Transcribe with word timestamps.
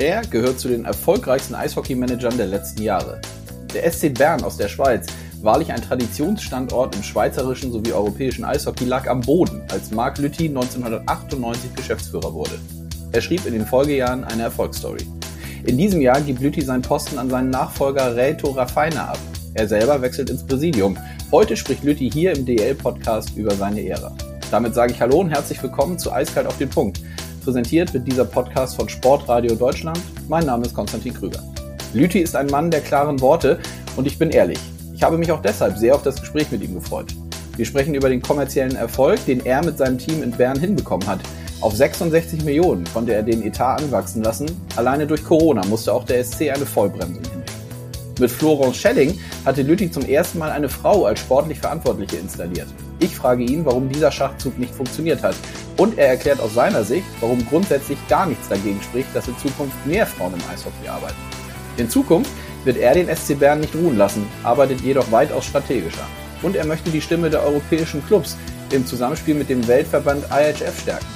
Er 0.00 0.22
gehört 0.22 0.60
zu 0.60 0.68
den 0.68 0.84
erfolgreichsten 0.84 1.56
Eishockey-Managern 1.56 2.36
der 2.36 2.46
letzten 2.46 2.82
Jahre. 2.82 3.20
Der 3.74 3.90
SC 3.90 4.14
Bern 4.14 4.44
aus 4.44 4.56
der 4.56 4.68
Schweiz, 4.68 5.08
wahrlich 5.42 5.72
ein 5.72 5.82
Traditionsstandort 5.82 6.94
im 6.94 7.02
schweizerischen 7.02 7.72
sowie 7.72 7.92
europäischen 7.92 8.44
Eishockey, 8.44 8.84
lag 8.84 9.08
am 9.08 9.22
Boden, 9.22 9.60
als 9.72 9.90
Marc 9.90 10.18
Lüthi 10.18 10.46
1998 10.46 11.74
Geschäftsführer 11.74 12.32
wurde. 12.32 12.60
Er 13.10 13.20
schrieb 13.20 13.44
in 13.44 13.54
den 13.54 13.66
Folgejahren 13.66 14.22
eine 14.22 14.44
Erfolgsstory. 14.44 15.04
In 15.64 15.76
diesem 15.76 16.00
Jahr 16.00 16.20
gibt 16.20 16.40
Lüthi 16.40 16.62
seinen 16.62 16.82
Posten 16.82 17.18
an 17.18 17.28
seinen 17.28 17.50
Nachfolger 17.50 18.14
Reto 18.14 18.52
Raffiner 18.52 19.08
ab. 19.08 19.18
Er 19.54 19.66
selber 19.66 20.00
wechselt 20.00 20.30
ins 20.30 20.46
Präsidium. 20.46 20.96
Heute 21.32 21.56
spricht 21.56 21.82
Lüthi 21.82 22.08
hier 22.08 22.36
im 22.36 22.46
DL-Podcast 22.46 23.36
über 23.36 23.52
seine 23.56 23.84
Ära. 23.84 24.16
Damit 24.52 24.76
sage 24.76 24.92
ich 24.92 25.00
Hallo 25.00 25.18
und 25.18 25.30
herzlich 25.30 25.60
willkommen 25.60 25.98
zu 25.98 26.12
Eiskalt 26.12 26.46
auf 26.46 26.56
den 26.56 26.70
Punkt. 26.70 27.00
Präsentiert 27.40 27.92
wird 27.94 28.06
dieser 28.06 28.24
Podcast 28.24 28.76
von 28.76 28.88
Sportradio 28.88 29.54
Deutschland. 29.54 30.00
Mein 30.28 30.46
Name 30.46 30.66
ist 30.66 30.74
Konstantin 30.74 31.14
Krüger. 31.14 31.42
Lüthi 31.94 32.20
ist 32.20 32.36
ein 32.36 32.46
Mann 32.46 32.70
der 32.70 32.80
klaren 32.80 33.20
Worte 33.20 33.58
und 33.96 34.06
ich 34.06 34.18
bin 34.18 34.30
ehrlich. 34.30 34.58
Ich 34.94 35.02
habe 35.02 35.18
mich 35.18 35.32
auch 35.32 35.42
deshalb 35.42 35.78
sehr 35.78 35.94
auf 35.94 36.02
das 36.02 36.20
Gespräch 36.20 36.50
mit 36.50 36.62
ihm 36.62 36.74
gefreut. 36.74 37.14
Wir 37.56 37.64
sprechen 37.64 37.94
über 37.94 38.08
den 38.08 38.22
kommerziellen 38.22 38.76
Erfolg, 38.76 39.24
den 39.26 39.44
er 39.44 39.64
mit 39.64 39.78
seinem 39.78 39.98
Team 39.98 40.22
in 40.22 40.30
Bern 40.30 40.58
hinbekommen 40.58 41.06
hat. 41.06 41.20
Auf 41.60 41.74
66 41.74 42.44
Millionen 42.44 42.84
konnte 42.92 43.14
er 43.14 43.22
den 43.22 43.42
Etat 43.42 43.82
anwachsen 43.82 44.22
lassen. 44.22 44.46
Alleine 44.76 45.06
durch 45.06 45.24
Corona 45.24 45.64
musste 45.66 45.92
auch 45.92 46.04
der 46.04 46.22
SC 46.24 46.50
eine 46.50 46.66
Vollbremsung 46.66 47.22
hinlegen. 47.24 47.42
Mit 48.20 48.30
Florence 48.30 48.76
Schelling 48.76 49.18
hatte 49.44 49.62
Lüthi 49.62 49.90
zum 49.90 50.04
ersten 50.04 50.38
Mal 50.38 50.50
eine 50.50 50.68
Frau 50.68 51.04
als 51.04 51.20
sportlich 51.20 51.58
Verantwortliche 51.58 52.16
installiert. 52.16 52.68
Ich 53.00 53.14
frage 53.14 53.44
ihn, 53.44 53.64
warum 53.64 53.88
dieser 53.88 54.10
Schachzug 54.10 54.58
nicht 54.58 54.74
funktioniert 54.74 55.22
hat. 55.22 55.36
Und 55.76 55.98
er 55.98 56.08
erklärt 56.08 56.40
aus 56.40 56.54
seiner 56.54 56.82
Sicht, 56.82 57.06
warum 57.20 57.46
grundsätzlich 57.46 57.98
gar 58.08 58.26
nichts 58.26 58.48
dagegen 58.48 58.80
spricht, 58.82 59.14
dass 59.14 59.28
in 59.28 59.38
Zukunft 59.38 59.86
mehr 59.86 60.06
Frauen 60.06 60.34
im 60.34 60.40
Eishockey 60.52 60.88
arbeiten. 60.88 61.16
In 61.76 61.88
Zukunft 61.88 62.30
wird 62.64 62.76
er 62.76 62.94
den 62.94 63.14
SC 63.14 63.38
Bern 63.38 63.60
nicht 63.60 63.74
ruhen 63.74 63.96
lassen, 63.96 64.26
arbeitet 64.42 64.80
jedoch 64.80 65.10
weitaus 65.12 65.44
strategischer. 65.44 66.06
Und 66.42 66.56
er 66.56 66.66
möchte 66.66 66.90
die 66.90 67.00
Stimme 67.00 67.30
der 67.30 67.42
europäischen 67.42 68.04
Clubs 68.06 68.36
im 68.72 68.84
Zusammenspiel 68.84 69.34
mit 69.34 69.48
dem 69.48 69.66
Weltverband 69.66 70.24
IHF 70.24 70.80
stärken. 70.80 71.06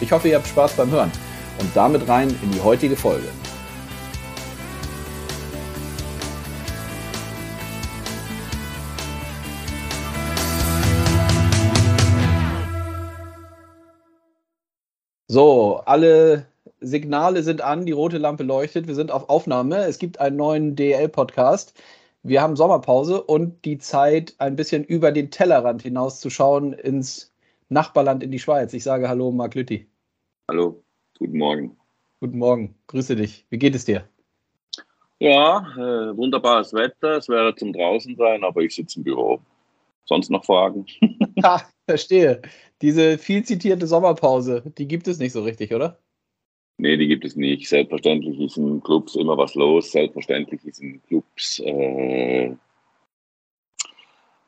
Ich 0.00 0.12
hoffe, 0.12 0.28
ihr 0.28 0.36
habt 0.36 0.46
Spaß 0.46 0.72
beim 0.72 0.90
Hören 0.90 1.10
und 1.58 1.70
damit 1.74 2.08
rein 2.08 2.28
in 2.42 2.52
die 2.52 2.60
heutige 2.60 2.96
Folge. 2.96 3.26
So, 15.36 15.82
alle 15.84 16.46
Signale 16.80 17.42
sind 17.42 17.60
an, 17.60 17.84
die 17.84 17.92
rote 17.92 18.16
Lampe 18.16 18.42
leuchtet, 18.42 18.86
wir 18.86 18.94
sind 18.94 19.10
auf 19.10 19.28
Aufnahme. 19.28 19.84
Es 19.84 19.98
gibt 19.98 20.18
einen 20.18 20.36
neuen 20.36 20.76
DL-Podcast. 20.76 21.78
Wir 22.22 22.40
haben 22.40 22.56
Sommerpause 22.56 23.22
und 23.22 23.62
die 23.66 23.76
Zeit, 23.76 24.34
ein 24.38 24.56
bisschen 24.56 24.82
über 24.82 25.12
den 25.12 25.30
Tellerrand 25.30 25.82
hinauszuschauen 25.82 26.72
ins 26.72 27.34
Nachbarland 27.68 28.22
in 28.22 28.30
die 28.30 28.38
Schweiz. 28.38 28.72
Ich 28.72 28.82
sage 28.82 29.10
Hallo, 29.10 29.30
Marc 29.30 29.54
Lütti. 29.54 29.86
Hallo, 30.50 30.82
guten 31.18 31.36
Morgen. 31.36 31.76
Guten 32.20 32.38
Morgen, 32.38 32.74
grüße 32.86 33.14
dich. 33.14 33.44
Wie 33.50 33.58
geht 33.58 33.74
es 33.74 33.84
dir? 33.84 34.08
Ja, 35.18 35.66
äh, 35.76 36.16
wunderbares 36.16 36.72
Wetter. 36.72 37.18
Es 37.18 37.28
wäre 37.28 37.54
zum 37.54 37.74
draußen 37.74 38.16
sein, 38.16 38.42
aber 38.42 38.62
ich 38.62 38.74
sitze 38.74 39.00
im 39.00 39.04
Büro. 39.04 39.42
Sonst 40.06 40.30
noch 40.30 40.44
Fragen? 40.44 40.86
ja, 41.36 41.62
verstehe. 41.86 42.42
Diese 42.80 43.18
viel 43.18 43.44
zitierte 43.44 43.86
Sommerpause, 43.86 44.62
die 44.78 44.88
gibt 44.88 45.08
es 45.08 45.18
nicht 45.18 45.32
so 45.32 45.42
richtig, 45.42 45.74
oder? 45.74 45.98
Nee, 46.78 46.96
die 46.96 47.08
gibt 47.08 47.24
es 47.24 47.36
nicht. 47.36 47.68
Selbstverständlich 47.68 48.38
ist 48.38 48.58
in 48.58 48.82
Clubs 48.82 49.16
immer 49.16 49.36
was 49.36 49.54
los. 49.54 49.92
Selbstverständlich 49.92 50.62
ist 50.64 50.80
in 50.80 51.02
Clubs 51.02 51.58
äh, 51.60 52.54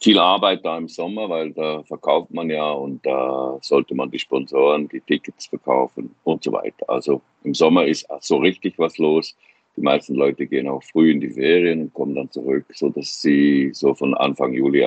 viel 0.01 0.19
Arbeit 0.19 0.65
da 0.65 0.77
im 0.77 0.89
Sommer, 0.89 1.29
weil 1.29 1.53
da 1.53 1.83
verkauft 1.85 2.33
man 2.33 2.51
ja 2.51 2.71
und 2.71 3.05
da 3.05 3.59
sollte 3.63 3.95
man 3.95 4.11
die 4.11 4.19
Sponsoren 4.19 4.89
die 4.89 5.01
Tickets 5.01 5.47
verkaufen 5.47 6.15
und 6.25 6.45
so 6.45 6.53
weiter. 6.53 6.89
Also 6.89 7.23
im 7.45 7.55
Sommer 7.55 7.87
ist 7.87 8.07
so 8.21 8.37
richtig 8.37 8.79
was 8.79 8.99
los. 8.99 9.35
Die 9.77 9.81
meisten 9.81 10.15
Leute 10.15 10.47
gehen 10.47 10.69
auch 10.69 10.83
früh 10.83 11.11
in 11.11 11.21
die 11.21 11.31
Ferien 11.31 11.83
und 11.83 11.95
kommen 11.95 12.15
dann 12.15 12.31
zurück, 12.31 12.67
sodass 12.75 13.23
sie 13.23 13.71
so 13.73 13.95
von 13.95 14.15
Anfang 14.15 14.53
Juli 14.53 14.85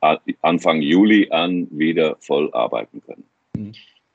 Anfang 0.00 0.80
Juli 0.80 1.30
an 1.30 1.68
wieder 1.70 2.16
voll 2.20 2.52
arbeiten 2.52 3.02
können. 3.02 3.74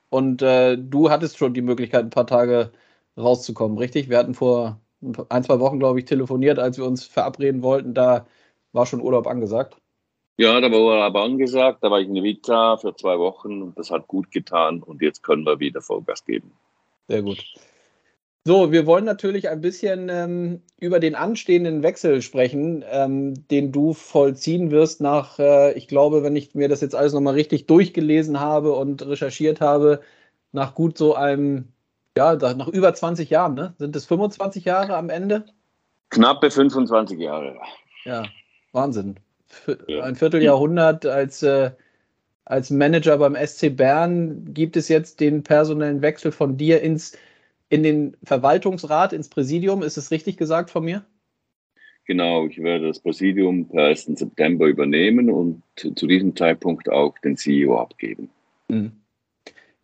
Und 0.09 0.41
äh, 0.41 0.77
du 0.77 1.09
hattest 1.09 1.37
schon 1.37 1.53
die 1.53 1.61
Möglichkeit, 1.61 2.03
ein 2.03 2.09
paar 2.09 2.27
Tage 2.27 2.71
rauszukommen, 3.17 3.77
richtig? 3.77 4.09
Wir 4.09 4.17
hatten 4.17 4.33
vor 4.33 4.79
ein, 5.29 5.43
zwei 5.43 5.59
Wochen, 5.59 5.79
glaube 5.79 5.99
ich, 5.99 6.05
telefoniert, 6.05 6.59
als 6.59 6.77
wir 6.77 6.85
uns 6.85 7.05
verabreden 7.05 7.61
wollten. 7.61 7.93
Da 7.93 8.25
war 8.71 8.85
schon 8.85 9.01
Urlaub 9.01 9.27
angesagt. 9.27 9.77
Ja, 10.37 10.59
da 10.59 10.71
war 10.71 10.79
Urlaub 10.79 11.15
angesagt. 11.15 11.83
Da 11.83 11.91
war 11.91 11.99
ich 11.99 12.07
in 12.07 12.23
Vita 12.23 12.77
für 12.77 12.95
zwei 12.95 13.17
Wochen 13.19 13.61
und 13.61 13.77
das 13.77 13.91
hat 13.91 14.07
gut 14.07 14.31
getan. 14.31 14.81
Und 14.83 15.01
jetzt 15.01 15.23
können 15.23 15.45
wir 15.45 15.59
wieder 15.59 15.81
Vollgas 15.81 16.25
geben. 16.25 16.51
Sehr 17.07 17.21
gut. 17.21 17.43
So, 18.47 18.71
wir 18.71 18.85
wollen 18.85 19.05
natürlich 19.05 19.49
ein 19.49 19.59
bisschen 19.59 20.07
ähm, 20.07 20.61
über 20.79 20.99
den 20.99 21.15
anstehenden 21.15 21.81
Wechsel 21.81 22.21
sprechen, 22.21 22.85
ähm, 22.91 23.47
den 23.47 23.71
du 23.71 23.93
vollziehen 23.93 24.69
wirst 24.69 25.01
nach, 25.01 25.39
äh, 25.39 25.73
ich 25.73 25.87
glaube, 25.87 26.21
wenn 26.21 26.35
ich 26.35 26.53
mir 26.53 26.69
das 26.69 26.81
jetzt 26.81 26.93
alles 26.93 27.13
nochmal 27.13 27.33
richtig 27.33 27.65
durchgelesen 27.65 28.39
habe 28.39 28.73
und 28.73 29.03
recherchiert 29.03 29.61
habe, 29.61 30.01
nach 30.51 30.75
gut 30.75 30.95
so 30.95 31.15
einem, 31.15 31.69
ja, 32.15 32.35
nach 32.35 32.67
über 32.67 32.93
20 32.93 33.31
Jahren, 33.31 33.55
ne? 33.55 33.73
Sind 33.79 33.95
es 33.95 34.05
25 34.05 34.63
Jahre 34.63 34.95
am 34.95 35.09
Ende? 35.09 35.45
Knappe 36.11 36.51
25 36.51 37.17
Jahre. 37.17 37.57
Ja, 38.03 38.25
Wahnsinn. 38.73 39.15
Ein 40.03 40.15
Vierteljahrhundert 40.15 41.07
als, 41.07 41.41
äh, 41.41 41.71
als 42.45 42.69
Manager 42.69 43.17
beim 43.17 43.35
SC 43.35 43.69
Bern 43.75 44.53
gibt 44.53 44.77
es 44.77 44.87
jetzt 44.87 45.19
den 45.19 45.41
personellen 45.41 46.03
Wechsel 46.03 46.31
von 46.31 46.57
dir 46.57 46.83
ins 46.83 47.17
in 47.69 47.83
den 47.83 48.17
Verwaltungsrat, 48.23 49.13
ins 49.13 49.29
Präsidium. 49.29 49.83
Ist 49.83 49.97
es 49.97 50.11
richtig 50.11 50.37
gesagt 50.37 50.69
von 50.69 50.85
mir? 50.85 51.05
Genau, 52.05 52.45
ich 52.45 52.61
werde 52.61 52.87
das 52.87 52.99
Präsidium 52.99 53.67
per 53.67 53.85
1. 53.85 54.05
September 54.15 54.67
übernehmen 54.67 55.29
und 55.29 55.63
zu 55.75 56.05
diesem 56.07 56.35
Zeitpunkt 56.35 56.87
auch 56.89 57.17
den 57.19 57.35
CEO 57.35 57.79
abgeben. 57.79 58.29
Mhm. 58.67 58.91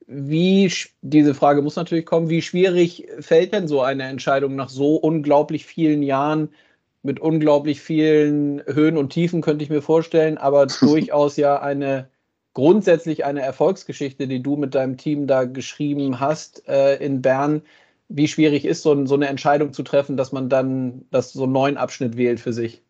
Wie, 0.05 0.71
diese 1.01 1.33
Frage 1.33 1.61
muss 1.61 1.77
natürlich 1.77 2.05
kommen, 2.05 2.29
wie 2.29 2.41
schwierig 2.41 3.07
fällt 3.19 3.53
denn 3.53 3.67
so 3.67 3.81
eine 3.81 4.03
Entscheidung 4.03 4.55
nach 4.55 4.69
so 4.69 4.97
unglaublich 4.97 5.65
vielen 5.65 6.03
Jahren 6.03 6.49
mit 7.01 7.19
unglaublich 7.19 7.81
vielen 7.81 8.61
Höhen 8.67 8.97
und 8.97 9.13
Tiefen, 9.13 9.41
könnte 9.41 9.63
ich 9.63 9.69
mir 9.69 9.81
vorstellen, 9.81 10.37
aber 10.37 10.67
durchaus 10.79 11.37
ja 11.37 11.59
eine 11.59 12.10
grundsätzlich 12.53 13.25
eine 13.25 13.41
Erfolgsgeschichte, 13.41 14.27
die 14.27 14.41
du 14.41 14.57
mit 14.57 14.75
deinem 14.75 14.97
Team 14.97 15.27
da 15.27 15.45
geschrieben 15.45 16.19
hast 16.19 16.67
äh, 16.67 16.95
in 16.97 17.21
Bern. 17.21 17.61
Wie 18.09 18.27
schwierig 18.27 18.65
ist 18.65 18.83
so, 18.83 19.05
so, 19.05 19.15
eine 19.15 19.27
Entscheidung 19.27 19.71
zu 19.71 19.83
treffen, 19.83 20.17
dass 20.17 20.31
man 20.31 20.49
dann 20.49 21.05
das 21.11 21.31
so 21.31 21.43
einen 21.43 21.53
neuen 21.53 21.77
Abschnitt 21.77 22.17
wählt 22.17 22.39
für 22.39 22.53
sich? 22.53 22.81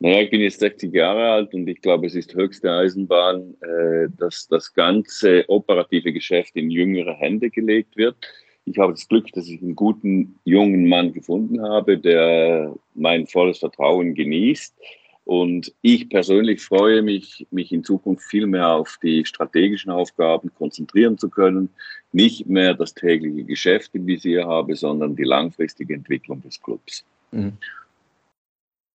Naja, 0.00 0.22
ich 0.22 0.30
bin 0.30 0.40
jetzt 0.40 0.58
60 0.58 0.92
Jahre 0.92 1.30
alt 1.30 1.54
und 1.54 1.68
ich 1.68 1.80
glaube, 1.80 2.06
es 2.06 2.16
ist 2.16 2.34
höchste 2.34 2.72
Eisenbahn, 2.72 3.54
äh, 3.60 4.08
dass 4.18 4.48
das 4.48 4.74
ganze 4.74 5.44
operative 5.48 6.12
Geschäft 6.12 6.56
in 6.56 6.70
jüngere 6.70 7.14
Hände 7.14 7.50
gelegt 7.50 7.96
wird. 7.96 8.16
Ich 8.64 8.78
habe 8.78 8.92
das 8.92 9.06
Glück, 9.06 9.30
dass 9.32 9.48
ich 9.48 9.62
einen 9.62 9.76
guten 9.76 10.38
jungen 10.44 10.88
Mann 10.88 11.12
gefunden 11.12 11.62
habe, 11.62 11.98
der 11.98 12.74
mein 12.94 13.26
volles 13.28 13.58
Vertrauen 13.58 14.14
genießt 14.14 14.74
und 15.24 15.72
ich 15.82 16.08
persönlich 16.08 16.62
freue 16.62 17.02
mich, 17.02 17.46
mich 17.50 17.72
in 17.72 17.84
Zukunft 17.84 18.24
viel 18.24 18.46
mehr 18.46 18.68
auf 18.68 18.98
die 19.02 19.24
strategischen 19.24 19.92
Aufgaben 19.92 20.52
konzentrieren 20.54 21.16
zu 21.16 21.28
können. 21.28 21.68
Nicht 22.12 22.46
mehr 22.46 22.74
das 22.74 22.94
tägliche 22.94 23.44
Geschäft 23.44 23.94
im 23.94 24.06
Visier 24.06 24.46
habe, 24.46 24.74
sondern 24.74 25.14
die 25.14 25.24
langfristige 25.24 25.94
Entwicklung 25.94 26.42
des 26.42 26.60
Clubs. 26.60 27.04
Mhm. 27.30 27.52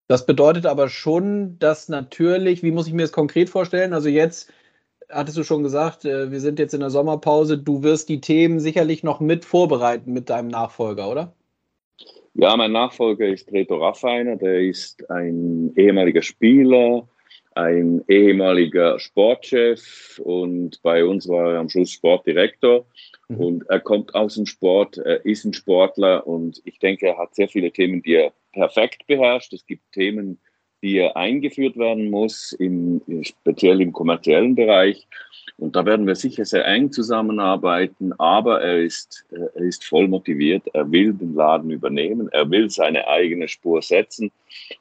Das 0.09 0.25
bedeutet 0.25 0.65
aber 0.65 0.89
schon, 0.89 1.59
dass 1.59 1.89
natürlich, 1.89 2.63
wie 2.63 2.71
muss 2.71 2.87
ich 2.87 2.93
mir 2.93 3.01
das 3.01 3.11
konkret 3.11 3.49
vorstellen? 3.49 3.93
Also 3.93 4.09
jetzt 4.09 4.51
hattest 5.09 5.37
du 5.37 5.43
schon 5.43 5.63
gesagt, 5.63 6.05
äh, 6.05 6.31
wir 6.31 6.39
sind 6.39 6.59
jetzt 6.59 6.73
in 6.73 6.79
der 6.81 6.89
Sommerpause. 6.89 7.57
Du 7.57 7.83
wirst 7.83 8.09
die 8.09 8.21
Themen 8.21 8.59
sicherlich 8.59 9.03
noch 9.03 9.19
mit 9.19 9.45
vorbereiten 9.45 10.13
mit 10.13 10.29
deinem 10.29 10.47
Nachfolger, 10.49 11.09
oder? 11.09 11.33
Ja, 12.39 12.55
mein 12.55 12.71
Nachfolger 12.71 13.27
ist 13.27 13.51
Reto 13.51 13.77
Raffiner, 13.77 14.35
der 14.35 14.61
ist 14.61 15.09
ein 15.09 15.73
ehemaliger 15.75 16.21
Spieler, 16.21 17.07
ein 17.55 18.03
ehemaliger 18.07 18.99
Sportchef 18.99 20.21
und 20.23 20.79
bei 20.83 21.03
uns 21.03 21.27
war 21.27 21.53
er 21.53 21.59
am 21.59 21.67
Schluss 21.67 21.89
Sportdirektor. 21.89 22.85
Mhm. 23.27 23.37
Und 23.37 23.69
er 23.69 23.79
kommt 23.79 24.13
aus 24.13 24.35
dem 24.35 24.45
Sport, 24.45 24.99
er 24.99 25.25
ist 25.25 25.45
ein 25.45 25.53
Sportler 25.53 26.27
und 26.27 26.61
ich 26.63 26.77
denke, 26.77 27.07
er 27.07 27.17
hat 27.17 27.33
sehr 27.33 27.49
viele 27.49 27.71
Themen, 27.71 28.03
die 28.03 28.13
er 28.13 28.33
perfekt 28.53 29.07
beherrscht. 29.07 29.53
Es 29.53 29.65
gibt 29.65 29.91
Themen, 29.91 30.39
die 30.83 31.01
eingeführt 31.01 31.77
werden 31.77 32.09
muss, 32.09 32.53
im, 32.53 33.01
speziell 33.23 33.81
im 33.81 33.93
kommerziellen 33.93 34.55
Bereich. 34.55 35.07
Und 35.57 35.75
da 35.75 35.85
werden 35.85 36.05
wir 36.05 36.13
sicher 36.13 36.45
sehr 36.45 36.65
eng 36.67 36.91
zusammenarbeiten, 36.91 38.13
aber 38.19 38.61
er 38.61 38.83
ist, 38.83 39.25
er 39.31 39.55
ist 39.55 39.83
voll 39.85 40.07
motiviert, 40.07 40.63
er 40.73 40.91
will 40.91 41.13
den 41.13 41.33
Laden 41.33 41.71
übernehmen, 41.71 42.29
er 42.31 42.49
will 42.51 42.69
seine 42.69 43.07
eigene 43.07 43.47
Spur 43.47 43.81
setzen. 43.81 44.31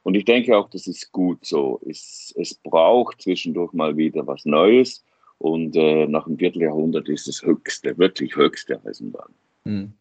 Und 0.03 0.15
ich 0.15 0.25
denke 0.25 0.55
auch, 0.55 0.69
das 0.69 0.85
ist 0.85 1.11
gut 1.11 1.43
so. 1.43 1.79
Es, 1.89 2.33
es 2.37 2.53
braucht 2.53 3.23
zwischendurch 3.23 3.73
mal 3.73 3.97
wieder 3.97 4.27
was 4.27 4.45
Neues. 4.45 5.03
Und 5.39 5.75
äh, 5.75 6.07
nach 6.07 6.27
einem 6.27 6.37
Vierteljahrhundert 6.37 7.09
ist 7.09 7.27
es 7.27 7.43
höchste, 7.43 7.97
wirklich 7.97 8.35
höchste 8.35 8.79
Eisenbahn. 8.85 9.31
Hm. 9.65 9.93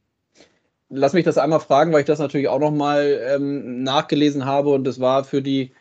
Lass 0.88 1.14
mich 1.14 1.24
das 1.24 1.38
einmal 1.38 1.60
fragen, 1.60 1.92
weil 1.92 2.00
ich 2.00 2.06
das 2.06 2.18
natürlich 2.18 2.48
auch 2.48 2.60
nochmal 2.60 3.20
ähm, 3.34 3.82
nachgelesen 3.82 4.44
habe 4.44 4.70
und 4.70 4.84
das 4.84 5.00
war 5.00 5.24
für 5.24 5.42
die 5.42 5.72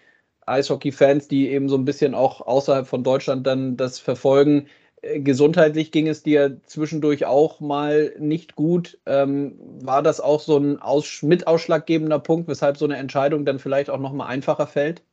Eishockey-Fans, 0.45 1.27
die 1.27 1.49
eben 1.49 1.69
so 1.69 1.75
ein 1.75 1.85
bisschen 1.85 2.13
auch 2.13 2.41
außerhalb 2.41 2.87
von 2.87 3.03
Deutschland 3.03 3.45
dann 3.47 3.77
das 3.77 3.99
verfolgen, 3.99 4.67
gesundheitlich 5.13 5.91
ging 5.91 6.07
es 6.07 6.23
dir 6.23 6.59
zwischendurch 6.65 7.25
auch 7.25 7.59
mal 7.59 8.13
nicht 8.19 8.55
gut. 8.55 8.97
Ähm, 9.05 9.55
war 9.81 10.01
das 10.01 10.19
auch 10.19 10.39
so 10.39 10.57
ein 10.57 10.79
aus 10.81 11.21
mit 11.21 11.47
ausschlaggebender 11.47 12.19
Punkt, 12.19 12.47
weshalb 12.47 12.77
so 12.77 12.85
eine 12.85 12.97
Entscheidung 12.97 13.45
dann 13.45 13.59
vielleicht 13.59 13.89
auch 13.89 13.99
noch 13.99 14.13
mal 14.13 14.25
einfacher 14.25 14.67
fällt? 14.67 15.03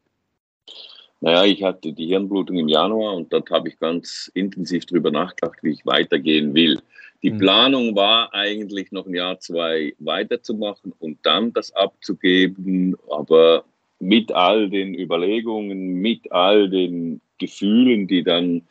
Naja, 1.20 1.44
ich 1.44 1.62
hatte 1.62 1.92
die 1.92 2.06
Hirnblutung 2.06 2.58
im 2.58 2.68
Januar 2.68 3.14
und 3.14 3.32
dort 3.32 3.50
habe 3.50 3.68
ich 3.68 3.78
ganz 3.78 4.30
intensiv 4.34 4.86
darüber 4.86 5.10
nachgedacht, 5.10 5.58
wie 5.62 5.70
ich 5.70 5.86
weitergehen 5.86 6.54
will. 6.54 6.80
Die 7.22 7.30
mhm. 7.30 7.38
Planung 7.38 7.94
war 7.94 8.34
eigentlich 8.34 8.90
noch 8.90 9.06
ein 9.06 9.14
Jahr, 9.14 9.38
zwei 9.38 9.94
weiterzumachen 10.00 10.92
und 10.98 11.18
dann 11.22 11.52
das 11.52 11.72
abzugeben, 11.76 12.96
aber 13.08 13.64
mit 14.02 14.32
all 14.32 14.68
den 14.68 14.94
Überlegungen, 14.94 16.00
mit 16.00 16.32
all 16.32 16.68
den 16.68 17.20
Gefühlen, 17.38 18.08
die 18.08 18.24
dann 18.24 18.62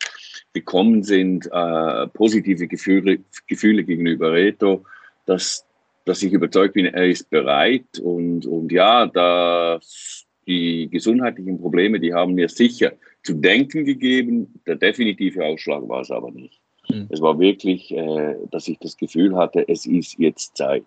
gekommen 0.52 1.02
sind, 1.02 1.48
äh, 1.50 2.06
positive 2.08 2.68
Gefühle, 2.68 3.18
Gefühle 3.46 3.82
gegenüber 3.82 4.32
Reto, 4.32 4.84
dass, 5.24 5.66
dass 6.04 6.22
ich 6.22 6.34
überzeugt 6.34 6.74
bin, 6.74 6.84
er 6.84 7.06
ist 7.06 7.30
bereit 7.30 7.98
und, 8.02 8.44
und 8.44 8.70
ja, 8.72 9.06
dass 9.06 10.26
die 10.46 10.88
gesundheitlichen 10.90 11.58
Probleme, 11.58 11.98
die 11.98 12.12
haben 12.12 12.34
mir 12.34 12.50
sicher 12.50 12.92
zu 13.22 13.32
denken 13.32 13.86
gegeben. 13.86 14.60
Der 14.66 14.76
definitive 14.76 15.46
Ausschlag 15.46 15.88
war 15.88 16.02
es 16.02 16.10
aber 16.10 16.30
nicht. 16.30 16.60
Mhm. 16.90 17.06
Es 17.08 17.22
war 17.22 17.38
wirklich, 17.38 17.90
äh, 17.90 18.36
dass 18.50 18.68
ich 18.68 18.78
das 18.80 18.98
Gefühl 18.98 19.34
hatte, 19.34 19.66
es 19.66 19.86
ist 19.86 20.18
jetzt 20.18 20.58
Zeit. 20.58 20.84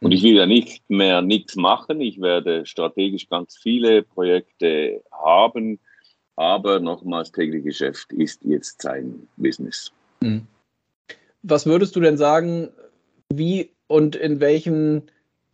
Und 0.00 0.12
ich 0.12 0.22
will 0.22 0.36
ja 0.36 0.46
nicht 0.46 0.88
mehr 0.88 1.22
nichts 1.22 1.56
machen. 1.56 2.00
Ich 2.00 2.20
werde 2.20 2.66
strategisch 2.66 3.28
ganz 3.28 3.56
viele 3.56 4.02
Projekte 4.02 5.02
haben, 5.12 5.78
aber 6.36 6.80
nochmals, 6.80 7.32
tägliche 7.32 7.64
Geschäft 7.64 8.12
ist 8.12 8.44
jetzt 8.44 8.82
sein 8.82 9.28
Business. 9.36 9.92
Mhm. 10.20 10.46
Was 11.42 11.66
würdest 11.66 11.94
du 11.96 12.00
denn 12.00 12.16
sagen, 12.16 12.70
wie 13.32 13.70
und 13.86 14.16
in 14.16 14.40
welchen 14.40 15.02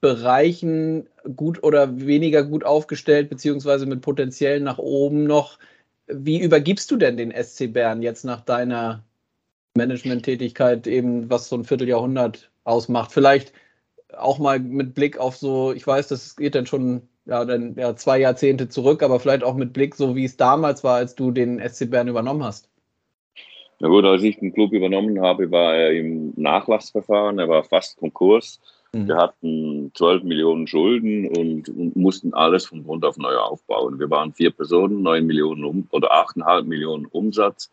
Bereichen 0.01 1.09
gut 1.37 1.63
oder 1.63 2.01
weniger 2.01 2.43
gut 2.43 2.65
aufgestellt, 2.65 3.29
beziehungsweise 3.29 3.87
mit 3.87 4.01
Potenziell 4.01 4.61
nach 4.61 4.79
oben 4.79 5.25
noch, 5.25 5.59
wie 6.07 6.41
übergibst 6.41 6.91
du 6.91 6.97
denn 6.97 7.17
den 7.17 7.33
SC 7.33 7.73
Bern 7.73 8.03
jetzt 8.03 8.25
nach 8.25 8.41
deiner 8.41 9.05
Management-Tätigkeit, 9.77 10.87
eben 10.87 11.29
was 11.31 11.49
so 11.49 11.57
ein 11.57 11.65
Vierteljahrhundert 11.65 12.51
ausmacht? 12.65 13.13
Vielleicht 13.13 13.53
auch 14.17 14.39
mal 14.39 14.59
mit 14.59 14.95
Blick 14.95 15.19
auf 15.19 15.37
so, 15.37 15.73
ich 15.73 15.87
weiß, 15.87 16.09
das 16.09 16.37
geht 16.37 16.55
dann 16.55 16.67
schon 16.67 17.09
ja, 17.27 17.45
dann 17.45 17.75
ja, 17.77 17.95
zwei 17.95 18.19
Jahrzehnte 18.19 18.69
zurück, 18.69 19.03
aber 19.03 19.21
vielleicht 19.21 19.45
auch 19.45 19.55
mit 19.55 19.73
Blick, 19.73 19.95
so 19.95 20.17
wie 20.17 20.25
es 20.25 20.37
damals 20.37 20.83
war, 20.83 20.97
als 20.97 21.15
du 21.15 21.31
den 21.31 21.61
SC 21.61 21.91
Bern 21.91 22.09
übernommen 22.09 22.43
hast. 22.43 22.69
Na 23.79 23.89
gut, 23.89 24.05
als 24.05 24.23
ich 24.23 24.39
den 24.39 24.53
Club 24.53 24.73
übernommen 24.73 25.21
habe, 25.23 25.51
war 25.51 25.75
er 25.75 25.93
im 25.93 26.33
Nachlassverfahren, 26.37 27.39
er 27.39 27.49
war 27.49 27.65
fast 27.65 27.99
Konkurs. 27.99 28.61
Mhm. 28.93 29.09
Wir 29.09 29.17
hatten 29.17 29.93
12 29.95 30.25
Millionen 30.25 30.67
Schulden 30.67 31.29
und, 31.29 31.69
und, 31.69 31.97
mussten 31.97 32.35
alles 32.35 32.67
von 32.67 32.85
Grund 32.85 33.05
auf 33.05 33.17
neu 33.17 33.37
aufbauen. 33.37 33.99
Wir 33.99 34.11
waren 34.11 34.33
vier 34.33 34.51
Personen, 34.51 35.03
9 35.03 35.27
Millionen 35.27 35.65
um, 35.65 35.89
oder 35.91 36.13
8,5 36.13 36.65
Millionen 36.65 37.07
Umsatz 37.07 37.71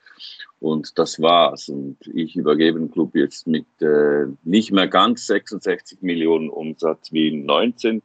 und 0.59 0.97
das 0.99 1.21
war's. 1.21 1.69
Und 1.69 1.97
ich 2.13 2.35
übergebe 2.35 2.79
den 2.79 2.91
Club 2.91 3.15
jetzt 3.15 3.47
mit 3.47 3.65
äh, 3.81 4.25
nicht 4.43 4.71
mehr 4.71 4.87
ganz 4.87 5.27
66 5.27 6.01
Millionen 6.01 6.49
Umsatz 6.49 7.11
wie 7.11 7.31
19, 7.31 8.01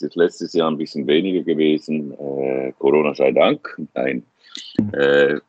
es 0.00 0.02
ist 0.02 0.16
letztes 0.16 0.52
Jahr 0.54 0.70
ein 0.70 0.78
bisschen 0.78 1.06
weniger 1.06 1.42
gewesen. 1.42 2.12
Äh, 2.12 2.72
Corona 2.78 3.14
sei 3.14 3.32
Dank. 3.32 3.78
Nein. 3.94 4.24
Äh, 4.92 5.34
äh, 5.34 5.40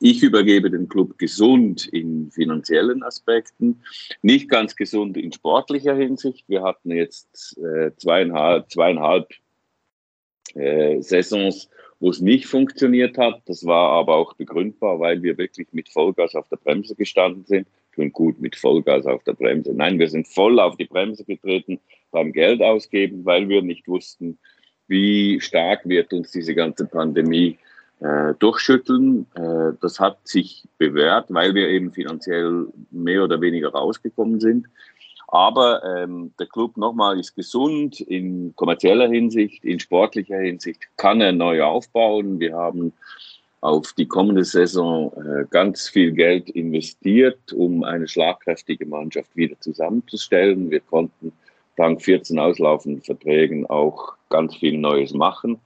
ich 0.00 0.22
übergebe 0.22 0.70
den 0.70 0.88
Club 0.88 1.18
gesund 1.18 1.86
in 1.88 2.30
finanziellen 2.30 3.02
Aspekten, 3.02 3.82
nicht 4.22 4.48
ganz 4.48 4.76
gesund 4.76 5.16
in 5.16 5.32
sportlicher 5.32 5.94
Hinsicht. 5.96 6.48
Wir 6.48 6.62
hatten 6.62 6.92
jetzt 6.92 7.58
äh, 7.58 7.90
zweieinhalb, 7.96 8.70
zweieinhalb 8.70 9.28
äh, 10.54 11.00
Saisons, 11.02 11.68
wo 11.98 12.10
es 12.10 12.20
nicht 12.20 12.46
funktioniert 12.46 13.18
hat. 13.18 13.42
Das 13.46 13.66
war 13.66 13.90
aber 13.90 14.16
auch 14.16 14.34
begründbar, 14.34 15.00
weil 15.00 15.22
wir 15.22 15.36
wirklich 15.36 15.66
mit 15.72 15.88
Vollgas 15.88 16.36
auf 16.36 16.48
der 16.48 16.56
Bremse 16.56 16.94
gestanden 16.94 17.44
sind. 17.44 17.66
Tun 17.92 18.12
gut 18.12 18.40
mit 18.40 18.54
Vollgas 18.54 19.04
auf 19.04 19.24
der 19.24 19.32
Bremse. 19.32 19.74
Nein, 19.74 19.98
wir 19.98 20.08
sind 20.08 20.28
voll 20.28 20.60
auf 20.60 20.76
die 20.76 20.86
Bremse 20.86 21.24
getreten 21.24 21.80
beim 22.12 22.32
Geld 22.32 22.62
ausgeben, 22.62 23.24
weil 23.24 23.48
wir 23.48 23.62
nicht 23.62 23.88
wussten, 23.88 24.38
wie 24.86 25.40
stark 25.40 25.88
wird 25.88 26.12
uns 26.12 26.30
diese 26.30 26.54
ganze 26.54 26.86
Pandemie 26.86 27.58
äh, 27.58 27.69
durchschütteln. 28.38 29.26
Äh, 29.34 29.72
das 29.80 30.00
hat 30.00 30.18
sich 30.26 30.64
bewährt, 30.78 31.26
weil 31.28 31.54
wir 31.54 31.68
eben 31.68 31.92
finanziell 31.92 32.66
mehr 32.90 33.24
oder 33.24 33.40
weniger 33.40 33.70
rausgekommen 33.70 34.40
sind. 34.40 34.66
Aber 35.28 35.84
ähm, 35.84 36.32
der 36.40 36.46
Club 36.46 36.76
nochmal 36.76 37.20
ist 37.20 37.36
gesund 37.36 38.00
in 38.00 38.52
kommerzieller 38.56 39.08
Hinsicht, 39.08 39.64
in 39.64 39.78
sportlicher 39.78 40.38
Hinsicht 40.38 40.88
kann 40.96 41.20
er 41.20 41.32
neu 41.32 41.62
aufbauen. 41.62 42.40
Wir 42.40 42.56
haben 42.56 42.92
auf 43.60 43.92
die 43.92 44.06
kommende 44.06 44.44
Saison 44.44 45.12
äh, 45.12 45.44
ganz 45.50 45.88
viel 45.88 46.12
Geld 46.12 46.50
investiert, 46.50 47.52
um 47.52 47.84
eine 47.84 48.08
schlagkräftige 48.08 48.86
Mannschaft 48.86 49.36
wieder 49.36 49.60
zusammenzustellen. 49.60 50.70
Wir 50.70 50.80
konnten 50.80 51.32
dank 51.76 52.02
14 52.02 52.38
auslaufenden 52.38 53.02
Verträgen 53.02 53.66
auch 53.66 54.14
ganz 54.30 54.56
viel 54.56 54.78
Neues 54.78 55.12
machen. 55.12 55.60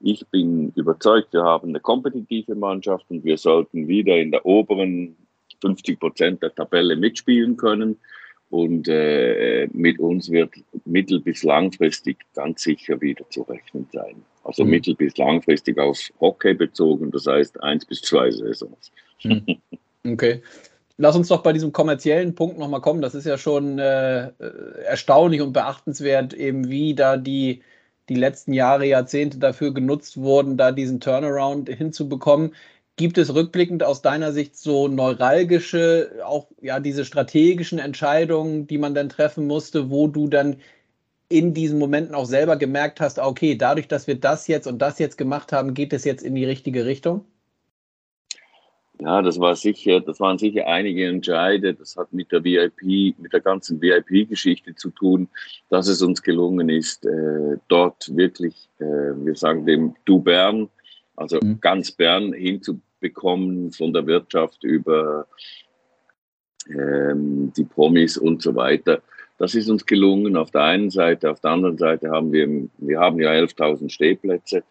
Ich 0.00 0.26
bin 0.28 0.72
überzeugt, 0.76 1.32
wir 1.32 1.42
haben 1.42 1.70
eine 1.70 1.80
kompetitive 1.80 2.54
Mannschaft 2.54 3.06
und 3.08 3.24
wir 3.24 3.38
sollten 3.38 3.88
wieder 3.88 4.16
in 4.16 4.30
der 4.30 4.44
oberen 4.44 5.16
50 5.60 5.98
Prozent 5.98 6.42
der 6.42 6.54
Tabelle 6.54 6.96
mitspielen 6.96 7.56
können. 7.56 7.96
Und 8.48 8.86
äh, 8.88 9.68
mit 9.72 9.98
uns 9.98 10.30
wird 10.30 10.54
mittel- 10.84 11.20
bis 11.20 11.42
langfristig 11.42 12.18
ganz 12.34 12.62
sicher 12.62 13.00
wieder 13.00 13.28
zu 13.30 13.42
rechnen 13.42 13.88
sein. 13.92 14.22
Also 14.44 14.64
mhm. 14.64 14.70
mittel- 14.70 14.94
bis 14.94 15.16
langfristig 15.16 15.78
auf 15.78 15.98
Hockey 16.20 16.54
bezogen, 16.54 17.10
das 17.10 17.26
heißt 17.26 17.60
eins 17.62 17.84
bis 17.84 18.02
zwei 18.02 18.30
Saisons. 18.30 18.92
Mhm. 19.24 19.58
Okay. 20.12 20.40
Lass 20.98 21.16
uns 21.16 21.26
doch 21.28 21.42
bei 21.42 21.52
diesem 21.52 21.72
kommerziellen 21.72 22.36
Punkt 22.36 22.58
nochmal 22.58 22.80
kommen. 22.80 23.02
Das 23.02 23.16
ist 23.16 23.26
ja 23.26 23.36
schon 23.36 23.80
äh, 23.80 24.30
erstaunlich 24.84 25.40
und 25.42 25.52
beachtenswert, 25.52 26.32
eben 26.32 26.70
wie 26.70 26.94
da 26.94 27.16
die, 27.16 27.62
die 28.08 28.14
letzten 28.14 28.52
Jahre, 28.52 28.86
Jahrzehnte 28.86 29.38
dafür 29.38 29.74
genutzt 29.74 30.16
wurden, 30.18 30.56
da 30.56 30.72
diesen 30.72 31.00
Turnaround 31.00 31.68
hinzubekommen. 31.68 32.54
Gibt 32.96 33.18
es 33.18 33.34
rückblickend 33.34 33.82
aus 33.82 34.02
deiner 34.02 34.32
Sicht 34.32 34.56
so 34.56 34.88
neuralgische, 34.88 36.22
auch 36.24 36.46
ja 36.62 36.80
diese 36.80 37.04
strategischen 37.04 37.78
Entscheidungen, 37.78 38.66
die 38.66 38.78
man 38.78 38.94
dann 38.94 39.08
treffen 39.10 39.46
musste, 39.46 39.90
wo 39.90 40.08
du 40.08 40.28
dann 40.28 40.56
in 41.28 41.54
diesen 41.54 41.78
Momenten 41.78 42.14
auch 42.14 42.26
selber 42.26 42.56
gemerkt 42.56 43.00
hast, 43.00 43.18
okay, 43.18 43.56
dadurch, 43.56 43.88
dass 43.88 44.06
wir 44.06 44.18
das 44.18 44.46
jetzt 44.46 44.66
und 44.66 44.78
das 44.80 44.98
jetzt 44.98 45.18
gemacht 45.18 45.52
haben, 45.52 45.74
geht 45.74 45.92
es 45.92 46.04
jetzt 46.04 46.22
in 46.22 46.34
die 46.34 46.44
richtige 46.44 46.86
Richtung? 46.86 47.24
Ja, 48.98 49.20
das 49.20 49.38
war 49.38 49.54
sicher, 49.56 50.00
das 50.00 50.20
waren 50.20 50.38
sicher 50.38 50.66
einige 50.66 51.06
Entscheide. 51.06 51.74
Das 51.74 51.96
hat 51.96 52.12
mit 52.12 52.32
der 52.32 52.42
VIP, 52.42 53.18
mit 53.18 53.32
der 53.32 53.40
ganzen 53.40 53.80
VIP-Geschichte 53.80 54.74
zu 54.74 54.90
tun, 54.90 55.28
dass 55.68 55.86
es 55.88 56.00
uns 56.00 56.22
gelungen 56.22 56.70
ist, 56.70 57.04
äh, 57.04 57.58
dort 57.68 58.16
wirklich, 58.16 58.70
äh, 58.78 58.84
wir 58.84 59.34
sagen 59.34 59.66
dem 59.66 59.94
Du 60.06 60.20
Bern, 60.20 60.70
also 61.14 61.38
mhm. 61.42 61.60
ganz 61.60 61.90
Bern 61.90 62.32
hinzubekommen 62.32 63.70
von 63.72 63.92
der 63.92 64.06
Wirtschaft 64.06 64.64
über 64.64 65.26
ähm, 66.68 67.52
die 67.54 67.64
Promis 67.64 68.16
und 68.16 68.40
so 68.40 68.54
weiter. 68.54 69.02
Das 69.38 69.54
ist 69.54 69.68
uns 69.68 69.84
gelungen 69.84 70.36
auf 70.36 70.50
der 70.50 70.62
einen 70.62 70.88
Seite. 70.88 71.30
Auf 71.30 71.40
der 71.40 71.50
anderen 71.50 71.76
Seite 71.76 72.10
haben 72.10 72.32
wir, 72.32 72.48
wir 72.78 72.98
haben 72.98 73.20
ja 73.20 73.30
11.000 73.30 73.90
Stehplätze, 73.90 74.62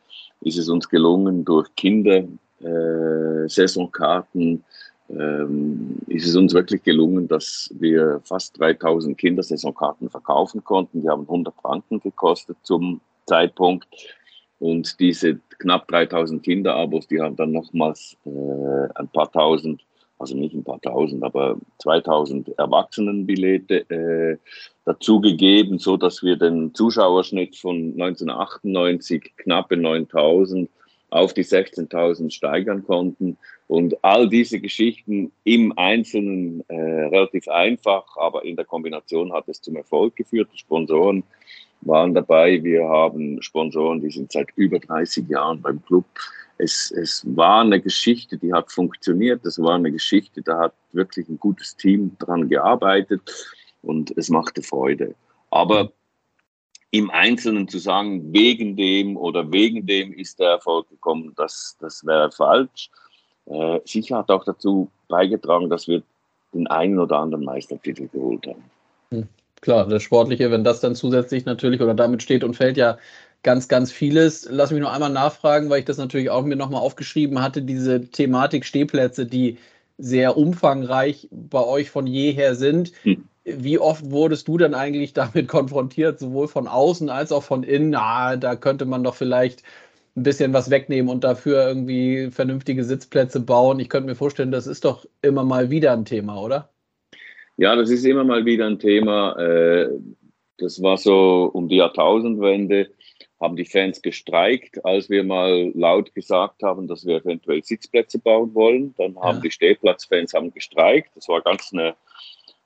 ist 0.41 0.57
es 0.57 0.67
uns 0.67 0.89
gelungen, 0.89 1.45
durch 1.45 1.73
Kinder 1.75 2.23
äh, 2.61 3.47
Saisonkarten 3.47 4.63
ähm, 5.09 5.97
ist 6.07 6.27
es 6.27 6.35
uns 6.35 6.53
wirklich 6.53 6.83
gelungen, 6.83 7.27
dass 7.27 7.69
wir 7.77 8.21
fast 8.23 8.59
3000 8.59 9.17
Kindersaisonkarten 9.17 10.09
verkaufen 10.09 10.63
konnten. 10.63 11.01
Die 11.01 11.09
haben 11.09 11.23
100 11.23 11.53
Franken 11.61 11.99
gekostet 11.99 12.57
zum 12.63 13.01
Zeitpunkt. 13.27 13.87
Und 14.59 14.99
diese 14.99 15.39
knapp 15.59 15.87
3000 15.89 16.41
Kinderabos, 16.41 17.07
die 17.07 17.21
haben 17.21 17.35
dann 17.35 17.51
nochmals 17.51 18.17
äh, 18.25 18.29
ein 18.95 19.07
paar 19.09 19.31
tausend, 19.31 19.83
also 20.17 20.35
nicht 20.35 20.55
ein 20.55 20.63
paar 20.63 20.81
tausend, 20.81 21.23
aber 21.23 21.57
2000 21.79 22.57
Erwachsenenbillete 22.57 23.89
äh, 23.89 24.37
dazugegeben, 24.85 25.77
so 25.77 25.97
dass 25.97 26.23
wir 26.23 26.37
den 26.37 26.73
Zuschauerschnitt 26.73 27.57
von 27.57 27.93
1998 27.99 29.33
knappe 29.37 29.75
9000 29.75 30.69
auf 31.15 31.33
die 31.33 31.45
16.000 31.45 32.29
steigern 32.29 32.83
konnten. 32.85 33.37
Und 33.67 34.03
all 34.03 34.27
diese 34.27 34.59
Geschichten 34.59 35.31
im 35.45 35.75
Einzelnen 35.77 36.63
äh, 36.67 36.75
relativ 36.75 37.47
einfach, 37.47 38.03
aber 38.17 38.43
in 38.43 38.57
der 38.57 38.65
Kombination 38.65 39.31
hat 39.31 39.47
es 39.47 39.61
zum 39.61 39.77
Erfolg 39.77 40.17
geführt. 40.17 40.49
Die 40.53 40.57
Sponsoren 40.57 41.23
waren 41.81 42.13
dabei. 42.13 42.61
Wir 42.61 42.83
haben 42.87 43.41
Sponsoren, 43.41 44.01
die 44.01 44.11
sind 44.11 44.31
seit 44.31 44.49
über 44.55 44.77
30 44.77 45.29
Jahren 45.29 45.61
beim 45.61 45.81
Club. 45.85 46.05
Es, 46.57 46.91
es 46.91 47.25
war 47.35 47.61
eine 47.61 47.79
Geschichte, 47.79 48.37
die 48.37 48.53
hat 48.53 48.69
funktioniert. 48.71 49.45
Es 49.45 49.57
war 49.57 49.75
eine 49.75 49.91
Geschichte, 49.91 50.41
da 50.41 50.59
hat 50.59 50.73
wirklich 50.91 51.29
ein 51.29 51.39
gutes 51.39 51.77
Team 51.77 52.11
dran 52.19 52.49
gearbeitet 52.49 53.21
und 53.81 54.13
es 54.17 54.29
machte 54.29 54.61
Freude. 54.61 55.15
Aber 55.49 55.91
im 56.91 57.09
Einzelnen 57.09 57.67
zu 57.67 57.77
sagen, 57.77 58.31
wegen 58.33 58.75
dem 58.75 59.17
oder 59.17 59.51
wegen 59.51 59.85
dem 59.85 60.13
ist 60.13 60.39
der 60.39 60.49
Erfolg 60.51 60.89
gekommen, 60.89 61.33
das, 61.35 61.77
das 61.79 62.05
wäre 62.05 62.31
falsch. 62.31 62.89
Äh, 63.47 63.79
sicher 63.85 64.17
hat 64.19 64.31
auch 64.31 64.45
dazu 64.45 64.89
beigetragen, 65.07 65.69
dass 65.69 65.87
wir 65.87 66.01
den 66.53 66.67
einen 66.67 66.99
oder 66.99 67.19
anderen 67.19 67.43
Meistertitel 67.43 68.07
geholt 68.07 68.47
haben. 68.47 68.63
Hm, 69.11 69.27
klar, 69.61 69.87
das 69.87 70.03
Sportliche, 70.03 70.49
wenn 70.51 70.63
das 70.63 70.79
dann 70.79 70.95
zusätzlich 70.95 71.45
natürlich 71.45 71.81
oder 71.81 71.93
damit 71.93 72.23
steht 72.23 72.43
und 72.43 72.55
fällt 72.55 72.77
ja 72.77 72.97
ganz, 73.43 73.67
ganz 73.67 73.91
vieles. 73.91 74.47
Lass 74.49 74.71
mich 74.71 74.81
noch 74.81 74.91
einmal 74.91 75.11
nachfragen, 75.11 75.69
weil 75.69 75.79
ich 75.79 75.85
das 75.85 75.97
natürlich 75.97 76.29
auch 76.29 76.43
mir 76.43 76.55
nochmal 76.55 76.81
aufgeschrieben 76.81 77.41
hatte, 77.41 77.61
diese 77.61 78.09
Thematik 78.09 78.65
Stehplätze, 78.65 79.25
die 79.25 79.57
sehr 79.97 80.35
umfangreich 80.35 81.27
bei 81.31 81.63
euch 81.63 81.89
von 81.89 82.07
jeher 82.07 82.55
sind. 82.55 82.91
Hm. 83.03 83.27
Wie 83.45 83.77
oft 83.77 84.09
wurdest 84.11 84.47
du 84.47 84.57
denn 84.57 84.73
eigentlich 84.73 85.13
damit 85.13 85.47
konfrontiert, 85.47 86.19
sowohl 86.19 86.47
von 86.47 86.67
außen 86.67 87.09
als 87.09 87.31
auch 87.31 87.43
von 87.43 87.63
innen? 87.63 87.95
Ah, 87.95 88.35
da 88.35 88.55
könnte 88.55 88.85
man 88.85 89.03
doch 89.03 89.15
vielleicht 89.15 89.63
ein 90.15 90.23
bisschen 90.23 90.53
was 90.53 90.69
wegnehmen 90.69 91.09
und 91.09 91.23
dafür 91.23 91.67
irgendwie 91.67 92.31
vernünftige 92.31 92.83
Sitzplätze 92.83 93.39
bauen. 93.39 93.79
Ich 93.79 93.89
könnte 93.89 94.09
mir 94.09 94.15
vorstellen, 94.15 94.51
das 94.51 94.65
ist 94.65 94.85
doch 94.85 95.05
immer 95.21 95.43
mal 95.43 95.69
wieder 95.69 95.91
ein 95.91 96.05
Thema, 96.05 96.41
oder? 96.41 96.69
Ja, 97.57 97.75
das 97.75 97.89
ist 97.89 98.05
immer 98.05 98.23
mal 98.23 98.45
wieder 98.45 98.65
ein 98.65 98.79
Thema. 98.79 99.37
Äh, 99.37 99.89
das 100.57 100.81
war 100.81 100.97
so 100.97 101.49
um 101.53 101.67
die 101.67 101.77
Jahrtausendwende, 101.77 102.89
haben 103.41 103.55
die 103.57 103.65
Fans 103.65 104.01
gestreikt, 104.01 104.83
als 104.85 105.09
wir 105.09 105.23
mal 105.23 105.71
laut 105.75 106.13
gesagt 106.15 106.63
haben, 106.63 106.87
dass 106.87 107.05
wir 107.05 107.17
eventuell 107.17 107.63
Sitzplätze 107.63 108.19
bauen 108.19 108.53
wollen. 108.53 108.95
Dann 108.97 109.17
haben 109.17 109.37
ja. 109.37 109.41
die 109.41 109.51
Stehplatzfans 109.51 110.33
haben 110.33 110.53
gestreikt. 110.53 111.09
Das 111.15 111.27
war 111.27 111.41
ganz 111.41 111.71
eine, 111.73 111.95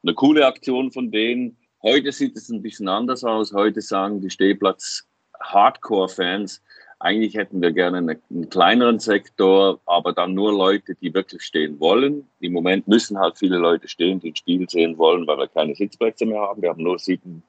eine 0.04 0.14
coole 0.14 0.46
Aktion 0.46 0.92
von 0.92 1.10
denen. 1.12 1.58
Heute 1.82 2.12
sieht 2.12 2.36
es 2.36 2.50
ein 2.50 2.62
bisschen 2.62 2.88
anders 2.88 3.24
aus. 3.24 3.52
Heute 3.54 3.82
sagen 3.82 4.22
die 4.22 4.30
Stehplatz-Hardcore-Fans, 4.30 6.62
eigentlich 7.02 7.36
hätten 7.36 7.62
wir 7.62 7.72
gerne 7.72 8.00
eine, 8.00 8.20
einen 8.30 8.50
kleineren 8.50 9.00
Sektor, 9.00 9.80
aber 9.86 10.12
dann 10.12 10.34
nur 10.34 10.52
Leute, 10.52 10.96
die 10.96 11.14
wirklich 11.14 11.44
stehen 11.44 11.80
wollen. 11.80 12.28
Im 12.42 12.52
Moment 12.52 12.90
müssen 12.90 13.18
halt 13.18 13.38
viele 13.38 13.58
Leute 13.58 13.88
stehen, 13.88 14.20
die 14.20 14.32
ein 14.32 14.36
Spiel 14.36 14.70
sehen 14.70 14.98
wollen, 14.98 15.26
weil 15.26 15.38
wir 15.38 15.48
keine 15.48 15.74
Sitzplätze 15.76 16.26
mehr 16.26 16.42
haben. 16.42 16.62
Wir 16.62 16.72
haben 16.72 16.84
nur 16.84 17.00
7000, 17.00 17.42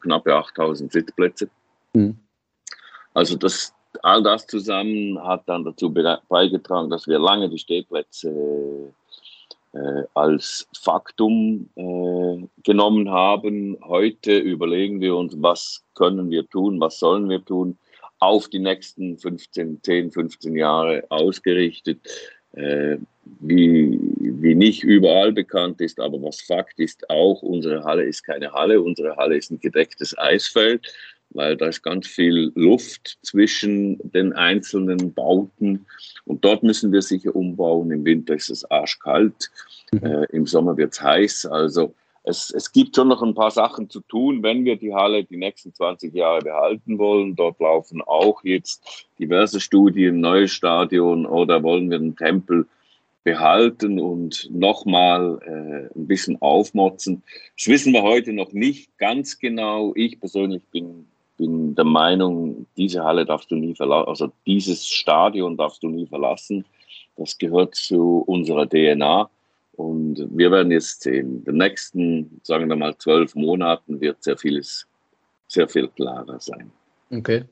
knappe 0.00 0.36
8000 0.36 0.92
Sitzplätze. 0.92 1.50
Mhm. 1.94 2.16
Also 3.12 3.36
das, 3.36 3.74
all 4.04 4.22
das 4.22 4.46
zusammen 4.46 5.20
hat 5.22 5.48
dann 5.48 5.64
dazu 5.64 5.92
beigetragen, 5.92 6.90
dass 6.90 7.08
wir 7.08 7.18
lange 7.18 7.50
die 7.50 7.58
Stehplätze 7.58 8.94
äh, 9.72 10.02
als 10.14 10.68
Faktum 10.78 11.68
äh, 11.76 12.46
genommen 12.62 13.10
haben. 13.10 13.78
Heute 13.82 14.38
überlegen 14.38 15.00
wir 15.00 15.16
uns, 15.16 15.34
was 15.38 15.82
können 15.94 16.30
wir 16.30 16.48
tun, 16.48 16.80
was 16.80 16.98
sollen 16.98 17.28
wir 17.28 17.44
tun, 17.44 17.78
auf 18.18 18.48
die 18.48 18.58
nächsten 18.58 19.18
15, 19.18 19.82
10, 19.82 20.12
15 20.12 20.56
Jahre 20.56 21.04
ausgerichtet. 21.08 22.00
Äh, 22.52 22.98
wie, 23.40 23.98
wie 24.20 24.54
nicht 24.54 24.82
überall 24.82 25.32
bekannt 25.32 25.80
ist, 25.80 26.00
aber 26.00 26.20
was 26.22 26.40
Fakt 26.40 26.78
ist 26.78 27.08
auch, 27.08 27.40
unsere 27.42 27.84
Halle 27.84 28.04
ist 28.04 28.24
keine 28.24 28.52
Halle, 28.52 28.80
unsere 28.80 29.16
Halle 29.16 29.36
ist 29.36 29.50
ein 29.50 29.60
gedecktes 29.60 30.16
Eisfeld 30.18 30.92
weil 31.34 31.56
da 31.56 31.66
ist 31.66 31.82
ganz 31.82 32.06
viel 32.06 32.52
Luft 32.54 33.18
zwischen 33.22 33.98
den 34.10 34.32
einzelnen 34.32 35.12
Bauten 35.12 35.86
und 36.24 36.44
dort 36.44 36.62
müssen 36.62 36.92
wir 36.92 37.02
sicher 37.02 37.34
umbauen. 37.34 37.90
Im 37.90 38.04
Winter 38.04 38.34
ist 38.34 38.50
es 38.50 38.70
arschkalt, 38.70 39.50
mhm. 39.92 40.04
äh, 40.04 40.24
im 40.32 40.46
Sommer 40.46 40.76
wird 40.76 40.92
es 40.92 41.02
heiß. 41.02 41.46
Also 41.46 41.94
es, 42.24 42.50
es 42.50 42.70
gibt 42.70 42.94
schon 42.94 43.08
noch 43.08 43.22
ein 43.22 43.34
paar 43.34 43.50
Sachen 43.50 43.90
zu 43.90 44.00
tun, 44.00 44.42
wenn 44.42 44.64
wir 44.64 44.76
die 44.76 44.94
Halle 44.94 45.24
die 45.24 45.36
nächsten 45.36 45.74
20 45.74 46.14
Jahre 46.14 46.40
behalten 46.40 46.98
wollen. 46.98 47.34
Dort 47.34 47.58
laufen 47.60 48.00
auch 48.00 48.44
jetzt 48.44 49.06
diverse 49.18 49.60
Studien, 49.60 50.20
neues 50.20 50.52
Stadion 50.52 51.26
oder 51.26 51.62
wollen 51.62 51.90
wir 51.90 51.98
den 51.98 52.16
Tempel 52.16 52.66
behalten 53.24 54.00
und 54.00 54.48
nochmal 54.52 55.38
äh, 55.44 55.98
ein 55.98 56.06
bisschen 56.06 56.40
aufmotzen. 56.42 57.22
Das 57.56 57.68
wissen 57.68 57.92
wir 57.92 58.02
heute 58.02 58.32
noch 58.32 58.52
nicht 58.52 58.96
ganz 58.98 59.38
genau. 59.38 59.92
Ich 59.94 60.18
persönlich 60.18 60.62
bin 60.72 61.06
bin 61.42 61.74
der 61.74 61.84
Meinung, 61.84 62.66
diese 62.76 63.02
Halle 63.02 63.24
darfst 63.24 63.50
du 63.50 63.56
nie 63.56 63.74
verlassen, 63.74 64.08
also 64.08 64.32
dieses 64.46 64.86
Stadion 64.86 65.56
darfst 65.56 65.82
du 65.82 65.88
nie 65.88 66.06
verlassen. 66.06 66.64
Das 67.16 67.36
gehört 67.36 67.74
zu 67.74 68.22
unserer 68.26 68.68
DNA. 68.68 69.28
Und 69.72 70.28
wir 70.30 70.52
werden 70.52 70.70
jetzt 70.70 71.02
sehen, 71.02 71.38
in 71.38 71.44
den 71.44 71.56
nächsten, 71.56 72.40
sagen 72.44 72.68
wir 72.68 72.76
mal, 72.76 72.96
zwölf 72.96 73.34
Monaten 73.34 74.00
wird 74.00 74.22
sehr 74.22 74.36
vieles, 74.36 74.86
sehr 75.48 75.68
viel 75.68 75.88
klarer 75.88 76.38
sein. 76.38 76.70
Okay. 77.10 77.44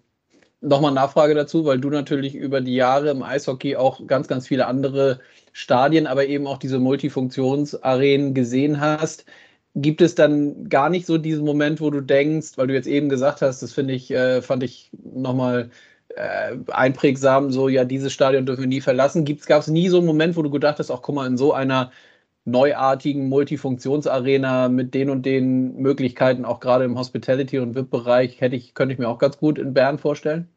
Nochmal 0.60 0.92
Nachfrage 0.92 1.34
dazu, 1.34 1.64
weil 1.64 1.80
du 1.80 1.90
natürlich 1.90 2.34
über 2.34 2.60
die 2.60 2.76
Jahre 2.76 3.10
im 3.10 3.22
Eishockey 3.22 3.74
auch 3.74 4.06
ganz, 4.06 4.28
ganz 4.28 4.46
viele 4.46 4.66
andere 4.66 5.18
Stadien, 5.52 6.06
aber 6.06 6.26
eben 6.26 6.46
auch 6.46 6.58
diese 6.58 6.78
Multifunktionsarenen 6.78 8.34
gesehen 8.34 8.80
hast 8.80 9.24
gibt 9.74 10.00
es 10.00 10.14
dann 10.14 10.68
gar 10.68 10.90
nicht 10.90 11.06
so 11.06 11.18
diesen 11.18 11.44
Moment, 11.44 11.80
wo 11.80 11.90
du 11.90 12.00
denkst, 12.00 12.52
weil 12.56 12.66
du 12.66 12.74
jetzt 12.74 12.88
eben 12.88 13.08
gesagt 13.08 13.42
hast, 13.42 13.62
das 13.62 13.72
finde 13.72 13.94
ich, 13.94 14.10
äh, 14.10 14.42
fand 14.42 14.62
ich 14.62 14.90
nochmal 14.92 15.70
äh, 16.16 16.56
einprägsam, 16.72 17.50
so 17.50 17.68
ja, 17.68 17.84
dieses 17.84 18.12
Stadion 18.12 18.46
dürfen 18.46 18.62
wir 18.62 18.68
nie 18.68 18.80
verlassen. 18.80 19.24
Gab 19.24 19.60
es 19.60 19.68
nie 19.68 19.88
so 19.88 19.98
einen 19.98 20.06
Moment, 20.06 20.36
wo 20.36 20.42
du 20.42 20.50
gedacht 20.50 20.78
hast, 20.78 20.90
auch 20.90 21.02
guck 21.02 21.14
mal, 21.14 21.26
in 21.26 21.36
so 21.36 21.52
einer 21.52 21.92
neuartigen 22.44 23.28
Multifunktionsarena 23.28 24.68
mit 24.68 24.94
den 24.94 25.10
und 25.10 25.24
den 25.24 25.76
Möglichkeiten, 25.76 26.44
auch 26.44 26.60
gerade 26.60 26.84
im 26.84 26.98
Hospitality- 26.98 27.58
und 27.58 27.74
VIP-Bereich, 27.74 28.40
hätte 28.40 28.56
ich, 28.56 28.74
könnte 28.74 28.92
ich 28.94 28.98
mir 28.98 29.08
auch 29.08 29.18
ganz 29.18 29.38
gut 29.38 29.58
in 29.58 29.74
Bern 29.74 29.98
vorstellen? 29.98 30.48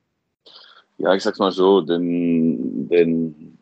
Ja, 0.97 1.13
ich 1.13 1.23
sag's 1.23 1.39
mal 1.39 1.51
so, 1.51 1.81
denn, 1.81 2.87
denn 2.87 3.57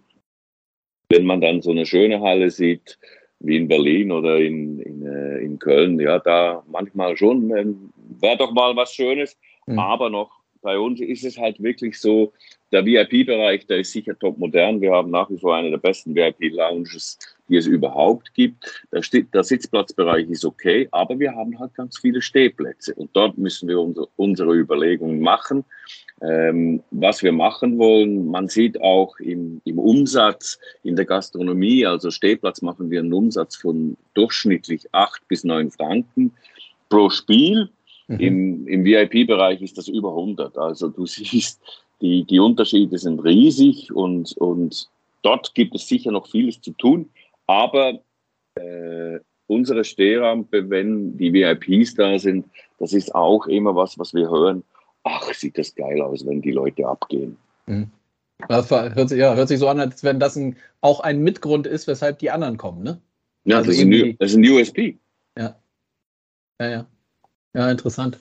wenn 1.10 1.26
man 1.26 1.42
dann 1.42 1.62
so 1.62 1.72
eine 1.72 1.86
schöne 1.86 2.22
Halle 2.22 2.52
sieht, 2.52 2.98
wie 3.44 3.58
in 3.58 3.68
Berlin 3.68 4.12
oder 4.12 4.38
in, 4.38 4.80
in, 4.80 5.06
äh, 5.06 5.40
in 5.40 5.60
Köln. 5.60 6.00
Ja, 6.00 6.20
da 6.20 6.64
manchmal 6.68 7.18
schon 7.18 7.50
wäre 7.50 8.38
doch 8.38 8.52
mal 8.52 8.76
was 8.76 8.94
Schönes. 8.94 9.38
Mhm. 9.66 9.80
Aber 9.80 10.10
noch 10.10 10.42
bei 10.62 10.78
uns 10.78 11.02
ist 11.02 11.24
es 11.24 11.38
halt 11.38 11.62
wirklich 11.62 12.00
so, 12.00 12.34
der 12.72 12.86
VIP-Bereich, 12.86 13.66
der 13.66 13.80
ist 13.80 13.92
sicher 13.92 14.18
top 14.18 14.38
modern. 14.38 14.80
Wir 14.80 14.92
haben 14.92 15.12
nach 15.12 15.30
wie 15.30 15.38
vor 15.38 15.56
eine 15.56 15.72
der 15.72 15.78
besten 15.78 16.16
VIP-Lounges, 16.16 17.18
die 17.52 17.58
es 17.58 17.68
überhaupt 17.68 18.34
gibt. 18.34 18.86
Der, 18.94 19.02
der, 19.34 19.44
Sitzplatzbereich 19.44 20.30
ist 20.30 20.46
okay, 20.46 20.88
aber 20.92 21.20
wir 21.20 21.34
haben 21.34 21.60
halt 21.60 21.76
ganz 21.76 22.00
viele 22.00 22.22
Stehplätze. 22.22 22.94
Und 22.96 23.10
dort 23.14 23.38
müssen 23.38 23.68
wir 23.68 23.80
unser, 23.80 24.08
unsere 24.16 24.56
Überlegungen 24.56 25.20
machen, 25.20 25.66
ähm, 26.22 26.82
was 26.92 27.22
wir 27.22 27.34
machen 27.34 27.78
wollen. 27.78 28.28
Man 28.28 28.48
sieht 28.48 28.80
auch 28.82 29.20
im, 29.20 29.62
im 29.66 29.80
Umsatz 29.80 30.60
in 30.84 30.96
der 30.96 31.04
Gastronomie, 31.04 31.86
also 31.86 32.10
Stehplatz 32.10 32.62
machen 32.62 32.90
wir 32.90 33.02
einen 33.02 33.14
Umsatz 33.14 33.58
von 33.58 33.98
durchschnittlich 34.14 34.88
acht 34.94 35.28
bis 35.28 35.44
neun 35.44 35.72
Franken 35.72 36.32
pro 36.88 37.10
Spiel. 37.10 37.70
Mhm. 38.08 38.20
Im, 38.20 38.68
im 38.68 38.86
VIP-Bereich 38.86 39.62
ist 39.62 39.78
das 39.78 39.90
über 39.90 40.12
100. 40.12 40.58
Also 40.58 40.88
du 40.88 41.06
siehst, 41.06 41.60
die, 42.02 42.24
die 42.24 42.40
Unterschiede 42.40 42.98
sind 42.98 43.20
riesig 43.20 43.92
und, 43.92 44.38
und 44.38 44.88
dort 45.22 45.54
gibt 45.54 45.76
es 45.76 45.88
sicher 45.90 46.12
noch 46.12 46.28
vieles 46.28 46.62
zu 46.62 46.72
tun. 46.72 47.10
Aber 47.48 48.00
äh, 48.56 49.20
unsere 49.48 49.84
Stehrampe, 49.84 50.70
wenn 50.70 51.18
die 51.18 51.34
VIPs 51.34 51.96
da 51.96 52.18
sind, 52.18 52.46
das 52.80 52.94
ist 52.94 53.14
auch 53.14 53.48
immer 53.48 53.76
was, 53.76 53.98
was 54.00 54.14
wir 54.14 54.30
hören. 54.30 54.64
Ach, 55.04 55.34
sieht 55.34 55.58
das 55.58 55.76
geil 55.76 56.02
aus, 56.02 56.26
wenn 56.26 56.42
die 56.42 56.52
Leute 56.52 56.88
abgehen. 56.88 57.38
Mhm. 57.66 57.90
Das 58.48 58.72
hört 58.72 59.10
sich, 59.10 59.20
ja, 59.20 59.36
hört 59.36 59.48
sich 59.48 59.60
so 59.60 59.68
an, 59.68 59.80
als 59.80 60.04
wenn 60.04 60.20
das 60.20 60.36
ein, 60.36 60.56
auch 60.82 61.00
ein 61.02 61.22
Mitgrund 61.22 61.68
ist, 61.68 61.88
weshalb 61.88 62.20
die 62.20 62.32
anderen 62.32 62.58
kommen, 62.58 62.84
ne? 62.84 63.00
Ja, 63.46 63.58
also 63.58 63.70
das, 63.70 63.78
ist 63.78 63.86
ein, 63.86 64.16
das 64.20 64.32
ist 64.32 64.38
ein 64.38 64.50
USP. 64.50 64.98
Ja. 65.38 65.56
Ja, 66.60 66.70
ja. 66.70 66.86
Ja, 67.54 67.72
interessant. 67.72 68.18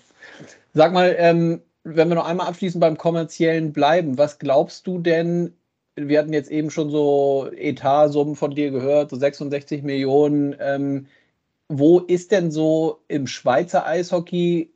Sag 0.75 0.93
mal, 0.93 1.15
ähm, 1.19 1.61
wenn 1.85 2.09
wir 2.09 2.15
noch 2.15 2.27
einmal 2.27 2.49
abschließend 2.49 2.81
beim 2.81 2.99
kommerziellen 2.99 3.73
bleiben, 3.73 4.19
was 4.19 4.39
glaubst 4.39 4.87
du 4.87 4.99
denn, 4.99 5.55
wir 6.09 6.19
hatten 6.19 6.33
jetzt 6.33 6.51
eben 6.51 6.71
schon 6.71 6.91
so 6.91 7.49
Etatsummen 7.57 8.37
von 8.37 8.55
dir 8.55 8.71
gehört, 8.71 9.11
so 9.11 9.17
66 9.17 9.83
Millionen. 9.83 10.57
Ähm, 10.61 11.07
wo 11.69 12.01
ist 12.01 12.33
denn 12.33 12.51
so 12.51 13.01
im 13.09 13.27
Schweizer 13.27 13.87
Eishockey, 13.87 14.73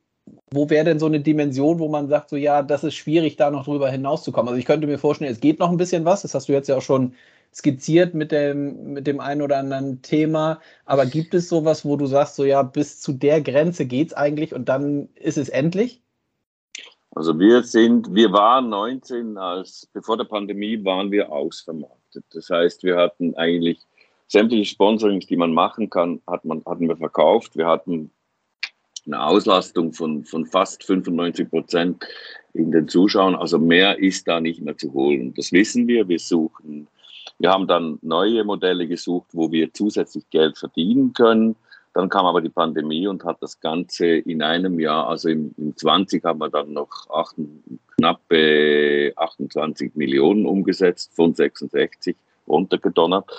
wo 0.53 0.71
wäre 0.71 0.85
denn 0.85 0.99
so 1.01 1.07
eine 1.07 1.21
Dimension, 1.21 1.79
wo 1.81 1.89
man 1.89 2.09
sagt, 2.09 2.31
so 2.31 2.37
ja, 2.37 2.63
das 2.63 2.85
ist 2.85 2.95
schwierig, 2.95 3.37
da 3.37 3.51
noch 3.51 3.65
drüber 3.65 3.91
hinauszukommen? 3.91 4.49
Also 4.49 4.59
ich 4.59 4.67
könnte 4.67 4.87
mir 4.87 4.99
vorstellen, 4.99 5.33
es 5.33 5.41
geht 5.41 5.59
noch 5.59 5.71
ein 5.71 5.77
bisschen 5.77 6.05
was, 6.05 6.23
das 6.23 6.35
hast 6.35 6.49
du 6.49 6.53
jetzt 6.53 6.69
ja 6.69 6.77
auch 6.77 6.83
schon 6.83 7.15
skizziert 7.55 8.15
mit 8.15 8.33
dem, 8.33 8.93
mit 8.95 9.07
dem 9.07 9.21
einen 9.21 9.43
oder 9.43 9.59
anderen 9.59 10.03
Thema. 10.03 10.61
Aber 10.85 11.07
gibt 11.07 11.35
es 11.35 11.49
sowas, 11.49 11.85
wo 11.85 11.97
du 11.97 12.07
sagst, 12.07 12.37
so 12.37 12.45
ja, 12.45 12.63
bis 12.63 13.01
zu 13.01 13.13
der 13.13 13.41
Grenze 13.41 13.87
geht 13.87 14.09
es 14.09 14.15
eigentlich 14.15 14.55
und 14.55 14.69
dann 14.69 15.09
ist 15.17 15.39
es 15.39 15.49
endlich? 15.49 16.04
Also 17.15 17.39
wir 17.39 17.63
sind, 17.63 18.13
wir 18.13 18.33
waren 18.33 18.69
19, 18.71 19.39
als 19.39 19.89
bevor 19.93 20.17
der 20.17 20.25
Pandemie 20.25 20.85
waren 20.85 21.11
wir 21.13 21.31
ausvermarktet. 21.31 22.25
Das 22.31 22.51
heißt, 22.51 22.83
wir 22.83 22.97
hatten 22.97 23.37
eigentlich 23.37 23.79
sämtliche 24.27 24.65
Sponsorings, 24.65 25.27
die 25.27 25.37
man 25.37 25.53
machen 25.53 25.91
kann, 25.91 26.21
hat 26.27 26.45
man, 26.45 26.63
hatten 26.67 26.89
wir 26.89 26.97
verkauft. 26.97 27.57
Wir 27.57 27.69
hatten 27.69 28.11
eine 29.07 29.25
Auslastung 29.25 29.93
von, 29.93 30.25
von 30.25 30.47
fast 30.47 30.83
95 30.83 31.51
Prozent 31.51 32.05
in 32.53 32.73
den 32.73 32.89
Zuschauern. 32.89 33.37
Also 33.37 33.59
mehr 33.59 33.99
ist 33.99 34.27
da 34.27 34.41
nicht 34.41 34.61
mehr 34.63 34.77
zu 34.77 34.93
holen. 34.93 35.35
Das 35.35 35.53
wissen 35.53 35.87
wir. 35.87 36.09
Wir 36.09 36.19
suchen, 36.19 36.89
wir 37.39 37.51
haben 37.51 37.67
dann 37.67 37.99
neue 38.03 38.45
Modelle 38.45 38.89
gesucht, 38.89 39.29
wo 39.33 39.53
wir 39.53 39.73
zusätzlich 39.73 40.29
Geld 40.31 40.59
verdienen 40.59 41.13
können. 41.13 41.57
Dann 41.95 42.09
kam 42.09 42.27
aber 42.27 42.41
die 42.41 42.51
Pandemie 42.51 43.07
und 43.07 43.25
hat 43.25 43.39
das 43.41 43.61
Ganze 43.61 44.07
in 44.07 44.43
einem 44.43 44.81
Jahr, 44.81 45.09
also 45.09 45.29
im, 45.29 45.55
im 45.57 45.77
20 45.77 46.25
haben 46.25 46.41
wir 46.41 46.51
dann 46.51 46.73
noch 46.73 47.09
acht, 47.09 47.37
knappe 47.97 49.13
28 49.17 49.95
Millionen 49.95 50.45
umgesetzt 50.45 51.13
von 51.15 51.35
66 51.35 52.17
runtergedonnert. 52.49 53.31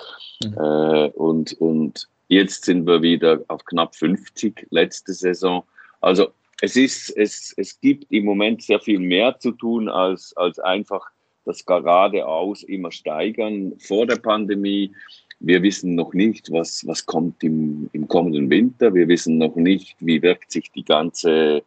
Mhm. 0.42 0.54
Äh, 0.58 1.08
und, 1.10 1.52
und 1.60 2.08
jetzt 2.28 2.64
sind 2.64 2.86
wir 2.86 3.02
wieder 3.02 3.40
auf 3.48 3.64
knapp 3.66 3.94
50 3.94 4.68
letzte 4.70 5.12
Saison. 5.12 5.62
Also 6.00 6.28
es 6.62 6.76
ist, 6.76 7.10
es, 7.10 7.52
es 7.58 7.78
gibt 7.80 8.10
im 8.10 8.24
Moment 8.24 8.62
sehr 8.62 8.80
viel 8.80 8.98
mehr 8.98 9.38
zu 9.38 9.52
tun 9.52 9.90
als, 9.90 10.34
als 10.36 10.58
einfach 10.58 11.06
das 11.44 11.64
geradeaus 11.64 12.62
immer 12.62 12.90
steigern 12.90 13.74
vor 13.78 14.06
der 14.06 14.16
Pandemie. 14.16 14.92
Wir 15.38 15.62
wissen 15.62 15.94
noch 15.94 16.14
nicht, 16.14 16.50
was, 16.50 16.86
was 16.86 17.04
kommt 17.04 17.42
im, 17.44 17.90
im 17.92 18.08
kommenden 18.08 18.48
Winter. 18.50 18.94
Wir 18.94 19.06
wissen 19.08 19.38
noch 19.38 19.54
nicht, 19.56 19.96
wie 20.00 20.22
wirkt 20.22 20.50
sich 20.50 20.70
die 20.72 20.84
ganze, 20.84 21.62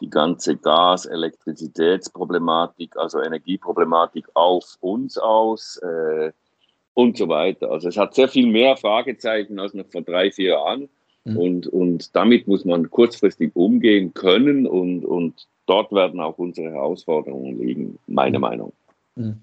die 0.00 0.10
ganze 0.10 0.56
Gas-, 0.56 1.06
Elektrizitätsproblematik, 1.06 2.96
also 2.96 3.20
Energieproblematik 3.20 4.26
auf 4.34 4.76
uns 4.80 5.18
aus 5.18 5.78
äh, 5.78 6.32
und 6.94 7.16
so 7.16 7.28
weiter. 7.28 7.70
Also 7.70 7.88
es 7.88 7.96
hat 7.96 8.14
sehr 8.14 8.28
viel 8.28 8.46
mehr 8.46 8.76
Fragezeichen 8.76 9.58
als 9.58 9.74
noch 9.74 9.86
vor 9.90 10.02
drei, 10.02 10.30
vier 10.30 10.50
Jahren. 10.50 10.88
Mhm. 11.24 11.36
Und, 11.36 11.66
und 11.66 12.16
damit 12.16 12.48
muss 12.48 12.64
man 12.64 12.90
kurzfristig 12.90 13.54
umgehen 13.54 14.12
können 14.14 14.66
und, 14.66 15.04
und 15.04 15.46
dort 15.66 15.92
werden 15.92 16.20
auch 16.20 16.38
unsere 16.38 16.70
Herausforderungen 16.70 17.58
liegen, 17.58 17.98
meine 18.06 18.38
mhm. 18.38 18.42
Meinung. 18.42 18.72
Mhm. 19.16 19.40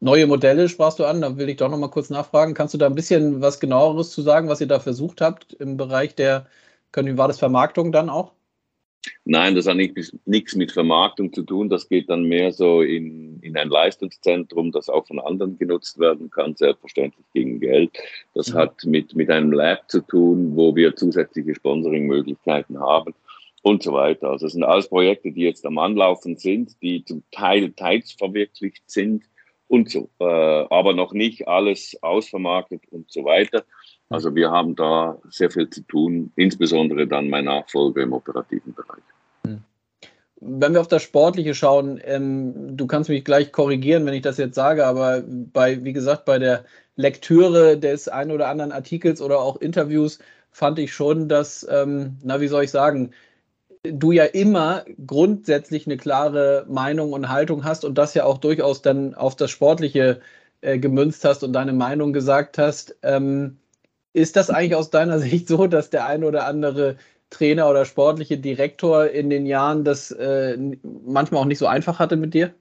Neue 0.00 0.26
Modelle 0.26 0.68
sprachst 0.68 0.98
du 0.98 1.04
an, 1.04 1.20
da 1.20 1.36
will 1.36 1.48
ich 1.48 1.56
doch 1.56 1.70
noch 1.70 1.78
mal 1.78 1.88
kurz 1.88 2.10
nachfragen. 2.10 2.54
Kannst 2.54 2.74
du 2.74 2.78
da 2.78 2.86
ein 2.86 2.94
bisschen 2.94 3.40
was 3.40 3.60
genaueres 3.60 4.10
zu 4.10 4.22
sagen, 4.22 4.48
was 4.48 4.60
ihr 4.60 4.66
da 4.66 4.80
versucht 4.80 5.20
habt 5.20 5.52
im 5.54 5.76
Bereich 5.76 6.14
der, 6.14 6.46
können, 6.92 7.18
war 7.18 7.28
das 7.28 7.38
Vermarktung 7.38 7.92
dann 7.92 8.08
auch? 8.08 8.32
Nein, 9.24 9.54
das 9.54 9.66
hat 9.66 9.76
nichts 9.76 10.56
mit 10.56 10.72
Vermarktung 10.72 11.32
zu 11.32 11.42
tun. 11.42 11.68
Das 11.70 11.88
geht 11.88 12.10
dann 12.10 12.24
mehr 12.24 12.52
so 12.52 12.82
in, 12.82 13.40
in 13.40 13.56
ein 13.56 13.68
Leistungszentrum, 13.68 14.72
das 14.72 14.88
auch 14.88 15.06
von 15.06 15.18
anderen 15.18 15.58
genutzt 15.58 15.98
werden 15.98 16.30
kann, 16.30 16.54
selbstverständlich 16.54 17.24
gegen 17.32 17.60
Geld. 17.60 17.90
Das 18.34 18.52
mhm. 18.52 18.58
hat 18.58 18.84
mit, 18.84 19.14
mit 19.14 19.30
einem 19.30 19.52
Lab 19.52 19.90
zu 19.90 20.00
tun, 20.00 20.54
wo 20.54 20.74
wir 20.76 20.96
zusätzliche 20.96 21.54
Sponsoring-Möglichkeiten 21.54 22.78
haben 22.78 23.14
und 23.62 23.82
so 23.82 23.92
weiter. 23.92 24.30
Also 24.30 24.46
es 24.46 24.52
sind 24.52 24.64
alles 24.64 24.88
Projekte, 24.88 25.32
die 25.32 25.42
jetzt 25.42 25.64
am 25.64 25.78
Anlaufen 25.78 26.36
sind, 26.36 26.80
die 26.82 27.04
zum 27.04 27.22
Teil 27.30 27.72
teils 27.72 28.12
verwirklicht 28.12 28.82
sind 28.86 29.24
und 29.70 29.88
so, 29.88 30.10
äh, 30.18 30.24
aber 30.24 30.94
noch 30.94 31.12
nicht 31.12 31.46
alles 31.46 31.96
ausvermarktet 32.02 32.82
und 32.90 33.10
so 33.10 33.24
weiter. 33.24 33.62
Also 34.08 34.34
wir 34.34 34.50
haben 34.50 34.74
da 34.74 35.16
sehr 35.30 35.48
viel 35.48 35.70
zu 35.70 35.82
tun, 35.82 36.32
insbesondere 36.34 37.06
dann 37.06 37.30
mein 37.30 37.44
Nachfolger 37.44 38.02
im 38.02 38.12
operativen 38.12 38.74
Bereich. 38.74 39.04
Hm. 39.46 39.62
Wenn 40.40 40.72
wir 40.72 40.80
auf 40.80 40.88
das 40.88 41.04
Sportliche 41.04 41.54
schauen, 41.54 42.00
ähm, 42.04 42.76
du 42.76 42.88
kannst 42.88 43.08
mich 43.10 43.24
gleich 43.24 43.52
korrigieren, 43.52 44.04
wenn 44.06 44.14
ich 44.14 44.22
das 44.22 44.38
jetzt 44.38 44.56
sage, 44.56 44.84
aber 44.84 45.22
bei, 45.26 45.84
wie 45.84 45.92
gesagt, 45.92 46.24
bei 46.24 46.40
der 46.40 46.64
Lektüre 46.96 47.78
des 47.78 48.08
einen 48.08 48.32
oder 48.32 48.48
anderen 48.48 48.72
Artikels 48.72 49.22
oder 49.22 49.38
auch 49.38 49.56
Interviews 49.56 50.18
fand 50.50 50.80
ich 50.80 50.92
schon, 50.92 51.28
dass, 51.28 51.64
ähm, 51.70 52.16
na, 52.24 52.40
wie 52.40 52.48
soll 52.48 52.64
ich 52.64 52.72
sagen, 52.72 53.12
du 53.82 54.12
ja 54.12 54.24
immer 54.24 54.84
grundsätzlich 55.06 55.86
eine 55.86 55.96
klare 55.96 56.66
Meinung 56.68 57.12
und 57.12 57.28
Haltung 57.28 57.64
hast 57.64 57.84
und 57.84 57.96
das 57.96 58.14
ja 58.14 58.24
auch 58.24 58.38
durchaus 58.38 58.82
dann 58.82 59.14
auf 59.14 59.36
das 59.36 59.50
Sportliche 59.50 60.20
äh, 60.60 60.78
gemünzt 60.78 61.24
hast 61.24 61.42
und 61.42 61.52
deine 61.52 61.72
Meinung 61.72 62.12
gesagt 62.12 62.58
hast. 62.58 62.96
Ähm, 63.02 63.58
ist 64.12 64.36
das 64.36 64.50
eigentlich 64.50 64.74
aus 64.74 64.90
deiner 64.90 65.18
Sicht 65.20 65.48
so, 65.48 65.66
dass 65.66 65.90
der 65.90 66.06
ein 66.06 66.24
oder 66.24 66.46
andere 66.46 66.96
Trainer 67.30 67.70
oder 67.70 67.84
sportliche 67.84 68.38
Direktor 68.38 69.06
in 69.06 69.30
den 69.30 69.46
Jahren 69.46 69.84
das 69.84 70.10
äh, 70.10 70.58
manchmal 71.06 71.42
auch 71.42 71.46
nicht 71.46 71.58
so 71.58 71.66
einfach 71.66 71.98
hatte 71.98 72.16
mit 72.16 72.34
dir? 72.34 72.52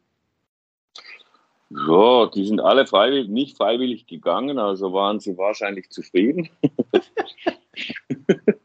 Ja, 1.71 2.27
die 2.27 2.45
sind 2.45 2.61
alle 2.61 2.87
freiwillig, 2.87 3.29
nicht 3.29 3.57
freiwillig 3.57 4.07
gegangen, 4.07 4.57
also 4.57 4.91
waren 4.93 5.19
sie 5.19 5.37
wahrscheinlich 5.37 5.89
zufrieden. 5.89 6.49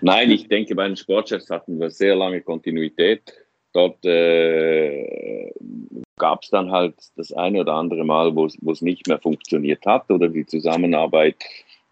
Nein, 0.00 0.30
ich 0.30 0.48
denke, 0.48 0.74
bei 0.74 0.86
den 0.86 0.96
Sportchefs 0.96 1.50
hatten 1.50 1.78
wir 1.80 1.90
sehr 1.90 2.14
lange 2.14 2.40
Kontinuität. 2.40 3.22
Dort 3.72 4.04
äh, 4.04 5.50
gab 6.18 6.42
es 6.42 6.50
dann 6.50 6.70
halt 6.70 6.94
das 7.16 7.32
eine 7.32 7.60
oder 7.60 7.74
andere 7.74 8.04
Mal, 8.04 8.34
wo 8.36 8.44
es 8.44 8.82
nicht 8.82 9.06
mehr 9.08 9.18
funktioniert 9.18 9.84
hat 9.86 10.10
oder 10.10 10.28
die 10.28 10.46
Zusammenarbeit 10.46 11.36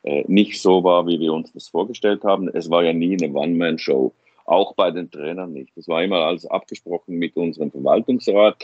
äh, 0.02 0.24
nicht 0.28 0.60
so 0.60 0.84
war, 0.84 1.06
wie 1.06 1.20
wir 1.20 1.32
uns 1.32 1.52
das 1.52 1.68
vorgestellt 1.68 2.24
haben. 2.24 2.48
Es 2.48 2.70
war 2.70 2.84
ja 2.84 2.92
nie 2.92 3.16
eine 3.20 3.34
One-Man-Show, 3.34 4.12
auch 4.44 4.74
bei 4.74 4.90
den 4.90 5.10
Trainern 5.10 5.52
nicht. 5.52 5.76
Es 5.76 5.88
war 5.88 6.02
immer 6.02 6.18
alles 6.18 6.46
abgesprochen 6.46 7.18
mit 7.18 7.36
unserem 7.36 7.70
Verwaltungsrat. 7.70 8.56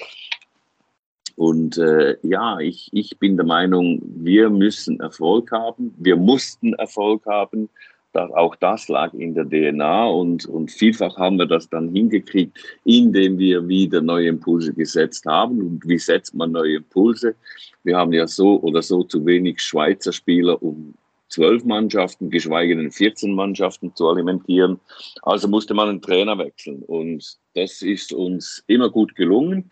Und 1.37 1.77
äh, 1.77 2.17
ja, 2.23 2.59
ich, 2.61 2.89
ich 2.93 3.19
bin 3.19 3.37
der 3.37 3.45
Meinung, 3.45 4.01
wir 4.03 4.49
müssen 4.49 5.01
Erfolg 5.01 5.53
haben. 5.53 5.95
Wir 5.99 6.17
mussten 6.17 6.73
Erfolg 6.75 7.27
haben 7.27 7.69
das, 8.17 8.31
auch 8.33 8.57
das 8.57 8.89
lag 8.89 9.13
in 9.15 9.35
der 9.35 9.45
DNA 9.45 10.07
und, 10.07 10.47
und 10.47 10.71
vielfach 10.71 11.17
haben 11.17 11.39
wir 11.39 11.47
das 11.47 11.69
dann 11.69 11.89
hingekriegt, 11.93 12.59
indem 12.85 13.39
wir 13.39 13.69
wieder 13.69 14.01
neue 14.01 14.29
Impulse 14.29 14.73
gesetzt 14.73 15.27
haben. 15.27 15.61
Und 15.61 15.87
wie 15.87 15.99
setzt 15.99 16.35
man 16.35 16.53
neue 16.53 16.77
Impulse? 16.77 17.35
Wir 17.85 17.97
haben 17.97 18.13
ja 18.13 18.27
so 18.27 18.61
oder 18.61 18.83
so 18.83 19.03
zu 19.05 19.25
wenig 19.27 19.61
Schweizer 19.61 20.13
Spieler, 20.13 20.63
um 20.63 20.95
zwölf 21.29 21.65
Mannschaften, 21.65 22.31
geschweige 22.31 22.77
denn 22.77 22.91
14 22.91 23.35
Mannschaften 23.35 23.95
zu 23.95 24.09
alimentieren. 24.09 24.81
Also 25.23 25.49
musste 25.49 25.75
man 25.75 25.89
einen 25.89 26.03
Trainer 26.03 26.39
wechseln 26.39 26.83
und 26.87 27.37
das 27.55 27.83
ist 27.83 28.13
uns 28.13 28.65
immer 28.67 28.91
gut 28.91 29.15
gelungen. 29.15 29.71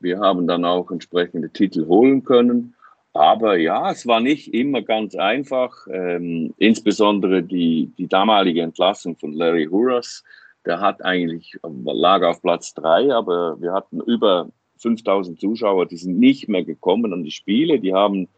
Wir 0.00 0.18
haben 0.18 0.46
dann 0.46 0.64
auch 0.64 0.90
entsprechende 0.90 1.50
Titel 1.50 1.86
holen 1.86 2.24
können. 2.24 2.74
Aber 3.16 3.56
ja, 3.56 3.90
es 3.90 4.06
war 4.06 4.20
nicht 4.20 4.52
immer 4.52 4.82
ganz 4.82 5.14
einfach. 5.14 5.86
Ähm, 5.90 6.52
insbesondere 6.58 7.42
die, 7.42 7.90
die 7.96 8.08
damalige 8.08 8.62
Entlassung 8.62 9.16
von 9.16 9.32
Larry 9.32 9.66
Hurras, 9.66 10.22
der 10.66 10.80
hat 10.80 11.02
eigentlich, 11.02 11.58
lag 11.62 12.22
auf 12.22 12.42
Platz 12.42 12.74
drei, 12.74 13.14
aber 13.14 13.60
wir 13.60 13.72
hatten 13.72 14.00
über 14.00 14.48
5000 14.78 15.40
Zuschauer, 15.40 15.86
die 15.86 15.96
sind 15.96 16.18
nicht 16.18 16.48
mehr 16.48 16.64
gekommen 16.64 17.12
an 17.12 17.24
die 17.24 17.30
Spiele. 17.30 17.80
Die 17.80 17.94
haben, 17.94 18.28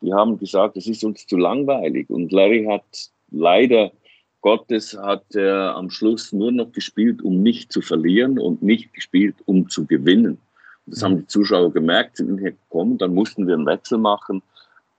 die 0.00 0.14
haben 0.14 0.38
gesagt, 0.38 0.76
es 0.76 0.86
ist 0.86 1.04
uns 1.04 1.26
zu 1.26 1.36
langweilig. 1.36 2.08
Und 2.08 2.32
Larry 2.32 2.64
hat 2.64 3.10
leider 3.30 3.92
Gottes 4.40 4.98
hat 4.98 5.36
er 5.36 5.76
am 5.76 5.88
Schluss 5.88 6.32
nur 6.32 6.50
noch 6.50 6.72
gespielt, 6.72 7.22
um 7.22 7.42
nicht 7.42 7.72
zu 7.72 7.80
verlieren 7.80 8.38
und 8.40 8.60
nicht 8.60 8.92
gespielt, 8.92 9.36
um 9.46 9.68
zu 9.68 9.86
gewinnen. 9.86 10.38
Das 10.86 11.02
haben 11.02 11.18
die 11.18 11.26
Zuschauer 11.26 11.72
gemerkt, 11.72 12.16
sind 12.16 12.38
hier 12.38 12.52
gekommen, 12.52 12.98
dann 12.98 13.14
mussten 13.14 13.46
wir 13.46 13.54
einen 13.54 13.66
Wechsel 13.66 13.98
machen. 13.98 14.42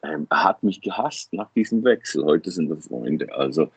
Ähm, 0.04 0.28
er 0.30 0.43
hat 0.43 0.63
mich 0.63 0.82
gehasst 0.82 1.34
nach 1.34 1.50
diesem 1.56 1.84
Wechsel. 1.84 2.24
Heute 2.26 2.52
sind 2.52 2.69
wir 2.69 2.78
Freunde. 2.78 3.34
Also 3.34 3.69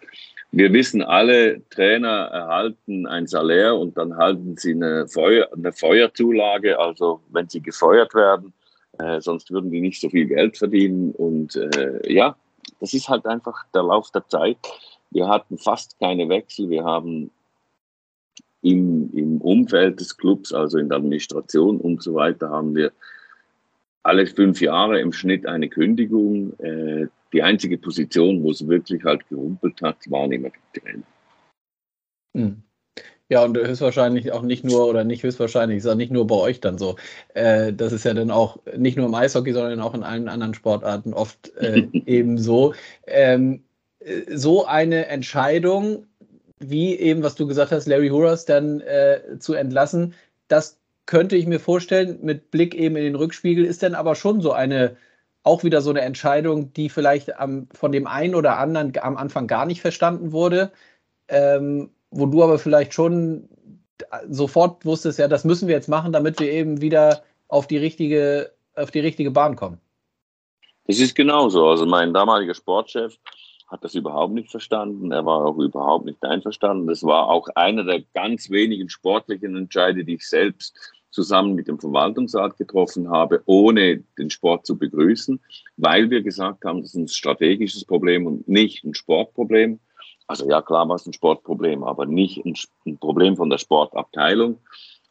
wir 0.52 0.72
wissen 0.72 1.02
alle, 1.02 1.68
Trainer 1.70 2.28
erhalten 2.32 3.06
ein 3.06 3.26
Salär 3.26 3.76
und 3.76 3.96
dann 3.96 4.16
halten 4.16 4.56
sie 4.56 4.72
eine, 4.72 5.06
Feuer, 5.08 5.48
eine 5.52 5.72
Feuerzulage. 5.72 6.78
Also 6.78 7.20
wenn 7.30 7.48
sie 7.48 7.60
gefeuert 7.60 8.14
werden, 8.14 8.52
äh, 8.98 9.20
sonst 9.20 9.50
würden 9.50 9.70
die 9.70 9.80
nicht 9.80 10.00
so 10.00 10.08
viel 10.08 10.26
Geld 10.26 10.56
verdienen. 10.56 11.12
Und 11.12 11.56
äh, 11.56 12.12
ja, 12.12 12.36
das 12.80 12.94
ist 12.94 13.08
halt 13.08 13.26
einfach 13.26 13.64
der 13.74 13.82
Lauf 13.82 14.10
der 14.10 14.26
Zeit. 14.28 14.58
Wir 15.10 15.28
hatten 15.28 15.58
fast 15.58 15.98
keine 15.98 16.28
Wechsel. 16.28 16.70
Wir 16.70 16.84
haben 16.84 17.30
im, 18.66 19.10
im 19.14 19.40
Umfeld 19.40 20.00
des 20.00 20.16
Clubs, 20.16 20.52
also 20.52 20.78
in 20.78 20.88
der 20.88 20.98
Administration 20.98 21.78
und 21.78 22.02
so 22.02 22.14
weiter, 22.14 22.50
haben 22.50 22.74
wir 22.74 22.92
alle 24.02 24.26
fünf 24.26 24.60
Jahre 24.60 25.00
im 25.00 25.12
Schnitt 25.12 25.46
eine 25.46 25.68
Kündigung. 25.68 26.58
Äh, 26.58 27.06
die 27.32 27.42
einzige 27.42 27.78
Position, 27.78 28.42
wo 28.42 28.50
es 28.50 28.66
wirklich 28.66 29.04
halt 29.04 29.28
gerumpelt 29.28 29.80
hat, 29.82 29.98
waren 30.10 30.32
immer 30.32 30.48
die 30.48 30.80
Trainer. 30.80 31.02
Hm. 32.36 32.62
Ja, 33.28 33.44
und 33.44 33.56
höchstwahrscheinlich 33.56 34.30
auch 34.30 34.42
nicht 34.42 34.64
nur, 34.64 34.86
oder 34.86 35.02
nicht 35.02 35.24
höchstwahrscheinlich, 35.24 35.78
ist 35.78 35.86
auch 35.86 35.96
nicht 35.96 36.12
nur 36.12 36.26
bei 36.28 36.36
euch 36.36 36.60
dann 36.60 36.78
so. 36.78 36.96
Äh, 37.34 37.72
das 37.72 37.92
ist 37.92 38.04
ja 38.04 38.14
dann 38.14 38.30
auch 38.30 38.58
nicht 38.76 38.96
nur 38.96 39.06
im 39.06 39.14
Eishockey, 39.14 39.52
sondern 39.52 39.80
auch 39.80 39.94
in 39.94 40.04
allen 40.04 40.28
anderen 40.28 40.54
Sportarten 40.54 41.12
oft 41.12 41.54
äh, 41.56 41.88
eben 42.06 42.38
so. 42.38 42.74
Ähm, 43.06 43.64
äh, 44.00 44.36
so 44.36 44.66
eine 44.66 45.06
Entscheidung, 45.06 46.06
wie 46.58 46.96
eben, 46.96 47.22
was 47.22 47.34
du 47.34 47.46
gesagt 47.46 47.72
hast, 47.72 47.86
Larry 47.86 48.08
Horace 48.08 48.44
dann 48.44 48.80
äh, 48.80 49.38
zu 49.38 49.54
entlassen, 49.54 50.14
das 50.48 50.78
könnte 51.06 51.36
ich 51.36 51.46
mir 51.46 51.60
vorstellen, 51.60 52.18
mit 52.22 52.50
Blick 52.50 52.74
eben 52.74 52.96
in 52.96 53.04
den 53.04 53.14
Rückspiegel, 53.14 53.64
ist 53.64 53.82
dann 53.82 53.94
aber 53.94 54.14
schon 54.14 54.40
so 54.40 54.52
eine, 54.52 54.96
auch 55.42 55.62
wieder 55.62 55.80
so 55.80 55.90
eine 55.90 56.00
Entscheidung, 56.00 56.72
die 56.72 56.88
vielleicht 56.88 57.38
am, 57.38 57.68
von 57.72 57.92
dem 57.92 58.06
einen 58.06 58.34
oder 58.34 58.58
anderen 58.58 58.92
am 59.00 59.16
Anfang 59.16 59.46
gar 59.46 59.66
nicht 59.66 59.80
verstanden 59.80 60.32
wurde. 60.32 60.72
Ähm, 61.28 61.90
wo 62.10 62.26
du 62.26 62.42
aber 62.42 62.58
vielleicht 62.58 62.94
schon 62.94 63.48
sofort 64.28 64.84
wusstest, 64.84 65.18
ja, 65.18 65.28
das 65.28 65.44
müssen 65.44 65.68
wir 65.68 65.74
jetzt 65.74 65.88
machen, 65.88 66.12
damit 66.12 66.38
wir 66.40 66.50
eben 66.50 66.80
wieder 66.80 67.22
auf 67.48 67.66
die 67.66 67.78
richtige, 67.78 68.52
auf 68.74 68.90
die 68.90 69.00
richtige 69.00 69.30
Bahn 69.30 69.56
kommen. 69.56 69.80
Das 70.86 70.98
ist 70.98 71.14
genauso. 71.14 71.66
Also 71.66 71.86
mein 71.86 72.14
damaliger 72.14 72.54
Sportchef 72.54 73.18
hat 73.66 73.82
das 73.82 73.94
überhaupt 73.94 74.34
nicht 74.34 74.50
verstanden. 74.50 75.10
Er 75.10 75.26
war 75.26 75.44
auch 75.44 75.58
überhaupt 75.58 76.04
nicht 76.06 76.22
einverstanden. 76.24 76.86
Das 76.86 77.02
war 77.02 77.28
auch 77.28 77.48
einer 77.54 77.84
der 77.84 78.02
ganz 78.14 78.50
wenigen 78.50 78.88
sportlichen 78.88 79.56
Entscheide, 79.56 80.04
die 80.04 80.14
ich 80.14 80.28
selbst 80.28 80.76
zusammen 81.10 81.54
mit 81.54 81.66
dem 81.66 81.80
Verwaltungsrat 81.80 82.58
getroffen 82.58 83.10
habe, 83.10 83.42
ohne 83.46 84.04
den 84.18 84.30
Sport 84.30 84.66
zu 84.66 84.78
begrüßen, 84.78 85.40
weil 85.78 86.10
wir 86.10 86.22
gesagt 86.22 86.64
haben, 86.64 86.82
das 86.82 86.90
ist 86.90 86.96
ein 86.96 87.08
strategisches 87.08 87.84
Problem 87.84 88.26
und 88.26 88.46
nicht 88.46 88.84
ein 88.84 88.94
Sportproblem. 88.94 89.80
Also 90.26 90.48
ja, 90.48 90.60
klar 90.60 90.88
war 90.88 90.96
es 90.96 91.06
ein 91.06 91.12
Sportproblem, 91.12 91.84
aber 91.84 92.04
nicht 92.06 92.44
ein, 92.44 92.98
Problem 92.98 93.36
von 93.36 93.48
der 93.48 93.58
Sportabteilung. 93.58 94.58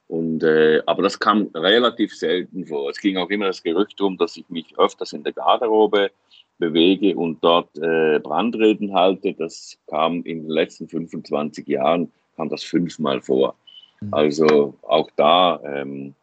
Und, 0.08 0.44
äh, 0.44 0.84
aber 0.86 1.02
das 1.02 1.20
kam 1.20 1.50
relativ 1.56 2.16
selten 2.16 2.68
vor. 2.68 2.90
Es 2.92 3.00
ging 3.00 3.18
auch 3.18 3.30
immer 3.30 3.48
das 3.48 3.64
Gerücht 3.64 4.00
um, 4.02 4.18
dass 4.18 4.38
ich 4.38 4.48
mich 4.50 4.78
öfters 4.78 5.14
in 5.14 5.24
der 5.24 5.34
Garderobe 5.34 6.12
bewege 6.58 7.16
und 7.16 7.44
dort 7.44 7.78
äh, 7.78 8.20
Brandreden 8.20 8.94
halte. 8.94 9.34
Das 9.34 9.78
kam 9.88 10.24
in 10.24 10.44
den 10.44 10.50
letzten 10.50 10.88
25 10.88 11.68
Jahren, 11.68 12.12
kam 12.36 12.50
das 12.50 12.64
fünfmal 12.64 13.22
vor. 13.22 13.56
Mhm. 14.02 14.14
Also 14.14 14.74
auch 14.84 15.10
da 15.16 15.60
ähm, 15.64 16.16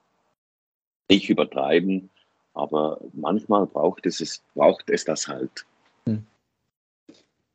nicht 1.11 1.29
übertreiben, 1.29 2.09
aber 2.55 3.01
manchmal 3.13 3.67
braucht 3.67 4.07
es, 4.07 4.21
es, 4.21 4.43
braucht 4.55 4.89
es 4.91 5.05
das 5.05 5.29
halt. 5.29 5.67
Mhm. 6.07 6.25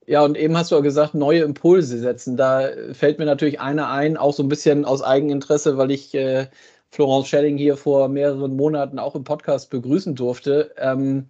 Ja, 0.05 0.23
und 0.23 0.37
eben 0.37 0.55
hast 0.55 0.71
du 0.71 0.75
ja 0.75 0.81
gesagt, 0.81 1.15
neue 1.15 1.41
Impulse 1.41 1.99
setzen. 1.99 2.37
Da 2.37 2.69
fällt 2.93 3.19
mir 3.19 3.25
natürlich 3.25 3.59
einer 3.59 3.89
ein, 3.89 4.15
auch 4.15 4.33
so 4.33 4.41
ein 4.41 4.47
bisschen 4.47 4.85
aus 4.85 5.01
Eigeninteresse, 5.01 5.77
weil 5.77 5.91
ich 5.91 6.13
äh, 6.15 6.47
Florence 6.91 7.27
Schelling 7.27 7.57
hier 7.57 7.75
vor 7.75 8.07
mehreren 8.07 8.55
Monaten 8.55 8.99
auch 8.99 9.15
im 9.15 9.25
Podcast 9.25 9.69
begrüßen 9.69 10.15
durfte. 10.15 10.73
Ähm, 10.77 11.27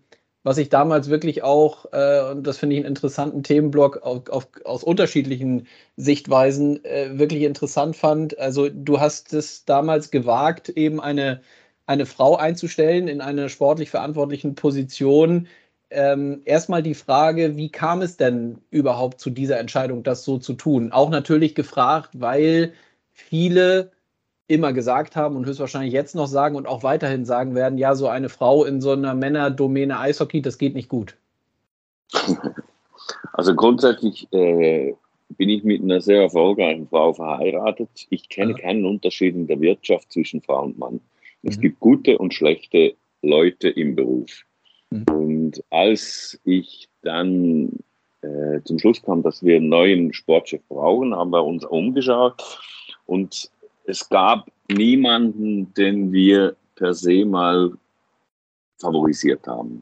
was 0.48 0.58
ich 0.58 0.70
damals 0.70 1.10
wirklich 1.10 1.44
auch, 1.44 1.92
äh, 1.92 2.22
und 2.32 2.48
das 2.48 2.58
finde 2.58 2.76
ich 2.76 2.80
einen 2.80 2.88
interessanten 2.88 3.44
Themenblock 3.44 3.98
auf, 4.04 4.30
auf, 4.30 4.48
aus 4.64 4.82
unterschiedlichen 4.82 5.68
Sichtweisen, 5.98 6.86
äh, 6.86 7.20
wirklich 7.20 7.44
interessant 7.44 7.98
fand. 7.98 8.40
Also 8.40 8.70
du 8.70 9.02
hast 9.02 9.34
es 9.34 9.66
damals 9.66 10.10
gewagt, 10.10 10.70
eben 10.70 11.02
eine, 11.02 11.42
eine 11.86 12.06
Frau 12.06 12.38
einzustellen 12.38 13.10
in 13.10 13.20
einer 13.20 13.50
sportlich 13.50 13.90
verantwortlichen 13.90 14.56
Position, 14.56 15.50
ähm, 15.90 16.44
erstmal 16.46 16.82
die 16.82 16.96
Frage, 16.96 17.58
wie 17.58 17.70
kam 17.70 18.02
es 18.02 18.16
denn 18.16 18.62
überhaupt 18.70 19.20
zu 19.20 19.30
dieser 19.30 19.60
Entscheidung, 19.60 20.04
das 20.04 20.24
so 20.24 20.38
zu 20.38 20.54
tun? 20.54 20.94
Auch 20.94 21.10
natürlich 21.10 21.56
gefragt, 21.56 22.12
weil 22.14 22.72
viele 23.12 23.92
immer 24.48 24.74
gesagt 24.74 25.16
haben 25.16 25.36
und 25.36 25.46
höchstwahrscheinlich 25.46 25.94
jetzt 25.94 26.16
noch 26.16 26.28
sagen 26.28 26.56
und 26.56 26.68
auch 26.68 26.84
weiterhin 26.84 27.26
sagen 27.26 27.54
werden, 27.56 27.78
ja, 27.78 27.96
so 27.96 28.08
eine 28.08 28.30
Frau 28.30 28.64
in 28.64 28.82
so 28.82 28.92
einer 28.92 29.14
Männerdomäne 29.14 30.00
Eishockey, 30.00 30.42
das 30.42 30.58
geht 30.58 30.76
nicht 30.76 30.90
gut. 30.90 31.16
Also 33.34 33.56
grundsätzlich 33.56 34.28
äh, 34.34 34.94
bin 35.38 35.50
ich 35.50 35.64
mit 35.64 35.82
einer 35.82 36.02
sehr 36.02 36.24
erfolgreichen 36.24 36.88
Frau 36.88 37.14
verheiratet. 37.14 37.90
Ich 38.10 38.30
kenne 38.30 38.52
ja. 38.54 38.58
keinen 38.58 38.86
Unterschied 38.86 39.36
in 39.36 39.48
der 39.48 39.62
Wirtschaft 39.62 40.12
zwischen 40.12 40.42
Frau 40.42 40.64
und 40.64 40.78
Mann. 40.78 41.00
Es 41.44 41.58
mhm. 41.58 41.62
gibt 41.62 41.80
gute 41.80 42.18
und 42.18 42.34
schlechte 42.34 42.96
Leute 43.22 43.70
im 43.70 43.96
Beruf. 43.96 44.44
Mhm. 44.90 45.06
Und 45.14 45.64
als 45.70 46.40
ich 46.44 46.90
dann 47.04 47.72
äh, 48.22 48.62
zum 48.64 48.80
Schluss 48.80 49.02
kam, 49.02 49.24
dass 49.24 49.44
wir 49.44 49.58
einen 49.58 49.70
neuen 49.70 50.14
Sportchef 50.14 50.62
brauchen, 50.68 51.16
haben 51.16 51.32
wir 51.32 51.44
uns 51.44 51.64
umgeschaut 51.66 52.60
und 53.06 53.52
es 53.88 54.08
gab 54.10 54.52
niemanden, 54.70 55.74
den 55.74 56.12
wir 56.12 56.56
per 56.76 56.94
se 56.94 57.26
mal 57.26 57.72
favorisiert 58.80 59.48
haben. 59.48 59.82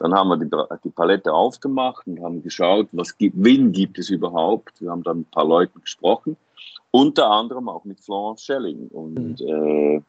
Dann 0.00 0.14
haben 0.14 0.28
wir 0.28 0.36
die, 0.36 0.50
die, 0.84 0.90
Palette 0.90 1.32
aufgemacht 1.32 2.06
und 2.06 2.22
haben 2.22 2.42
geschaut, 2.42 2.88
was 2.92 3.16
gibt, 3.16 3.36
wen 3.38 3.70
gibt 3.70 3.98
es 3.98 4.10
überhaupt. 4.10 4.80
Wir 4.80 4.90
haben 4.90 5.02
dann 5.02 5.20
ein 5.20 5.24
paar 5.26 5.46
Leute 5.46 5.78
gesprochen, 5.78 6.36
unter 6.90 7.30
anderem 7.30 7.68
auch 7.68 7.84
mit 7.84 8.00
Florence 8.00 8.42
Schelling. 8.42 8.88
Und 8.88 9.40
mhm. 9.40 9.46
äh, 9.46 10.02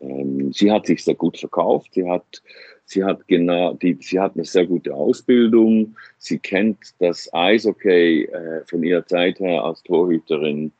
ähm, 0.00 0.52
sie 0.52 0.70
hat 0.70 0.86
sich 0.86 1.02
sehr 1.02 1.14
gut 1.14 1.38
verkauft. 1.38 1.94
Sie 1.94 2.08
hat, 2.08 2.42
sie 2.84 3.02
hat 3.02 3.26
genau, 3.26 3.74
die, 3.74 3.96
sie 4.00 4.20
hat 4.20 4.34
eine 4.34 4.44
sehr 4.44 4.66
gute 4.66 4.94
Ausbildung. 4.94 5.96
Sie 6.18 6.38
kennt 6.38 6.78
das 6.98 7.32
Eishockey 7.32 8.24
äh, 8.24 8.64
von 8.66 8.84
ihrer 8.84 9.06
Zeit 9.06 9.40
her 9.40 9.64
als 9.64 9.82
Torhüterin 9.82 10.72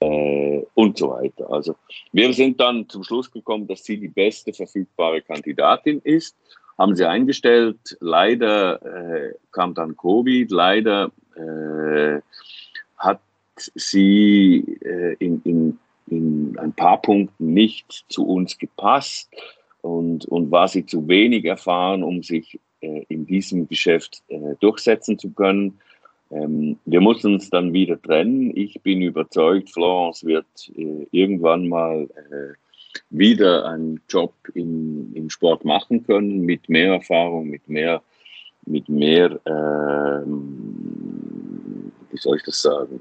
äh, 0.00 0.62
und 0.74 0.98
so 0.98 1.10
weiter. 1.10 1.50
Also 1.50 1.76
wir 2.12 2.32
sind 2.32 2.60
dann 2.60 2.88
zum 2.88 3.02
Schluss 3.04 3.30
gekommen, 3.30 3.66
dass 3.66 3.84
sie 3.84 3.98
die 3.98 4.08
beste 4.08 4.52
verfügbare 4.52 5.22
Kandidatin 5.22 6.00
ist. 6.04 6.36
Haben 6.78 6.94
sie 6.94 7.08
eingestellt. 7.08 7.96
Leider 8.00 8.82
äh, 8.82 9.34
kam 9.52 9.74
dann 9.74 9.96
Covid. 9.96 10.50
Leider 10.50 11.10
äh, 11.34 12.20
hat 12.98 13.20
sie 13.74 14.78
äh, 14.82 15.16
in, 15.18 15.40
in 15.44 15.78
in 16.08 16.56
ein 16.58 16.72
paar 16.72 17.00
Punkten 17.02 17.52
nicht 17.52 18.04
zu 18.08 18.26
uns 18.26 18.58
gepasst 18.58 19.30
und, 19.82 20.24
und 20.26 20.50
war 20.50 20.68
sie 20.68 20.86
zu 20.86 21.08
wenig 21.08 21.44
erfahren, 21.44 22.02
um 22.02 22.22
sich 22.22 22.60
äh, 22.80 23.04
in 23.08 23.26
diesem 23.26 23.68
Geschäft 23.68 24.22
äh, 24.28 24.54
durchsetzen 24.60 25.18
zu 25.18 25.30
können. 25.30 25.80
Ähm, 26.30 26.78
wir 26.84 27.00
mussten 27.00 27.34
uns 27.34 27.50
dann 27.50 27.72
wieder 27.72 28.00
trennen. 28.00 28.52
Ich 28.56 28.80
bin 28.82 29.02
überzeugt, 29.02 29.70
Florence 29.70 30.24
wird 30.24 30.46
äh, 30.76 31.06
irgendwann 31.10 31.68
mal 31.68 32.08
äh, 32.30 32.54
wieder 33.10 33.66
einen 33.66 34.00
Job 34.08 34.32
im, 34.54 35.12
im 35.14 35.30
Sport 35.30 35.64
machen 35.64 36.04
können, 36.04 36.40
mit 36.40 36.68
mehr 36.68 36.94
Erfahrung, 36.94 37.48
mit 37.48 37.68
mehr, 37.68 38.02
mit 38.64 38.88
mehr, 38.88 39.38
ähm, 39.46 40.32
wie 42.10 42.18
soll 42.18 42.36
ich 42.38 42.42
das 42.44 42.62
sagen, 42.62 43.00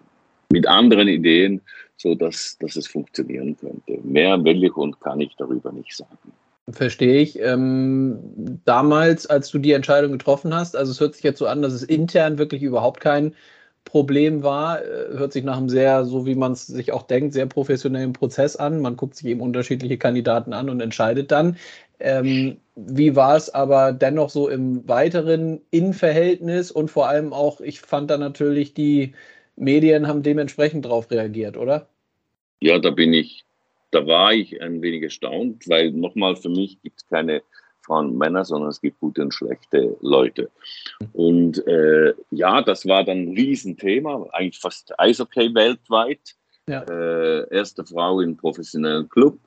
mit 0.52 0.68
anderen 0.68 1.08
Ideen, 1.08 1.62
so 1.98 2.14
dass 2.14 2.58
es 2.62 2.88
funktionieren 2.88 3.58
könnte. 3.58 4.00
Mehr 4.04 4.44
will 4.44 4.64
ich 4.64 4.76
und 4.76 5.00
kann 5.00 5.22
ich 5.22 5.36
darüber 5.38 5.72
nicht 5.72 5.96
sagen. 5.96 6.32
Verstehe 6.70 7.22
ich. 7.22 7.40
Ähm, 7.40 8.60
damals, 8.66 9.28
als 9.28 9.52
du 9.52 9.60
die 9.60 9.74
Entscheidung 9.74 10.14
getroffen 10.14 10.54
hast, 10.54 10.76
also 10.76 10.92
es 10.92 11.00
hört 11.00 11.14
sich 11.14 11.24
jetzt 11.24 11.38
so 11.38 11.46
an, 11.46 11.62
dass 11.62 11.74
es 11.74 11.84
intern 11.84 12.40
wirklich 12.40 12.64
überhaupt 12.64 13.00
kein 13.00 13.36
Problem 13.84 14.42
war, 14.42 14.84
äh, 14.84 15.16
hört 15.16 15.32
sich 15.32 15.44
nach 15.44 15.58
einem 15.58 15.70
sehr, 15.70 16.06
so 16.06 16.26
wie 16.26 16.34
man 16.34 16.54
es 16.54 16.66
sich 16.66 16.92
auch 16.92 17.04
denkt, 17.04 17.34
sehr 17.34 17.46
professionellen 17.46 18.14
Prozess 18.14 18.56
an. 18.56 18.82
Man 18.82 18.98
guckt 18.98 19.16
sich 19.16 19.28
eben 19.28 19.42
unterschiedliche 19.42 20.00
Kandidaten 20.00 20.54
an 20.54 20.70
und 20.70 20.82
entscheidet 20.82 21.32
dann. 21.32 21.58
Ähm, 22.00 22.58
wie 22.76 23.16
war 23.16 23.38
es 23.38 23.54
aber 23.54 23.94
dennoch 23.94 24.32
so 24.32 24.50
im 24.50 24.88
weiteren 24.88 25.62
Innenverhältnis 25.70 26.72
und 26.72 26.90
vor 26.90 27.08
allem 27.08 27.32
auch, 27.32 27.62
ich 27.62 27.80
fand 27.80 28.10
da 28.10 28.18
natürlich 28.18 28.74
die 28.74 29.14
Medien 29.56 30.08
haben 30.08 30.24
dementsprechend 30.24 30.86
darauf 30.86 31.10
reagiert, 31.12 31.58
oder? 31.58 31.88
Ja, 32.60 32.80
da 32.80 32.90
bin 32.90 33.14
ich, 33.14 33.46
da 33.96 34.06
war 34.06 34.34
ich 34.34 34.62
ein 34.62 34.82
wenig 34.82 35.04
erstaunt, 35.04 35.68
weil 35.70 35.92
nochmal 35.92 36.36
für 36.36 36.50
mich 36.50 36.82
gibt 36.82 37.02
es 37.02 37.08
keine 37.08 37.42
Frauen 37.82 38.10
und 38.10 38.18
Männer, 38.18 38.44
sondern 38.44 38.70
es 38.70 38.82
gibt 38.82 39.00
gute 39.00 39.22
und 39.22 39.34
schlechte 39.34 39.96
Leute. 40.02 40.50
Und 41.14 41.66
äh, 41.68 42.14
ja, 42.32 42.62
das 42.62 42.86
war 42.86 43.04
dann 43.04 43.20
ein 43.20 43.36
Riesenthema, 43.36 44.28
eigentlich 44.32 44.60
fast 44.60 45.00
Eishockey 45.00 45.54
weltweit. 45.54 46.36
Ja. 46.68 46.82
Äh, 46.84 47.48
erste 47.56 47.86
Frau 47.86 48.20
im 48.22 48.36
professionellen 48.36 49.08
Club. 49.08 49.38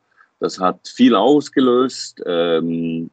Das 0.40 0.58
hat 0.58 0.86
viel 0.88 1.14
ausgelöst, 1.14 2.22
ähm, 2.24 3.10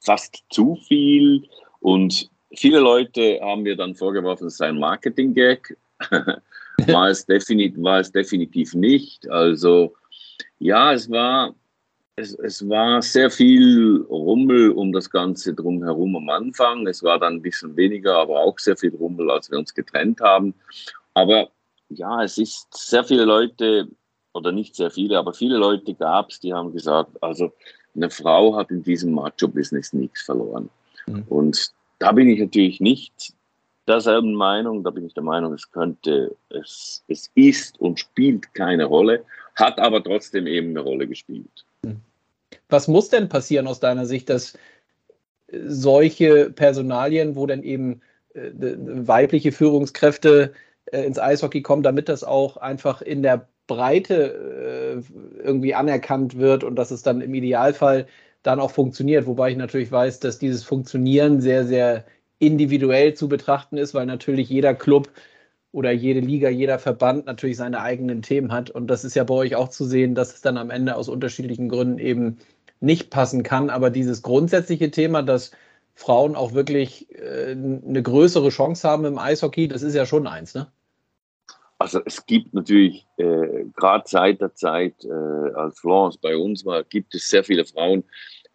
fast 0.00 0.42
zu 0.50 0.76
viel. 0.88 1.44
Und 1.80 2.30
viele 2.54 2.80
Leute 2.80 3.38
haben 3.42 3.62
mir 3.62 3.76
dann 3.76 3.94
vorgeworfen, 3.94 4.46
es 4.46 4.56
sei 4.56 4.68
ein 4.68 4.78
Marketing-Gag. 4.78 5.76
war 6.88 7.08
es, 7.08 7.24
definitiv, 7.26 7.82
war 7.82 8.00
es 8.00 8.10
definitiv 8.10 8.74
nicht. 8.74 9.28
Also 9.28 9.94
ja, 10.58 10.92
es 10.92 11.10
war, 11.10 11.54
es, 12.16 12.34
es 12.34 12.68
war 12.68 13.02
sehr 13.02 13.30
viel 13.30 14.04
Rummel 14.08 14.70
um 14.70 14.92
das 14.92 15.10
Ganze 15.10 15.54
drumherum 15.54 16.16
am 16.16 16.28
Anfang. 16.28 16.86
Es 16.86 17.02
war 17.02 17.18
dann 17.18 17.34
ein 17.34 17.42
bisschen 17.42 17.76
weniger, 17.76 18.16
aber 18.16 18.40
auch 18.40 18.58
sehr 18.58 18.76
viel 18.76 18.94
Rummel, 18.94 19.30
als 19.30 19.50
wir 19.50 19.58
uns 19.58 19.74
getrennt 19.74 20.20
haben. 20.20 20.54
Aber 21.14 21.48
ja, 21.88 22.22
es 22.22 22.38
ist 22.38 22.68
sehr 22.72 23.04
viele 23.04 23.24
Leute, 23.24 23.88
oder 24.36 24.52
nicht 24.52 24.76
sehr 24.76 24.90
viele, 24.90 25.18
aber 25.18 25.32
viele 25.32 25.56
Leute 25.56 25.94
gab 25.94 26.30
es, 26.30 26.40
die 26.40 26.52
haben 26.52 26.72
gesagt, 26.72 27.10
also 27.22 27.52
eine 27.94 28.10
Frau 28.10 28.54
hat 28.54 28.70
in 28.70 28.82
diesem 28.82 29.12
Macho-Business 29.12 29.92
nichts 29.94 30.22
verloren. 30.22 30.68
Mhm. 31.06 31.24
Und 31.28 31.72
da 31.98 32.12
bin 32.12 32.28
ich 32.28 32.38
natürlich 32.38 32.80
nicht 32.80 33.32
derselben 33.88 34.34
Meinung. 34.34 34.84
Da 34.84 34.90
bin 34.90 35.06
ich 35.06 35.14
der 35.14 35.22
Meinung, 35.22 35.54
es 35.54 35.70
könnte, 35.70 36.36
es, 36.50 37.02
es 37.08 37.30
ist 37.34 37.80
und 37.80 37.98
spielt 37.98 38.52
keine 38.54 38.84
Rolle, 38.84 39.24
hat 39.56 39.78
aber 39.78 40.04
trotzdem 40.04 40.46
eben 40.46 40.70
eine 40.70 40.80
Rolle 40.80 41.06
gespielt. 41.06 41.64
Was 42.68 42.88
muss 42.88 43.08
denn 43.08 43.28
passieren 43.28 43.66
aus 43.66 43.80
deiner 43.80 44.06
Sicht, 44.06 44.28
dass 44.28 44.58
solche 45.50 46.50
Personalien, 46.50 47.36
wo 47.36 47.46
dann 47.46 47.62
eben 47.62 48.00
äh, 48.34 48.50
weibliche 48.54 49.52
Führungskräfte 49.52 50.52
äh, 50.86 51.02
ins 51.04 51.18
Eishockey 51.18 51.62
kommen, 51.62 51.82
damit 51.82 52.08
das 52.08 52.24
auch 52.24 52.56
einfach 52.56 53.02
in 53.02 53.22
der 53.22 53.48
Breite 53.66 55.02
äh, 55.04 55.42
irgendwie 55.42 55.74
anerkannt 55.74 56.36
wird 56.36 56.64
und 56.64 56.76
dass 56.76 56.90
es 56.90 57.02
dann 57.02 57.20
im 57.20 57.34
Idealfall 57.34 58.06
dann 58.42 58.60
auch 58.60 58.70
funktioniert. 58.70 59.26
Wobei 59.26 59.50
ich 59.50 59.56
natürlich 59.56 59.90
weiß, 59.90 60.20
dass 60.20 60.38
dieses 60.38 60.64
Funktionieren 60.64 61.40
sehr, 61.40 61.64
sehr 61.64 62.04
individuell 62.38 63.14
zu 63.14 63.28
betrachten 63.28 63.76
ist, 63.76 63.94
weil 63.94 64.06
natürlich 64.06 64.48
jeder 64.48 64.74
Club 64.74 65.08
oder 65.76 65.92
jede 65.92 66.20
Liga, 66.20 66.48
jeder 66.48 66.78
Verband 66.78 67.26
natürlich 67.26 67.58
seine 67.58 67.82
eigenen 67.82 68.22
Themen 68.22 68.50
hat. 68.50 68.70
Und 68.70 68.86
das 68.86 69.04
ist 69.04 69.14
ja 69.14 69.24
bei 69.24 69.34
euch 69.34 69.56
auch 69.56 69.68
zu 69.68 69.84
sehen, 69.84 70.14
dass 70.14 70.32
es 70.32 70.40
dann 70.40 70.56
am 70.56 70.70
Ende 70.70 70.96
aus 70.96 71.10
unterschiedlichen 71.10 71.68
Gründen 71.68 71.98
eben 71.98 72.38
nicht 72.80 73.10
passen 73.10 73.42
kann. 73.42 73.68
Aber 73.68 73.90
dieses 73.90 74.22
grundsätzliche 74.22 74.90
Thema, 74.90 75.22
dass 75.22 75.50
Frauen 75.94 76.34
auch 76.34 76.54
wirklich 76.54 77.14
äh, 77.14 77.50
eine 77.50 78.02
größere 78.02 78.48
Chance 78.48 78.88
haben 78.88 79.04
im 79.04 79.18
Eishockey, 79.18 79.68
das 79.68 79.82
ist 79.82 79.94
ja 79.94 80.06
schon 80.06 80.26
eins, 80.26 80.54
ne? 80.54 80.66
Also 81.78 82.00
es 82.06 82.24
gibt 82.24 82.54
natürlich, 82.54 83.06
äh, 83.18 83.66
gerade 83.76 84.04
seit 84.06 84.40
der 84.40 84.54
Zeit, 84.54 85.04
äh, 85.04 85.10
als 85.10 85.78
Florence 85.78 86.16
bei 86.16 86.34
uns 86.34 86.64
war, 86.64 86.84
gibt 86.84 87.14
es 87.14 87.28
sehr 87.28 87.44
viele 87.44 87.66
Frauen, 87.66 88.02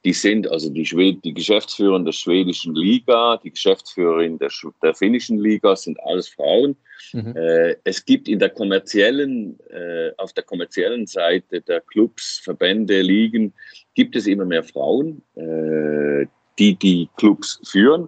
die 0.03 0.13
sind 0.13 0.49
also 0.49 0.69
die, 0.69 0.85
Schwed 0.85 1.23
die 1.23 1.33
Geschäftsführerin 1.33 2.05
der 2.05 2.11
schwedischen 2.11 2.75
Liga, 2.75 3.37
die 3.37 3.51
Geschäftsführerin 3.51 4.39
der, 4.39 4.49
der 4.81 4.95
finnischen 4.95 5.39
Liga 5.39 5.75
sind 5.75 5.99
alles 6.03 6.27
Frauen. 6.29 6.75
Mhm. 7.13 7.35
Äh, 7.35 7.75
es 7.83 8.03
gibt 8.03 8.27
in 8.27 8.39
der 8.39 8.49
kommerziellen, 8.49 9.59
äh, 9.69 10.11
auf 10.17 10.33
der 10.33 10.43
kommerziellen 10.43 11.05
Seite 11.05 11.61
der 11.61 11.81
Clubs, 11.81 12.41
Verbände, 12.43 13.01
Ligen, 13.01 13.53
gibt 13.93 14.15
es 14.15 14.25
immer 14.25 14.45
mehr 14.45 14.63
Frauen, 14.63 15.21
äh, 15.35 16.25
die 16.57 16.75
die 16.75 17.07
Clubs 17.17 17.61
führen. 17.63 18.07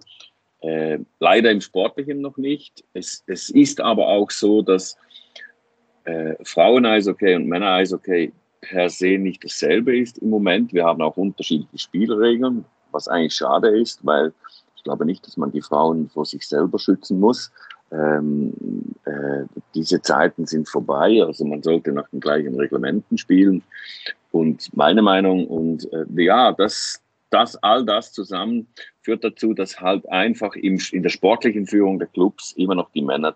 Äh, 0.62 0.98
leider 1.20 1.50
im 1.50 1.60
Sportlichen 1.60 2.20
noch 2.20 2.38
nicht. 2.38 2.82
Es, 2.92 3.22
es 3.26 3.50
ist 3.50 3.80
aber 3.80 4.08
auch 4.08 4.30
so, 4.30 4.62
dass 4.62 4.96
äh, 6.04 6.34
Frauen-Eishockey 6.42 7.34
und 7.34 7.46
Männer-Eishockey 7.46 8.32
per 8.64 8.88
se 8.88 9.18
nicht 9.18 9.44
dasselbe 9.44 9.96
ist 9.96 10.18
im 10.18 10.30
Moment. 10.30 10.72
Wir 10.72 10.84
haben 10.84 11.02
auch 11.02 11.16
unterschiedliche 11.16 11.78
Spielregeln, 11.78 12.64
was 12.92 13.08
eigentlich 13.08 13.34
schade 13.34 13.68
ist, 13.68 14.04
weil 14.04 14.32
ich 14.76 14.82
glaube 14.82 15.04
nicht, 15.04 15.26
dass 15.26 15.36
man 15.36 15.52
die 15.52 15.62
Frauen 15.62 16.08
vor 16.08 16.24
sich 16.24 16.46
selber 16.46 16.78
schützen 16.78 17.20
muss. 17.20 17.52
Ähm, 17.92 18.52
äh, 19.04 19.44
diese 19.74 20.00
Zeiten 20.00 20.46
sind 20.46 20.68
vorbei, 20.68 21.22
also 21.22 21.44
man 21.44 21.62
sollte 21.62 21.92
nach 21.92 22.08
den 22.08 22.20
gleichen 22.20 22.54
Reglementen 22.54 23.18
spielen. 23.18 23.62
Und 24.32 24.74
meine 24.76 25.02
Meinung, 25.02 25.46
und 25.46 25.92
äh, 25.92 26.06
ja, 26.22 26.52
das, 26.52 27.02
das, 27.30 27.56
all 27.62 27.84
das 27.84 28.12
zusammen 28.12 28.66
führt 29.02 29.22
dazu, 29.22 29.52
dass 29.54 29.80
halt 29.80 30.08
einfach 30.10 30.54
im, 30.56 30.80
in 30.92 31.02
der 31.02 31.10
sportlichen 31.10 31.66
Führung 31.66 31.98
der 31.98 32.08
Clubs 32.08 32.52
immer 32.56 32.74
noch 32.74 32.90
die 32.92 33.02
Männer 33.02 33.34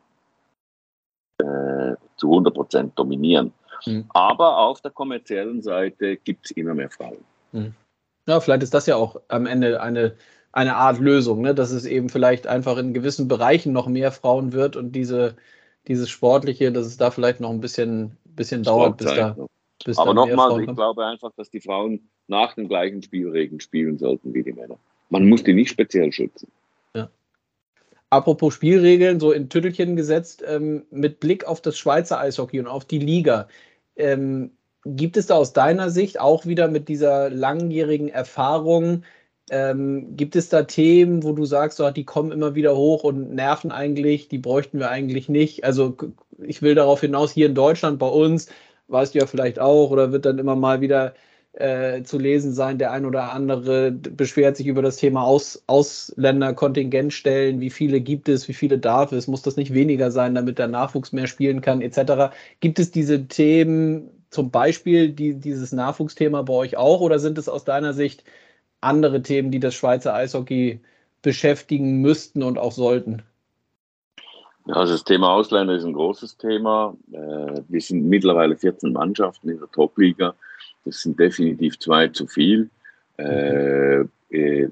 äh, 1.39 1.95
zu 2.17 2.31
100 2.31 2.55
Prozent 2.55 2.99
dominieren. 2.99 3.53
Mhm. 3.87 4.05
Aber 4.11 4.59
auf 4.59 4.81
der 4.81 4.91
kommerziellen 4.91 5.63
Seite 5.63 6.17
gibt 6.17 6.47
es 6.47 6.51
immer 6.53 6.75
mehr 6.75 6.91
Frauen. 6.91 7.25
Mhm. 7.53 7.75
Ja, 8.27 8.41
vielleicht 8.41 8.63
ist 8.63 8.75
das 8.75 8.87
ja 8.87 8.97
auch 8.97 9.21
am 9.29 9.47
Ende 9.47 9.81
eine, 9.81 10.15
eine 10.53 10.77
Art 10.77 10.99
Lösung, 10.99 11.41
ne? 11.41 11.55
dass 11.55 11.71
es 11.71 11.87
eben 11.87 12.09
vielleicht 12.09 12.47
einfach 12.47 12.77
in 12.77 12.93
gewissen 12.93 13.29
Bereichen 13.29 13.73
noch 13.73 13.87
mehr 13.87 14.13
Frauen 14.13 14.53
wird 14.53 14.77
und 14.77 14.93
diese, 14.93 15.37
dieses 15.87 16.11
Sportliche, 16.11 16.71
dass 16.73 16.87
es 16.87 16.97
da 16.97 17.11
vielleicht 17.11 17.41
noch 17.41 17.51
ein 17.51 17.61
bisschen, 17.61 18.17
bisschen 18.25 18.63
dauert, 18.63 18.99
bis 18.99 19.15
da. 19.15 19.37
Bis 19.85 19.97
Aber 19.97 20.13
nochmal, 20.13 20.61
ich 20.61 20.75
glaube 20.75 21.07
einfach, 21.07 21.31
dass 21.37 21.51
die 21.51 21.61
Frauen 21.61 22.09
nach 22.27 22.55
den 22.55 22.69
gleichen 22.69 23.03
Spielregeln 23.03 23.61
spielen 23.61 23.97
sollten 23.97 24.35
wie 24.35 24.43
die 24.43 24.53
Männer. 24.53 24.77
Man 25.09 25.29
muss 25.29 25.45
die 25.45 25.55
nicht 25.55 25.71
speziell 25.71 26.13
schützen. 26.13 26.51
Apropos 28.11 28.55
Spielregeln, 28.55 29.21
so 29.21 29.33
in 29.33 29.49
Tüttelchen 29.51 29.97
gesetzt, 29.97 30.43
ähm, 30.47 30.87
mit 30.91 31.21
Blick 31.21 31.45
auf 31.47 31.61
das 31.61 31.77
Schweizer 31.79 32.19
Eishockey 32.21 32.61
und 32.61 32.67
auf 32.67 32.85
die 32.85 32.99
Liga. 32.99 33.49
Ähm, 33.97 34.53
gibt 34.85 35.17
es 35.17 35.27
da 35.27 35.35
aus 35.35 35.53
deiner 35.53 35.91
Sicht 35.91 36.21
auch 36.21 36.47
wieder 36.47 36.69
mit 36.69 36.89
dieser 36.89 37.31
langjährigen 37.31 38.09
Erfahrung, 38.09 39.05
ähm, 39.51 40.17
gibt 40.17 40.37
es 40.37 40.49
da 40.49 40.63
Themen, 40.65 41.23
wo 41.23 41.33
du 41.33 41.45
sagst, 41.45 41.81
oh, 41.81 41.91
die 41.91 42.05
kommen 42.05 42.33
immer 42.33 42.55
wieder 42.55 42.77
hoch 42.77 43.05
und 43.05 43.35
nerven 43.35 43.73
eigentlich, 43.73 44.29
die 44.29 44.39
bräuchten 44.39 44.79
wir 44.79 44.91
eigentlich 44.91 45.29
nicht? 45.29 45.65
Also 45.65 45.97
ich 46.39 46.63
will 46.63 46.75
darauf 46.75 47.01
hinaus, 47.01 47.33
hier 47.33 47.47
in 47.47 47.55
Deutschland 47.55 47.99
bei 47.99 48.09
uns, 48.09 48.49
weißt 48.89 49.15
du 49.15 49.19
ja 49.21 49.27
vielleicht 49.27 49.59
auch, 49.59 49.91
oder 49.91 50.13
wird 50.13 50.27
dann 50.27 50.39
immer 50.39 50.57
mal 50.57 50.81
wieder 50.81 51.15
äh, 51.59 52.05
zu 52.05 52.19
lesen 52.19 52.53
sein, 52.53 52.79
der 52.79 52.93
ein 52.93 53.05
oder 53.05 53.33
andere 53.33 53.91
beschwert 53.91 54.57
sich 54.57 54.67
über 54.69 54.81
das 54.81 54.97
Thema 54.97 55.23
Aus 55.25 55.63
Ausländerkontingentstellen, 55.67 57.61
wie 57.61 57.71
viele 57.71 58.01
gibt 58.01 58.29
es, 58.29 58.47
wie 58.47 58.55
viele 58.55 58.79
darf 58.79 59.11
es, 59.11 59.27
muss 59.27 59.43
das 59.43 59.57
nicht 59.57 59.75
weniger 59.75 60.13
sein, 60.13 60.37
damit 60.37 60.59
der 60.59 60.69
Nachwuchs 60.69 61.13
mehr 61.13 61.27
spielen 61.27 61.61
kann, 61.61 61.81
etc. 61.81 62.33
Gibt 62.61 62.79
es 62.79 62.93
diese 62.93 63.27
Themen, 63.27 64.09
zum 64.31 64.51
Beispiel 64.51 65.11
die, 65.11 65.35
dieses 65.35 65.73
Nachwuchsthema 65.73 66.43
bei 66.43 66.55
euch 66.55 66.77
auch, 66.77 67.01
oder 67.01 67.19
sind 67.19 67.39
es 67.39 67.49
aus 67.49 67.65
deiner 67.65 67.93
Sicht 67.93 68.23
andere 68.81 69.23
Themen, 69.23 69.51
die 69.51 69.61
das 69.61 69.75
Schweizer 69.75 70.15
Eishockey 70.15 70.81
beschäftigen 71.23 72.01
müssten 72.01 72.45
und 72.45 72.59
auch 72.59 72.73
sollten? 72.73 73.23
Ja, 74.67 74.75
also 74.75 74.93
das 74.93 75.03
Thema 75.03 75.33
Ausländer 75.33 75.75
ist 75.75 75.85
ein 75.85 75.95
großes 75.95 76.37
Thema. 76.37 76.95
Äh, 77.11 77.63
wir 77.67 77.81
sind 77.81 78.05
mittlerweile 78.05 78.57
14 78.57 78.93
Mannschaften 78.93 79.49
in 79.49 79.59
der 79.59 79.71
Top-Liga. 79.73 80.35
Das 80.85 81.03
sind 81.03 81.19
definitiv 81.19 81.79
zwei 81.79 82.09
zu 82.09 82.27
viel. 82.27 82.71
Äh, 83.19 84.05
äh, 84.31 84.69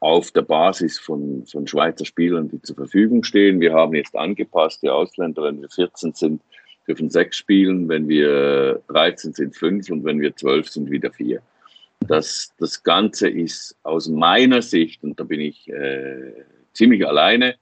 auf 0.00 0.30
der 0.30 0.42
Basis 0.42 0.98
von, 0.98 1.44
von 1.46 1.66
Schweizer 1.66 2.06
Spielern, 2.06 2.48
die 2.48 2.60
zur 2.62 2.76
Verfügung 2.76 3.22
stehen. 3.22 3.60
Wir 3.60 3.74
haben 3.74 3.94
jetzt 3.94 4.16
angepasst, 4.16 4.82
die 4.82 4.88
Ausländer, 4.88 5.44
wenn 5.44 5.60
wir 5.60 5.68
14 5.68 6.14
sind, 6.14 6.42
dürfen 6.88 7.10
sechs 7.10 7.36
spielen, 7.36 7.88
wenn 7.88 8.08
wir 8.08 8.80
13 8.88 9.34
sind, 9.34 9.54
fünf 9.54 9.90
und 9.90 10.04
wenn 10.04 10.20
wir 10.20 10.34
12 10.34 10.68
sind, 10.68 10.90
wieder 10.90 11.12
vier. 11.12 11.42
Das, 12.08 12.52
das 12.58 12.82
Ganze 12.82 13.28
ist 13.28 13.76
aus 13.82 14.08
meiner 14.08 14.62
Sicht, 14.62 15.04
und 15.04 15.20
da 15.20 15.24
bin 15.24 15.40
ich 15.40 15.68
äh, 15.68 16.32
ziemlich 16.72 17.06
alleine, 17.06 17.56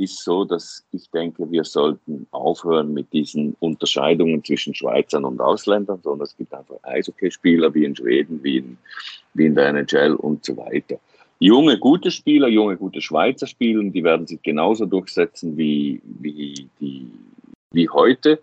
ist 0.00 0.24
so, 0.24 0.44
dass 0.44 0.84
ich 0.92 1.10
denke, 1.10 1.50
wir 1.50 1.64
sollten 1.64 2.26
aufhören 2.30 2.92
mit 2.92 3.12
diesen 3.12 3.56
Unterscheidungen 3.60 4.42
zwischen 4.44 4.74
Schweizern 4.74 5.24
und 5.24 5.40
Ausländern, 5.40 6.00
sondern 6.02 6.26
es 6.26 6.36
gibt 6.36 6.52
einfach 6.54 6.76
Eishockeyspieler 6.82 7.72
wie 7.74 7.84
in 7.84 7.94
Schweden, 7.94 8.42
wie 8.42 8.58
in, 8.58 8.78
wie 9.34 9.46
in 9.46 9.54
der 9.54 9.68
NHL 9.68 10.14
und 10.14 10.44
so 10.44 10.56
weiter. 10.56 10.98
Junge, 11.38 11.78
gute 11.78 12.10
Spieler, 12.10 12.48
junge, 12.48 12.76
gute 12.76 13.00
Schweizer 13.00 13.46
Spieler, 13.46 13.82
die 13.84 14.04
werden 14.04 14.26
sich 14.26 14.42
genauso 14.42 14.84
durchsetzen 14.84 15.56
wie, 15.56 16.00
wie, 16.04 16.68
die, 16.80 17.06
wie 17.72 17.88
heute. 17.88 18.40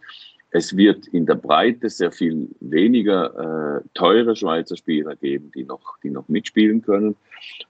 Es 0.51 0.77
wird 0.77 1.07
in 1.07 1.25
der 1.25 1.35
Breite 1.35 1.89
sehr 1.89 2.11
viel 2.11 2.47
weniger 2.61 3.77
äh, 3.77 3.81
teure 3.93 4.35
Schweizer 4.35 4.77
Spieler 4.77 5.15
geben, 5.15 5.51
die 5.53 5.65
noch, 5.65 5.97
die 6.03 6.09
noch 6.09 6.27
mitspielen 6.29 6.81
können. 6.81 7.17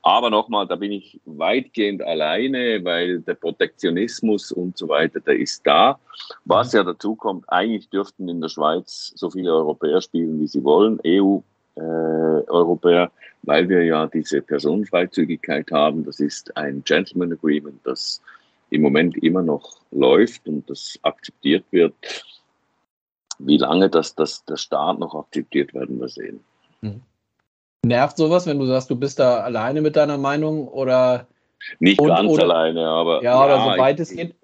Aber 0.04 0.30
nochmal, 0.30 0.68
da 0.68 0.76
bin 0.76 0.92
ich 0.92 1.20
weitgehend 1.26 2.04
alleine, 2.04 2.80
weil 2.84 3.22
der 3.22 3.34
Protektionismus 3.34 4.52
und 4.52 4.78
so 4.78 4.90
weiter, 4.90 5.20
der 5.20 5.38
ist 5.38 5.66
da. 5.66 6.00
Was 6.46 6.74
ja 6.74 6.84
dazu 6.84 7.16
kommt, 7.16 7.46
eigentlich 7.48 7.90
dürften 7.90 8.30
in 8.30 8.42
der 8.42 8.50
Schweiz 8.50 9.12
so 9.16 9.32
viele 9.32 9.54
Europäer 9.54 10.02
spielen, 10.02 10.40
wie 10.40 10.48
sie 10.48 10.64
wollen, 10.64 11.00
EU-Europäer, 11.06 13.06
äh, 13.06 13.10
weil 13.42 13.68
wir 13.70 13.84
ja 13.84 14.06
diese 14.06 14.42
Personenfreizügigkeit 14.42 15.72
haben. 15.72 16.06
Das 16.06 16.20
ist 16.20 16.56
ein 16.56 16.84
Gentleman 16.86 17.34
Agreement, 17.34 17.80
das 17.84 18.22
im 18.70 18.82
Moment 18.82 19.18
immer 19.24 19.42
noch 19.42 19.78
läuft 19.92 20.48
und 20.48 20.70
das 20.70 21.00
akzeptiert 21.02 21.64
wird. 21.72 21.94
Wie 23.40 23.58
lange 23.58 23.90
das, 23.90 24.16
das 24.16 24.44
der 24.46 24.58
Staat 24.58 25.00
noch 25.00 25.16
akzeptiert, 25.16 25.74
werden 25.74 26.00
wir 26.00 26.10
sehen. 26.10 26.40
Mhm. 26.82 27.02
Nervt 27.86 28.18
sowas, 28.18 28.48
wenn 28.48 28.60
du 28.60 28.66
sagst, 28.66 28.90
du 28.90 28.96
bist 28.96 29.20
da 29.20 29.40
alleine 29.42 29.82
mit 29.82 29.96
deiner 29.96 30.18
Meinung 30.18 30.68
oder 30.68 31.28
nicht 31.80 32.02
und, 32.02 32.08
ganz 32.08 32.30
oder, 32.30 32.44
alleine, 32.44 32.86
aber 32.86 33.24
ja, 33.24 33.32
ja 33.32 33.46
oder 33.46 33.64
so 33.64 33.80
weit 33.80 34.00
es 34.00 34.12
geht. 34.12 34.36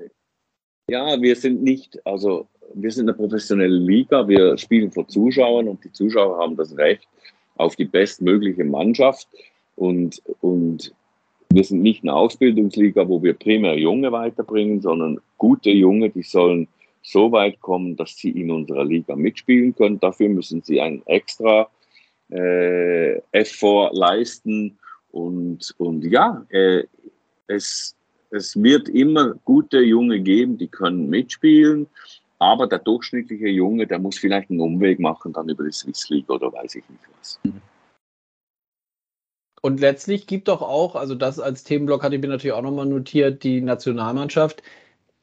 Ja, 0.90 1.20
wir 1.22 1.36
sind 1.36 1.64
nicht, 1.64 2.06
also 2.06 2.48
wir 2.74 2.92
sind 2.92 3.10
eine 3.10 3.18
professionelle 3.18 3.78
Liga, 3.78 4.28
wir 4.28 4.58
spielen 4.58 4.92
vor 4.92 5.08
Zuschauern 5.08 5.68
und 5.68 5.84
die 5.84 5.92
Zuschauer 5.92 6.38
haben 6.38 6.56
das 6.56 6.76
Recht 6.78 7.08
auf 7.56 7.76
die 7.76 7.86
bestmögliche 7.86 8.64
Mannschaft 8.64 9.28
und, 9.76 10.22
und 10.42 10.94
wir 11.52 11.64
sind 11.64 11.82
nicht 11.82 12.04
eine 12.04 12.14
Ausbildungsliga, 12.14 13.08
wo 13.08 13.22
wir 13.22 13.34
primär 13.34 13.78
Junge 13.78 14.12
weiterbringen, 14.12 14.82
sondern 14.82 15.20
gute 15.38 15.70
Junge, 15.70 16.10
die 16.10 16.24
sollen 16.24 16.68
so 17.04 17.32
weit 17.32 17.60
kommen, 17.62 17.96
dass 17.96 18.16
sie 18.16 18.32
in 18.32 18.50
unserer 18.50 18.86
Liga 18.86 19.16
mitspielen 19.16 19.76
können. 19.76 20.00
Dafür 20.00 20.30
müssen 20.30 20.62
sie 20.62 20.80
einen 20.80 21.06
extra 21.06 21.70
äh, 22.32 23.18
Effort 23.32 23.92
leisten. 23.94 24.80
Und, 25.12 25.76
und 25.78 26.04
ja, 26.06 26.46
äh, 26.50 26.84
es, 27.48 27.96
es 28.32 28.62
wird 28.62 28.90
immer 28.90 29.36
gute 29.46 29.82
Junge 29.82 30.22
geben, 30.22 30.58
die 30.58 30.70
können 30.70 31.10
mitspielen. 31.10 31.88
Aber 32.40 32.68
der 32.68 32.80
durchschnittliche 32.80 33.50
Junge, 33.50 33.86
der 33.86 34.00
muss 34.00 34.18
vielleicht 34.18 34.50
einen 34.50 34.62
Umweg 34.62 35.00
machen, 35.00 35.34
dann 35.34 35.50
über 35.50 35.66
die 35.66 35.72
Swiss 35.72 36.10
League 36.10 36.30
oder 36.30 36.52
weiß 36.52 36.76
ich 36.76 36.90
nicht 36.90 37.04
was. 37.20 37.40
Und 39.62 39.80
letztlich 39.80 40.28
gibt 40.28 40.50
doch 40.50 40.62
auch, 40.62 40.96
also 40.96 41.16
das 41.16 41.40
als 41.40 41.64
Themenblock 41.64 42.04
hatte 42.04 42.16
ich 42.16 42.22
mir 42.22 42.28
natürlich 42.28 42.52
auch 42.54 42.62
nochmal 42.62 42.86
notiert, 42.86 43.44
die 43.44 43.62
Nationalmannschaft 43.62 44.62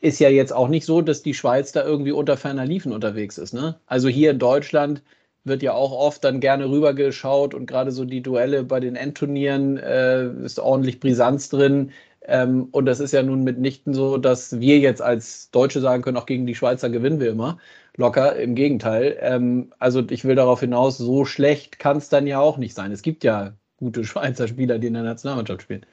ist 0.01 0.19
ja 0.19 0.29
jetzt 0.31 0.53
auch 0.53 0.69
nicht 0.69 0.87
so, 0.87 1.03
dass 1.03 1.23
die 1.23 1.35
Schweiz 1.35 1.73
da 1.73 1.85
irgendwie 1.85 2.13
unter 2.13 2.37
ferner 2.37 2.65
Liefen 2.67 2.93
unterwegs 2.93 3.39
ist. 3.39 3.53
Ne? 3.53 3.79
Also 3.87 4.09
hier 4.09 4.31
in 4.33 4.39
Deutschland 4.39 5.03
wird 5.45 5.63
ja 5.63 5.73
auch 5.73 5.93
oft 5.93 6.25
dann 6.25 6.41
gerne 6.41 6.69
rübergeschaut 6.71 7.55
und 7.55 7.67
gerade 7.67 7.93
so 7.93 8.05
die 8.05 8.23
Duelle 8.23 8.65
bei 8.65 8.81
den 8.81 8.97
Endturnieren 8.97 9.79
äh, 9.79 10.31
ist 10.45 10.59
ordentlich 10.59 11.01
Brisanz 11.01 11.49
drin. 11.49 11.93
Ähm, 12.23 12.69
und 12.73 12.87
das 12.87 13.01
ist 13.01 13.13
ja 13.13 13.23
nun 13.23 13.45
mitnichten 13.45 13.95
so, 13.95 14.19
dass 14.19 14.61
wir 14.61 14.79
jetzt 14.79 15.03
als 15.03 15.51
Deutsche 15.51 15.81
sagen 15.81 16.03
können, 16.03 16.17
auch 16.19 16.27
gegen 16.27 16.47
die 16.47 16.55
Schweizer 16.55 16.91
gewinnen 16.91 17.21
wir 17.21 17.31
immer. 17.31 17.59
Locker, 17.97 18.37
im 18.37 18.55
Gegenteil. 18.55 19.17
Ähm, 19.21 19.73
also 19.79 20.03
ich 20.09 20.25
will 20.25 20.35
darauf 20.37 20.61
hinaus, 20.61 20.99
so 20.99 21.25
schlecht 21.25 21.79
kann 21.79 21.97
es 21.99 22.09
dann 22.09 22.27
ja 22.27 22.41
auch 22.41 22.59
nicht 22.59 22.75
sein. 22.75 22.93
Es 22.93 23.03
gibt 23.03 23.25
ja 23.25 23.55
gute 23.79 24.05
Schweizer 24.05 24.49
Spieler, 24.49 24.79
die 24.79 24.89
in 24.89 24.95
der 24.95 25.03
Nationalmannschaft 25.03 25.63
spielen. 25.63 25.87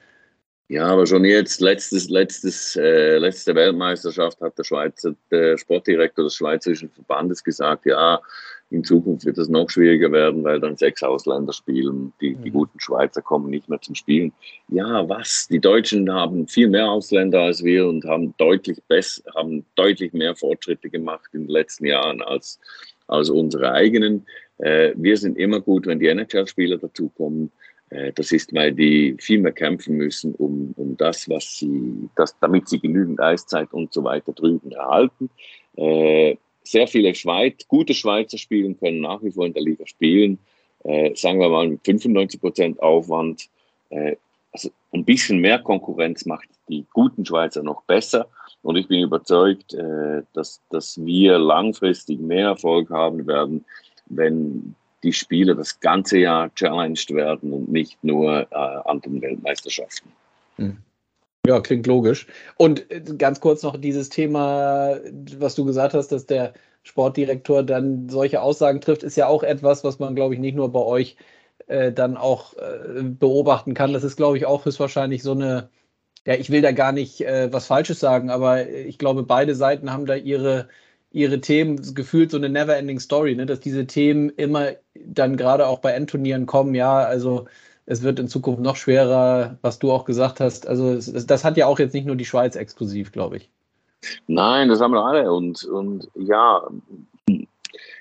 Ja, 0.70 0.86
aber 0.86 1.06
schon 1.06 1.24
jetzt, 1.24 1.62
letztes, 1.62 2.10
letztes, 2.10 2.76
äh, 2.76 3.16
letzte 3.16 3.54
Weltmeisterschaft 3.54 4.38
hat 4.42 4.58
der 4.58 4.64
Schweizer, 4.64 5.14
der 5.30 5.56
Sportdirektor 5.56 6.24
des 6.24 6.34
Schweizerischen 6.34 6.90
Verbandes 6.90 7.42
gesagt, 7.42 7.86
ja, 7.86 8.20
in 8.70 8.84
Zukunft 8.84 9.24
wird 9.24 9.38
es 9.38 9.48
noch 9.48 9.70
schwieriger 9.70 10.12
werden, 10.12 10.44
weil 10.44 10.60
dann 10.60 10.76
sechs 10.76 11.02
Ausländer 11.02 11.54
spielen. 11.54 12.12
Die, 12.20 12.34
die 12.34 12.50
mhm. 12.50 12.54
guten 12.54 12.80
Schweizer 12.80 13.22
kommen 13.22 13.48
nicht 13.48 13.68
mehr 13.70 13.80
zum 13.80 13.94
Spielen. 13.94 14.32
Ja, 14.68 15.08
was? 15.08 15.48
Die 15.50 15.58
Deutschen 15.58 16.12
haben 16.12 16.46
viel 16.48 16.68
mehr 16.68 16.90
Ausländer 16.90 17.40
als 17.40 17.64
wir 17.64 17.86
und 17.86 18.04
haben 18.04 18.34
deutlich 18.36 18.78
besser, 18.86 19.22
haben 19.34 19.64
deutlich 19.74 20.12
mehr 20.12 20.36
Fortschritte 20.36 20.90
gemacht 20.90 21.30
in 21.32 21.44
den 21.44 21.50
letzten 21.50 21.86
Jahren 21.86 22.20
als, 22.20 22.60
als 23.06 23.30
unsere 23.30 23.72
eigenen. 23.72 24.26
Äh, 24.58 24.92
wir 24.96 25.16
sind 25.16 25.38
immer 25.38 25.60
gut, 25.60 25.86
wenn 25.86 25.98
die 25.98 26.08
NHL-Spieler 26.08 26.76
dazukommen. 26.76 27.50
Äh, 27.90 28.12
das 28.12 28.32
ist, 28.32 28.54
weil 28.54 28.72
die 28.72 29.16
viel 29.18 29.40
mehr 29.40 29.52
kämpfen 29.52 29.96
müssen, 29.96 30.34
um, 30.34 30.74
um 30.76 30.96
das, 30.96 31.28
was 31.28 31.58
sie, 31.58 32.08
das, 32.16 32.38
damit 32.38 32.68
sie 32.68 32.80
genügend 32.80 33.20
Eiszeit 33.20 33.72
und 33.72 33.92
so 33.92 34.04
weiter 34.04 34.32
drüben 34.32 34.72
erhalten. 34.72 35.30
Äh, 35.76 36.36
sehr 36.62 36.86
viele 36.86 37.14
Schweiz, 37.14 37.66
gute 37.66 37.94
Schweizer 37.94 38.36
spielen 38.36 38.78
können 38.78 39.00
nach 39.00 39.22
wie 39.22 39.30
vor 39.30 39.46
in 39.46 39.54
der 39.54 39.62
Liga 39.62 39.86
spielen. 39.86 40.38
Äh, 40.84 41.14
sagen 41.14 41.40
wir 41.40 41.48
mal 41.48 41.68
mit 41.68 41.84
95 41.84 42.40
Prozent 42.40 42.82
Aufwand. 42.82 43.48
Äh, 43.90 44.16
also 44.52 44.70
ein 44.92 45.04
bisschen 45.04 45.38
mehr 45.38 45.58
Konkurrenz 45.58 46.26
macht 46.26 46.48
die 46.68 46.84
guten 46.92 47.24
Schweizer 47.24 47.62
noch 47.62 47.82
besser. 47.82 48.28
Und 48.62 48.76
ich 48.76 48.88
bin 48.88 49.02
überzeugt, 49.02 49.74
äh, 49.74 50.22
dass, 50.34 50.60
dass 50.70 51.04
wir 51.04 51.38
langfristig 51.38 52.20
mehr 52.20 52.48
Erfolg 52.48 52.90
haben 52.90 53.26
werden, 53.26 53.64
wenn 54.06 54.74
die 55.02 55.12
Spieler 55.12 55.54
das 55.54 55.80
ganze 55.80 56.18
Jahr 56.18 56.52
challenged 56.54 57.14
werden 57.14 57.52
und 57.52 57.68
nicht 57.70 58.02
nur 58.02 58.46
äh, 58.50 58.54
an 58.54 59.00
den 59.00 59.22
Weltmeisterschaften. 59.22 60.12
Hm. 60.56 60.78
Ja, 61.46 61.60
klingt 61.60 61.86
logisch. 61.86 62.26
Und 62.56 62.90
äh, 62.90 63.00
ganz 63.16 63.40
kurz 63.40 63.62
noch 63.62 63.76
dieses 63.76 64.08
Thema, 64.08 64.96
was 65.38 65.54
du 65.54 65.64
gesagt 65.64 65.94
hast, 65.94 66.08
dass 66.08 66.26
der 66.26 66.52
Sportdirektor 66.82 67.62
dann 67.62 68.08
solche 68.08 68.42
Aussagen 68.42 68.80
trifft, 68.80 69.02
ist 69.02 69.16
ja 69.16 69.26
auch 69.28 69.42
etwas, 69.42 69.84
was 69.84 69.98
man, 69.98 70.14
glaube 70.14 70.34
ich, 70.34 70.40
nicht 70.40 70.56
nur 70.56 70.72
bei 70.72 70.80
euch 70.80 71.16
äh, 71.66 71.92
dann 71.92 72.16
auch 72.16 72.54
äh, 72.54 73.02
beobachten 73.02 73.74
kann. 73.74 73.92
Das 73.92 74.04
ist, 74.04 74.16
glaube 74.16 74.36
ich, 74.36 74.46
auch 74.46 74.64
höchstwahrscheinlich 74.64 75.22
so 75.22 75.32
eine, 75.32 75.70
ja, 76.26 76.34
ich 76.34 76.50
will 76.50 76.62
da 76.62 76.72
gar 76.72 76.92
nicht 76.92 77.20
äh, 77.20 77.52
was 77.52 77.66
Falsches 77.66 78.00
sagen, 78.00 78.30
aber 78.30 78.68
ich 78.68 78.98
glaube, 78.98 79.22
beide 79.22 79.54
Seiten 79.54 79.92
haben 79.92 80.06
da 80.06 80.16
ihre 80.16 80.68
ihre 81.10 81.40
Themen 81.40 81.94
gefühlt 81.94 82.30
so 82.30 82.36
eine 82.36 82.48
never-ending 82.48 83.00
Story, 83.00 83.34
ne? 83.34 83.46
dass 83.46 83.60
diese 83.60 83.86
Themen 83.86 84.30
immer 84.30 84.72
dann 84.94 85.36
gerade 85.36 85.66
auch 85.66 85.78
bei 85.78 85.92
Endturnieren 85.92 86.46
kommen. 86.46 86.74
Ja, 86.74 86.98
also 86.98 87.46
es 87.86 88.02
wird 88.02 88.18
in 88.18 88.28
Zukunft 88.28 88.60
noch 88.60 88.76
schwerer, 88.76 89.56
was 89.62 89.78
du 89.78 89.90
auch 89.90 90.04
gesagt 90.04 90.40
hast. 90.40 90.66
Also 90.66 90.92
es, 90.92 91.26
das 91.26 91.44
hat 91.44 91.56
ja 91.56 91.66
auch 91.66 91.78
jetzt 91.78 91.94
nicht 91.94 92.06
nur 92.06 92.16
die 92.16 92.26
Schweiz 92.26 92.56
exklusiv, 92.56 93.12
glaube 93.12 93.38
ich. 93.38 93.50
Nein, 94.26 94.68
das 94.68 94.80
haben 94.80 94.92
wir 94.92 95.04
alle. 95.04 95.32
Und, 95.32 95.64
und 95.64 96.08
ja, 96.14 96.68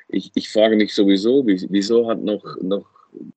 ich, 0.09 0.31
ich 0.35 0.49
frage 0.49 0.75
mich 0.75 0.93
sowieso, 0.93 1.45
wieso 1.45 2.09
hat 2.09 2.21
noch, 2.21 2.43
noch 2.61 2.85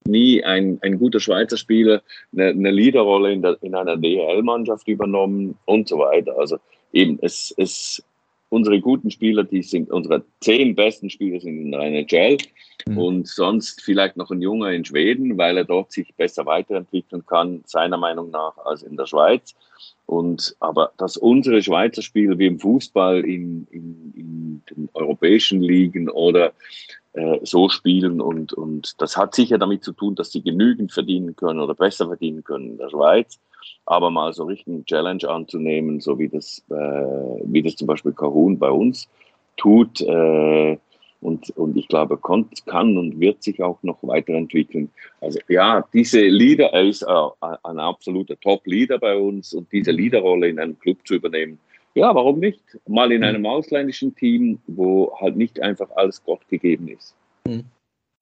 nie 0.07 0.43
ein, 0.45 0.79
ein 0.83 0.99
guter 0.99 1.21
Schweizer 1.21 1.57
Spieler 1.57 2.03
eine, 2.33 2.49
eine 2.49 2.71
Leaderrolle 2.71 3.33
in, 3.33 3.43
der, 3.43 3.57
in 3.63 3.75
einer 3.75 3.97
DHL-Mannschaft 3.97 4.89
übernommen 4.89 5.57
und 5.65 5.89
so 5.89 5.99
weiter. 5.99 6.37
Also 6.39 6.59
eben, 6.93 7.19
es, 7.23 7.55
es, 7.57 8.03
unsere 8.51 8.81
guten 8.81 9.11
Spieler, 9.11 9.45
die 9.45 9.63
sind, 9.63 9.91
unsere 9.91 10.25
zehn 10.41 10.75
besten 10.75 11.09
Spieler 11.09 11.41
sind 11.41 11.59
in 11.59 11.71
der 11.71 11.81
NHL 11.81 12.37
mhm. 12.87 12.99
und 12.99 13.29
sonst 13.29 13.81
vielleicht 13.81 14.17
noch 14.17 14.31
ein 14.31 14.43
Junger 14.43 14.73
in 14.73 14.85
Schweden, 14.85 15.39
weil 15.39 15.57
er 15.57 15.65
dort 15.65 15.93
sich 15.93 16.13
besser 16.15 16.45
weiterentwickeln 16.45 17.25
kann, 17.25 17.63
seiner 17.65 17.97
Meinung 17.97 18.31
nach, 18.31 18.59
als 18.59 18.83
in 18.83 18.97
der 18.97 19.07
Schweiz. 19.07 19.55
Und, 20.07 20.57
aber 20.59 20.93
dass 20.99 21.17
unsere 21.17 21.63
Schweizer 21.63 22.03
Spieler 22.03 22.37
wie 22.39 22.47
im 22.47 22.59
Fußball 22.59 23.21
in, 23.21 23.67
in, 23.71 24.13
in 24.17 24.63
den 24.69 24.89
europäischen 24.93 25.63
Ligen 25.63 26.11
oder 26.11 26.53
so 27.43 27.69
spielen 27.69 28.21
und, 28.21 28.53
und 28.53 29.01
das 29.01 29.17
hat 29.17 29.35
sicher 29.35 29.59
damit 29.59 29.83
zu 29.83 29.93
tun, 29.93 30.15
dass 30.15 30.31
sie 30.31 30.43
genügend 30.43 30.93
verdienen 30.93 31.35
können 31.35 31.59
oder 31.59 31.75
besser 31.75 32.07
verdienen 32.07 32.45
können 32.45 32.71
in 32.71 32.79
der 32.79 32.91
Schweiz 32.91 33.41
aber 33.87 34.11
mal 34.11 34.33
so 34.33 34.45
richtig 34.45 34.69
eine 34.69 34.85
Challenge 34.85 35.29
anzunehmen, 35.29 36.01
so 36.01 36.19
wie 36.19 36.29
das, 36.29 36.63
äh, 36.71 36.75
wie 36.75 37.63
das 37.63 37.77
zum 37.77 37.87
Beispiel 37.87 38.13
Kahun 38.13 38.59
bei 38.59 38.71
uns 38.71 39.09
tut. 39.57 40.01
Äh, 40.01 40.79
und, 41.23 41.51
und 41.51 41.77
ich 41.77 41.87
glaube, 41.89 42.17
kann, 42.17 42.49
kann 42.65 42.97
und 42.97 43.21
wird 43.21 43.43
sich 43.43 43.63
auch 43.63 43.83
noch 43.83 43.99
weiterentwickeln. 44.03 44.91
Also 45.21 45.39
ja, 45.49 45.85
diese 45.93 46.21
Leader, 46.21 46.73
er 46.73 46.85
ist 46.85 47.03
äh, 47.03 47.47
ein 47.63 47.79
absoluter 47.79 48.41
Top-Leader 48.41 48.99
bei 48.99 49.17
uns 49.17 49.53
und 49.53 49.71
diese 49.71 49.91
Leaderrolle 49.91 50.49
in 50.49 50.59
einem 50.59 50.79
Club 50.79 50.99
zu 51.05 51.17
übernehmen, 51.17 51.59
ja, 51.95 52.15
warum 52.15 52.39
nicht? 52.39 52.63
Mal 52.87 53.13
in 53.13 53.25
einem 53.25 53.47
ausländischen 53.47 54.15
Team, 54.15 54.61
wo 54.67 55.17
halt 55.21 55.37
nicht 55.37 55.61
einfach 55.61 55.91
alles 55.97 56.23
Gott 56.25 56.47
gegeben 56.49 56.89
ist. 56.89 57.15
Hm. 57.47 57.65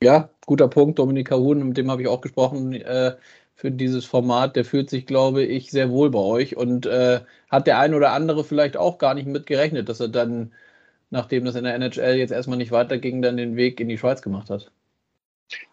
Ja, 0.02 0.30
guter 0.46 0.68
Punkt. 0.68 0.98
Dominik 0.98 1.28
Kahun, 1.28 1.68
mit 1.68 1.76
dem 1.76 1.90
habe 1.90 2.02
ich 2.02 2.08
auch 2.08 2.20
gesprochen. 2.20 2.72
Äh, 2.72 3.16
für 3.54 3.72
dieses 3.72 4.04
Format, 4.04 4.54
der 4.54 4.64
fühlt 4.64 4.88
sich, 4.88 5.04
glaube 5.04 5.42
ich, 5.42 5.72
sehr 5.72 5.90
wohl 5.90 6.10
bei 6.10 6.20
euch 6.20 6.56
und 6.56 6.86
äh, 6.86 7.20
hat 7.50 7.66
der 7.66 7.80
ein 7.80 7.92
oder 7.92 8.12
andere 8.12 8.44
vielleicht 8.44 8.76
auch 8.76 8.98
gar 8.98 9.14
nicht 9.14 9.26
mitgerechnet, 9.26 9.88
dass 9.88 9.98
er 9.98 10.08
dann, 10.08 10.52
nachdem 11.10 11.44
das 11.44 11.56
in 11.56 11.64
der 11.64 11.74
NHL 11.74 12.14
jetzt 12.14 12.30
erstmal 12.30 12.58
nicht 12.58 12.70
weiterging, 12.70 13.20
dann 13.20 13.36
den 13.36 13.56
Weg 13.56 13.80
in 13.80 13.88
die 13.88 13.98
Schweiz 13.98 14.22
gemacht 14.22 14.48
hat. 14.48 14.70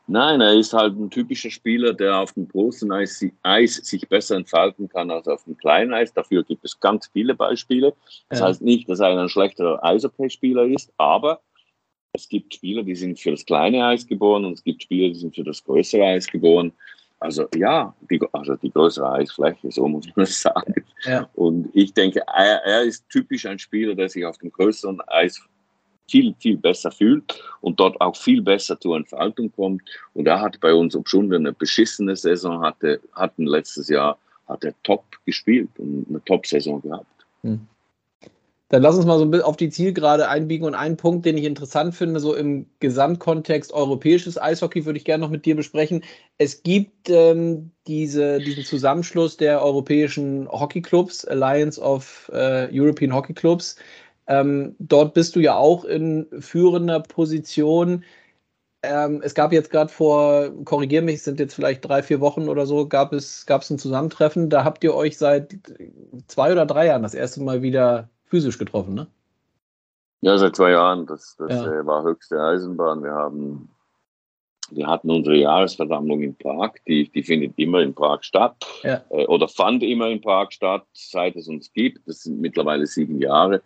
Nein, 0.07 0.39
er 0.39 0.53
ist 0.53 0.73
halt 0.73 0.95
ein 0.97 1.09
typischer 1.09 1.49
Spieler, 1.49 1.93
der 1.93 2.19
auf 2.19 2.33
dem 2.33 2.47
großen 2.47 2.91
Eis, 2.91 3.25
Eis 3.41 3.75
sich 3.75 4.07
besser 4.07 4.35
entfalten 4.35 4.87
kann 4.87 5.09
als 5.09 5.27
auf 5.27 5.43
dem 5.45 5.57
kleinen 5.57 5.93
Eis. 5.93 6.13
Dafür 6.13 6.43
gibt 6.43 6.63
es 6.63 6.79
ganz 6.79 7.07
viele 7.11 7.33
Beispiele. 7.33 7.93
Das 8.29 8.39
ja. 8.39 8.47
heißt 8.47 8.61
nicht, 8.61 8.87
dass 8.87 8.99
er 8.99 9.19
ein 9.19 9.29
schlechterer 9.29 9.83
Eishockey-Spieler 9.83 10.65
ist, 10.65 10.93
aber 10.97 11.41
es 12.13 12.29
gibt 12.29 12.53
Spieler, 12.53 12.83
die 12.83 12.95
sind 12.95 13.19
für 13.19 13.31
das 13.31 13.45
kleine 13.45 13.85
Eis 13.85 14.05
geboren 14.05 14.45
und 14.45 14.53
es 14.53 14.63
gibt 14.63 14.83
Spieler, 14.83 15.09
die 15.09 15.19
sind 15.19 15.35
für 15.35 15.43
das 15.43 15.63
größere 15.63 16.03
Eis 16.03 16.27
geboren. 16.27 16.71
Also 17.19 17.47
ja, 17.55 17.95
die, 18.09 18.21
also 18.33 18.55
die 18.55 18.69
größere 18.69 19.11
Eisfläche, 19.13 19.71
so 19.71 19.87
muss 19.87 20.05
man 20.15 20.23
es 20.23 20.41
sagen. 20.41 20.85
Ja. 21.03 21.29
Und 21.33 21.69
ich 21.73 21.93
denke, 21.93 22.21
er, 22.27 22.63
er, 22.63 22.83
ist 22.83 23.09
typisch 23.09 23.45
ein 23.45 23.57
Spieler, 23.57 23.95
der 23.95 24.09
sich 24.09 24.25
auf 24.25 24.37
dem 24.37 24.51
größeren 24.51 25.01
Eis 25.07 25.41
viel, 26.09 26.35
viel 26.39 26.57
besser 26.57 26.91
fühlt 26.91 27.41
und 27.61 27.79
dort 27.79 27.99
auch 28.01 28.15
viel 28.15 28.41
besser 28.41 28.79
zur 28.79 28.97
Entfaltung 28.97 29.51
kommt. 29.51 29.81
Und 30.13 30.27
er 30.27 30.41
hat 30.41 30.59
bei 30.59 30.73
uns, 30.73 30.95
ob 30.95 31.09
schon 31.09 31.33
eine 31.33 31.53
beschissene 31.53 32.15
Saison 32.15 32.61
hatte, 32.61 32.99
hatten 33.13 33.45
letztes 33.45 33.89
Jahr, 33.89 34.17
hat 34.47 34.63
er 34.63 34.73
top 34.83 35.03
gespielt 35.25 35.69
und 35.77 36.05
eine 36.09 36.23
Top-Saison 36.23 36.81
gehabt. 36.81 37.25
Hm. 37.41 37.67
Dann 38.69 38.81
lass 38.81 38.95
uns 38.95 39.05
mal 39.05 39.19
so 39.19 39.43
auf 39.43 39.57
die 39.57 39.69
Zielgerade 39.69 40.27
einbiegen 40.27 40.65
und 40.65 40.73
einen 40.73 40.97
Punkt, 40.97 41.25
den 41.25 41.37
ich 41.37 41.45
interessant 41.45 41.93
finde, 41.93 42.19
so 42.19 42.33
im 42.33 42.65
Gesamtkontext 42.79 43.71
europäisches 43.71 44.41
Eishockey, 44.41 44.85
würde 44.85 44.97
ich 44.97 45.05
gerne 45.05 45.23
noch 45.23 45.29
mit 45.29 45.45
dir 45.45 45.55
besprechen. 45.55 46.03
Es 46.39 46.63
gibt 46.63 47.07
ähm, 47.09 47.69
diese, 47.85 48.39
diesen 48.39 48.65
Zusammenschluss 48.65 49.37
der 49.37 49.61
europäischen 49.61 50.49
Hockeyclubs, 50.49 51.25
Alliance 51.25 51.79
of 51.79 52.29
äh, 52.33 52.67
European 52.71 53.13
Hockey 53.13 53.33
Clubs. 53.33 53.75
Ähm, 54.27 54.75
dort 54.79 55.13
bist 55.13 55.35
du 55.35 55.39
ja 55.39 55.55
auch 55.55 55.85
in 55.85 56.27
führender 56.39 56.99
Position. 56.99 58.03
Ähm, 58.83 59.21
es 59.23 59.35
gab 59.35 59.51
jetzt 59.51 59.71
gerade 59.71 59.91
vor, 59.91 60.51
korrigier 60.63 61.01
mich, 61.01 61.23
sind 61.23 61.39
jetzt 61.39 61.53
vielleicht 61.53 61.87
drei, 61.87 62.03
vier 62.03 62.21
Wochen 62.21 62.49
oder 62.49 62.65
so, 62.65 62.87
gab 62.87 63.13
es, 63.13 63.45
gab 63.45 63.61
es 63.61 63.69
ein 63.69 63.79
Zusammentreffen. 63.79 64.49
Da 64.49 64.63
habt 64.63 64.83
ihr 64.83 64.93
euch 64.95 65.17
seit 65.17 65.55
zwei 66.27 66.51
oder 66.51 66.65
drei 66.65 66.87
Jahren 66.87 67.03
das 67.03 67.13
erste 67.13 67.41
Mal 67.41 67.61
wieder 67.61 68.09
physisch 68.25 68.57
getroffen, 68.57 68.93
ne? 68.95 69.07
Ja, 70.21 70.37
seit 70.37 70.55
zwei 70.55 70.71
Jahren. 70.71 71.05
Das, 71.05 71.35
das 71.37 71.51
ja. 71.51 71.71
äh, 71.71 71.85
war 71.85 72.03
höchste 72.03 72.41
Eisenbahn. 72.41 73.03
Wir 73.03 73.13
haben, 73.13 73.69
wir 74.71 74.87
hatten 74.87 75.11
unsere 75.11 75.35
Jahresversammlung 75.35 76.23
in 76.23 76.35
Prag. 76.35 76.71
Die, 76.87 77.09
die 77.09 77.21
findet 77.21 77.53
immer 77.57 77.81
in 77.81 77.93
Prag 77.93 78.23
statt 78.23 78.55
ja. 78.81 79.03
äh, 79.09 79.27
oder 79.27 79.47
fand 79.47 79.83
immer 79.83 80.09
in 80.09 80.21
Prag 80.21 80.51
statt, 80.51 80.83
seit 80.93 81.35
es 81.35 81.47
uns 81.47 81.71
gibt. 81.73 82.07
Das 82.07 82.23
sind 82.23 82.41
mittlerweile 82.41 82.87
sieben 82.87 83.21
Jahre. 83.21 83.61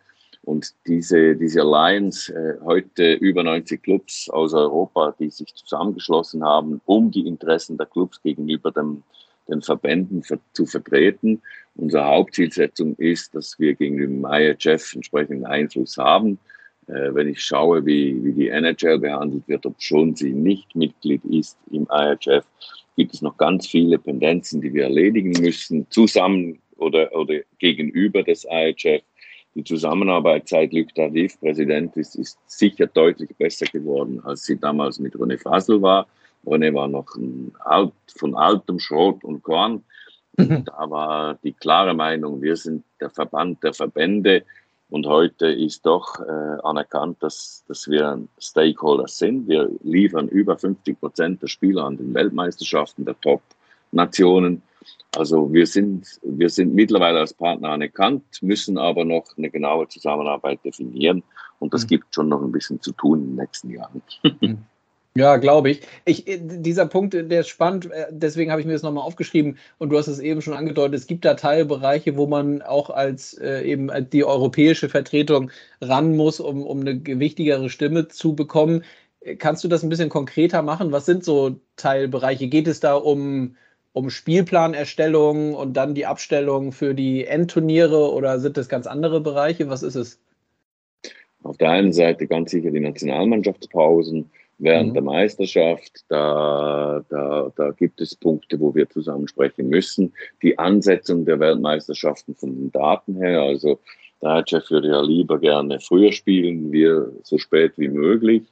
Und 0.50 0.74
diese, 0.88 1.36
diese 1.36 1.62
Alliance, 1.62 2.34
äh, 2.34 2.60
heute 2.66 3.14
über 3.14 3.44
90 3.44 3.84
Clubs 3.84 4.32
aus 4.32 4.56
Europa, 4.56 5.14
die 5.20 5.30
sich 5.30 5.54
zusammengeschlossen 5.54 6.44
haben, 6.44 6.82
um 6.86 7.12
die 7.12 7.28
Interessen 7.28 7.78
der 7.78 7.86
Clubs 7.86 8.20
gegenüber 8.24 8.72
dem, 8.72 9.04
den 9.48 9.62
Verbänden 9.62 10.24
ver 10.24 10.40
zu 10.54 10.66
vertreten. 10.66 11.40
Unsere 11.76 12.04
Hauptzielsetzung 12.04 12.96
ist, 12.96 13.36
dass 13.36 13.60
wir 13.60 13.76
gegenüber 13.76 14.12
dem 14.12 14.26
IHF 14.26 14.96
entsprechenden 14.96 15.46
Einfluss 15.46 15.98
haben. 15.98 16.40
Äh, 16.88 17.14
wenn 17.14 17.28
ich 17.28 17.44
schaue, 17.44 17.86
wie, 17.86 18.18
wie 18.24 18.34
die 18.34 18.48
NHL 18.48 18.98
behandelt 18.98 19.48
wird, 19.48 19.68
ob 19.68 19.80
schon 19.80 20.16
sie 20.16 20.34
nicht 20.34 20.76
Mitglied 20.76 21.24
ist 21.26 21.60
im 21.70 21.88
IHF, 21.92 22.44
gibt 22.96 23.14
es 23.14 23.22
noch 23.22 23.38
ganz 23.38 23.68
viele 23.68 24.00
Pendenzen, 24.00 24.62
die 24.62 24.74
wir 24.74 24.86
erledigen 24.86 25.30
müssen, 25.40 25.86
zusammen 25.92 26.58
oder, 26.78 27.14
oder 27.14 27.36
gegenüber 27.60 28.24
des 28.24 28.48
IHF 28.50 29.04
die 29.56 29.64
Zusammenarbeit 29.64 30.48
seit 30.48 30.74
Luc 30.74 30.94
Tardif 30.94 31.40
Präsident 31.40 31.96
ist, 31.98 32.16
ist 32.16 32.38
sicher 32.48 32.88
deutlich 32.88 33.36
besser 33.38 33.66
geworden, 33.66 34.22
als 34.24 34.44
sie 34.46 34.58
damals 34.58 35.00
mit 35.00 35.16
René 35.16 35.38
Fasel 35.38 35.82
war. 35.82 36.08
René 36.46 36.74
war 36.74 36.88
noch 36.88 37.08
alt, 37.66 37.94
von 38.16 38.36
altem 38.36 38.80
Schrot 38.80 39.24
und 39.24 39.44
Korn. 39.44 39.84
Mhm. 40.38 40.66
Da 40.66 40.90
war 40.90 41.36
die 41.44 41.54
klare 41.54 41.94
Meinung, 41.94 42.42
wir 42.42 42.56
sind 42.56 42.84
der 43.02 43.10
Verband 43.10 43.64
der 43.64 43.74
Verbände. 43.74 44.44
Und 44.90 45.06
heute 45.06 45.48
ist 45.48 45.86
doch 45.86 46.20
äh, 46.20 46.58
anerkannt, 46.64 47.18
dass, 47.22 47.64
dass 47.68 47.88
wir 47.88 48.20
Stakeholders 48.40 49.20
sind. 49.20 49.48
Wir 49.48 49.70
liefern 49.84 50.28
über 50.30 50.58
50 50.58 51.00
Prozent 51.00 51.42
der 51.44 51.48
Spieler 51.48 51.86
an 51.86 51.98
den 51.98 52.14
Weltmeisterschaften 52.14 53.06
der 53.06 53.20
Top-Nationen. 53.22 54.64
Also 55.16 55.52
wir 55.52 55.66
sind, 55.66 56.20
wir 56.22 56.50
sind 56.50 56.74
mittlerweile 56.76 57.20
als 57.20 57.34
Partner 57.34 57.70
anerkannt, 57.70 58.24
müssen 58.42 58.78
aber 58.78 59.06
noch 59.06 59.26
eine 59.38 59.50
genaue 59.50 59.88
Zusammenarbeit 59.88 60.64
definieren. 60.64 61.24
Und 61.60 61.74
das 61.74 61.84
mhm. 61.84 61.88
gibt 61.88 62.16
schon 62.16 62.30
noch 62.30 62.42
ein 62.42 62.52
bisschen 62.52 62.82
zu 62.82 62.92
tun 62.92 63.20
in 63.20 63.28
den 63.28 63.36
nächsten 63.36 63.72
Jahren. 63.72 64.02
Mhm. 64.42 64.60
Ja, 65.16 65.38
glaube 65.38 65.72
ich. 65.72 65.82
ich. 66.06 66.26
Dieser 66.28 66.86
Punkt, 66.86 67.14
der 67.14 67.40
ist 67.42 67.50
spannend, 67.50 67.92
äh, 67.92 68.06
deswegen 68.12 68.52
habe 68.52 68.62
ich 68.62 68.68
mir 68.68 68.74
das 68.74 68.84
nochmal 68.84 69.04
aufgeschrieben 69.04 69.58
und 69.80 69.90
du 69.90 69.98
hast 69.98 70.08
es 70.08 70.20
eben 70.20 70.42
schon 70.42 70.54
angedeutet, 70.54 70.96
es 70.96 71.08
gibt 71.08 71.26
da 71.26 71.34
Teilbereiche, 71.34 72.16
wo 72.16 72.28
man 72.28 72.62
auch 72.62 72.90
als 72.90 73.34
äh, 73.34 73.64
eben 73.64 73.90
die 74.12 74.24
europäische 74.24 74.88
Vertretung 74.88 75.52
ran 75.82 76.16
muss, 76.16 76.40
um, 76.40 76.64
um 76.64 76.82
eine 76.82 77.00
gewichtigere 77.00 77.70
Stimme 77.70 78.08
zu 78.08 78.36
bekommen. 78.36 78.84
Kannst 79.40 79.64
du 79.64 79.68
das 79.68 79.84
ein 79.84 79.90
bisschen 79.90 80.10
konkreter 80.10 80.62
machen? 80.62 80.92
Was 80.92 81.06
sind 81.06 81.26
so 81.26 81.60
Teilbereiche? 81.76 82.48
Geht 82.48 82.68
es 82.68 82.80
da 82.80 82.96
um 82.96 83.56
um 83.94 84.10
Spielplanerstellung 84.10 85.56
und 85.56 85.74
dann 85.74 85.96
die 85.96 86.06
Abstellung 86.06 86.72
für 86.72 86.94
die 86.94 87.26
Endturniere 87.26 88.12
oder 88.12 88.40
sind 88.40 88.58
das 88.58 88.70
ganz 88.70 88.88
andere 88.88 89.22
Bereiche? 89.22 89.70
Was 89.70 89.84
ist 89.84 89.96
es? 89.96 90.20
Auf 91.44 91.58
der 91.58 91.72
einen 91.72 91.94
Seite 91.94 92.28
ganz 92.28 92.52
sicher 92.52 92.72
die 92.72 92.80
Nationalmannschaftspausen 92.80 94.30
während 94.58 94.90
mhm. 94.90 94.94
der 94.94 95.04
Meisterschaft. 95.04 96.04
Da, 96.10 97.04
da, 97.10 97.52
da 97.56 97.72
gibt 97.72 98.02
es 98.02 98.16
Punkte, 98.16 98.60
wo 98.60 98.76
wir 98.76 98.90
zusammen 98.90 99.28
sprechen 99.28 99.70
müssen. 99.70 100.14
Die 100.44 100.60
Ansetzung 100.60 101.26
der 101.26 101.40
Weltmeisterschaften 101.40 102.36
von 102.36 102.56
den 102.56 102.72
Daten 102.72 103.16
her, 103.16 103.42
also 103.42 103.80
der 104.22 104.44
Chef 104.48 104.70
würde 104.70 104.90
ja 104.90 105.02
lieber 105.02 105.40
gerne 105.40 105.80
früher 105.80 106.12
spielen, 106.12 106.72
wir 106.72 107.12
so 107.24 107.38
spät 107.38 107.74
wie 107.78 107.88
möglich. 107.88 108.44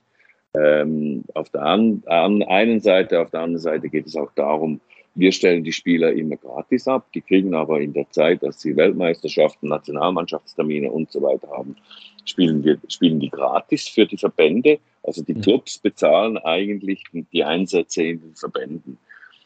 Ähm, 0.53 1.23
auf 1.33 1.49
der 1.49 1.63
an, 1.63 2.01
an 2.05 2.41
einen 2.43 2.79
Seite, 2.79 3.19
auf 3.19 3.29
der 3.31 3.41
anderen 3.41 3.61
Seite 3.61 3.89
geht 3.89 4.07
es 4.07 4.15
auch 4.15 4.31
darum, 4.35 4.79
wir 5.17 5.31
stellen 5.31 5.63
die 5.63 5.73
Spieler 5.73 6.13
immer 6.13 6.37
gratis 6.37 6.87
ab, 6.87 7.07
die 7.13 7.21
kriegen 7.21 7.55
aber 7.55 7.81
in 7.81 7.93
der 7.93 8.09
Zeit, 8.11 8.43
dass 8.43 8.61
sie 8.61 8.75
Weltmeisterschaften, 8.75 9.69
Nationalmannschaftstermine 9.69 10.91
und 10.91 11.11
so 11.11 11.21
weiter 11.21 11.49
haben, 11.49 11.75
spielen, 12.23 12.63
wir, 12.63 12.77
spielen 12.87 13.19
die 13.19 13.29
gratis 13.29 13.87
für 13.87 14.05
die 14.05 14.17
Verbände. 14.17 14.79
Also 15.03 15.23
die 15.23 15.33
mhm. 15.33 15.41
Clubs 15.41 15.79
bezahlen 15.79 16.37
eigentlich 16.37 17.03
die 17.33 17.43
Einsätze 17.43 18.03
in 18.03 18.21
den 18.21 18.35
Verbänden. 18.35 18.97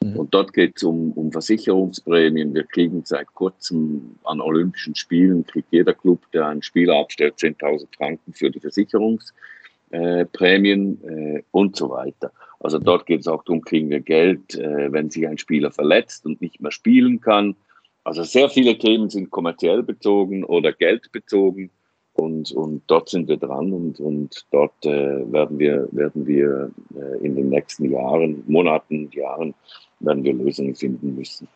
Mhm. 0.03 0.17
Und 0.17 0.34
dort 0.34 0.51
geht 0.51 0.74
es 0.76 0.84
um, 0.84 1.13
um 1.13 1.32
Versicherungsprämien. 1.32 2.53
Wir 2.53 2.65
kriegen 2.65 3.03
seit 3.05 3.34
kurzem 3.34 4.15
an 4.26 4.41
Olympischen 4.41 4.95
Spielen, 4.95 5.45
kriegt 5.45 5.72
jeder 5.72 5.93
Club, 5.93 6.19
der 6.34 6.47
einen 6.47 6.63
Spieler 6.63 6.95
abstellt, 6.99 7.36
10.000 7.38 7.88
Franken 7.95 8.34
für 8.34 8.49
die 8.49 8.59
Versicherungsprämien 8.59 9.61
äh, 9.91 10.21
äh, 10.21 11.43
und 11.51 11.75
so 11.75 11.89
weiter. 11.89 12.31
Also 12.59 12.77
dort 12.77 13.05
geht 13.05 13.21
es 13.21 13.27
auch 13.27 13.43
darum, 13.43 13.61
kriegen 13.61 13.89
wir 13.89 14.01
Geld, 14.01 14.55
äh, 14.55 14.91
wenn 14.91 15.09
sich 15.09 15.27
ein 15.27 15.37
Spieler 15.37 15.71
verletzt 15.71 16.25
und 16.25 16.41
nicht 16.41 16.61
mehr 16.61 16.71
spielen 16.71 17.19
kann. 17.19 17.55
Also 18.03 18.23
sehr 18.23 18.49
viele 18.49 18.77
Themen 18.77 19.09
sind 19.09 19.31
kommerziell 19.31 19.83
bezogen 19.83 20.43
oder 20.43 20.73
geldbezogen 20.73 21.69
und, 22.13 22.51
und 22.51 22.83
dort 22.87 23.09
sind 23.09 23.27
wir 23.27 23.37
dran 23.37 23.71
und, 23.73 23.99
und 23.99 24.45
dort 24.51 24.85
äh, 24.85 25.31
werden 25.31 25.59
wir, 25.59 25.87
werden 25.91 26.27
wir 26.27 26.71
äh, 26.95 27.25
in 27.25 27.35
den 27.35 27.49
nächsten 27.49 27.91
Jahren, 27.91 28.43
Monaten, 28.47 29.09
Jahren, 29.11 29.53
werden 29.99 30.23
wir 30.23 30.33
Lösungen 30.33 30.75
finden 30.75 31.15
müssen. 31.15 31.47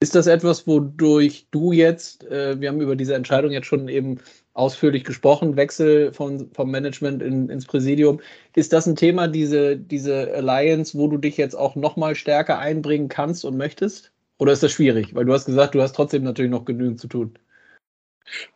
Ist 0.00 0.14
das 0.14 0.28
etwas, 0.28 0.66
wodurch 0.68 1.48
du 1.50 1.72
jetzt, 1.72 2.24
äh, 2.24 2.60
wir 2.60 2.68
haben 2.68 2.80
über 2.80 2.94
diese 2.94 3.14
Entscheidung 3.16 3.50
jetzt 3.50 3.66
schon 3.66 3.88
eben 3.88 4.20
ausführlich 4.54 5.02
gesprochen, 5.04 5.56
Wechsel 5.56 6.12
von, 6.12 6.50
vom 6.52 6.70
Management 6.70 7.20
in, 7.20 7.48
ins 7.48 7.66
Präsidium. 7.66 8.20
Ist 8.54 8.72
das 8.72 8.86
ein 8.86 8.94
Thema, 8.94 9.26
diese, 9.26 9.76
diese 9.76 10.32
Alliance, 10.34 10.96
wo 10.96 11.08
du 11.08 11.16
dich 11.16 11.36
jetzt 11.36 11.54
auch 11.54 11.74
nochmal 11.74 12.14
stärker 12.14 12.58
einbringen 12.58 13.08
kannst 13.08 13.44
und 13.44 13.56
möchtest? 13.56 14.12
Oder 14.38 14.52
ist 14.52 14.62
das 14.62 14.70
schwierig? 14.72 15.14
Weil 15.16 15.24
du 15.24 15.32
hast 15.32 15.46
gesagt, 15.46 15.74
du 15.74 15.82
hast 15.82 15.96
trotzdem 15.96 16.22
natürlich 16.22 16.50
noch 16.50 16.64
genügend 16.64 17.00
zu 17.00 17.08
tun. 17.08 17.34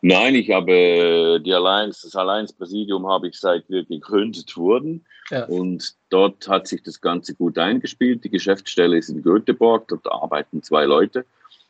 Nein, 0.01 0.35
ich 0.35 0.51
habe 0.51 1.41
die 1.43 1.53
Alliance, 1.53 2.01
das 2.03 2.15
Alliance-Präsidium 2.15 3.07
habe 3.07 3.27
ich 3.27 3.39
seit 3.39 3.69
wir 3.69 3.83
gegründet 3.85 4.55
wurden. 4.55 5.05
Ja. 5.29 5.45
Und 5.45 5.95
dort 6.09 6.47
hat 6.47 6.67
sich 6.67 6.83
das 6.83 7.01
Ganze 7.01 7.33
gut 7.33 7.57
eingespielt. 7.57 8.23
Die 8.23 8.29
Geschäftsstelle 8.29 8.97
ist 8.97 9.09
in 9.09 9.23
Göteborg, 9.23 9.87
dort 9.87 10.11
arbeiten 10.11 10.61
zwei 10.61 10.85
Leute. 10.85 11.25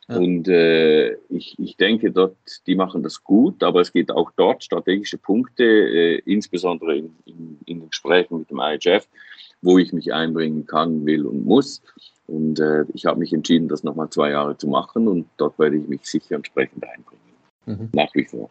Und 0.06 0.48
äh, 0.48 1.14
ich, 1.30 1.58
ich 1.58 1.76
denke, 1.76 2.10
dort, 2.10 2.36
die 2.66 2.74
machen 2.74 3.02
das 3.02 3.24
gut, 3.24 3.62
aber 3.62 3.80
es 3.80 3.92
geht 3.92 4.10
auch 4.10 4.30
dort 4.36 4.62
strategische 4.62 5.16
Punkte, 5.16 5.64
äh, 5.64 6.18
insbesondere 6.26 6.98
in, 6.98 7.16
in, 7.24 7.58
in 7.64 7.80
den 7.80 7.88
Gesprächen 7.88 8.38
mit 8.38 8.50
dem 8.50 8.60
IHF, 8.60 9.08
wo 9.62 9.78
ich 9.78 9.94
mich 9.94 10.12
einbringen 10.12 10.66
kann, 10.66 11.06
will 11.06 11.24
und 11.24 11.46
muss. 11.46 11.80
Und 12.26 12.60
äh, 12.60 12.84
ich 12.92 13.06
habe 13.06 13.18
mich 13.18 13.32
entschieden, 13.32 13.68
das 13.68 13.82
nochmal 13.82 14.10
zwei 14.10 14.30
Jahre 14.30 14.58
zu 14.58 14.68
machen 14.68 15.08
und 15.08 15.26
dort 15.38 15.58
werde 15.58 15.76
ich 15.76 15.88
mich 15.88 16.04
sicher 16.04 16.36
entsprechend 16.36 16.84
einbringen. 16.84 17.20
Mhm. 17.66 17.90
Nach 17.92 18.14
wie 18.14 18.24
vor. 18.24 18.50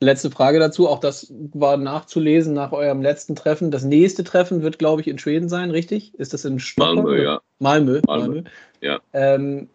Letzte 0.00 0.30
Frage 0.30 0.58
dazu, 0.58 0.88
auch 0.88 1.00
das 1.00 1.32
war 1.54 1.78
nachzulesen 1.78 2.52
nach 2.52 2.72
eurem 2.72 3.00
letzten 3.00 3.34
Treffen. 3.34 3.70
Das 3.70 3.82
nächste 3.82 4.24
Treffen 4.24 4.60
wird, 4.60 4.78
glaube 4.78 5.00
ich, 5.00 5.08
in 5.08 5.18
Schweden 5.18 5.48
sein, 5.48 5.70
richtig? 5.70 6.14
Ist 6.16 6.34
das 6.34 6.44
in 6.44 6.58
Stockholm? 6.58 6.96
Malmö, 6.96 7.22
ja. 7.22 7.40
Malmö, 7.60 8.00
Malmö. 8.06 8.26
Malmö. 8.26 8.42
Ja. 8.82 9.00
Ähm, 9.14 9.70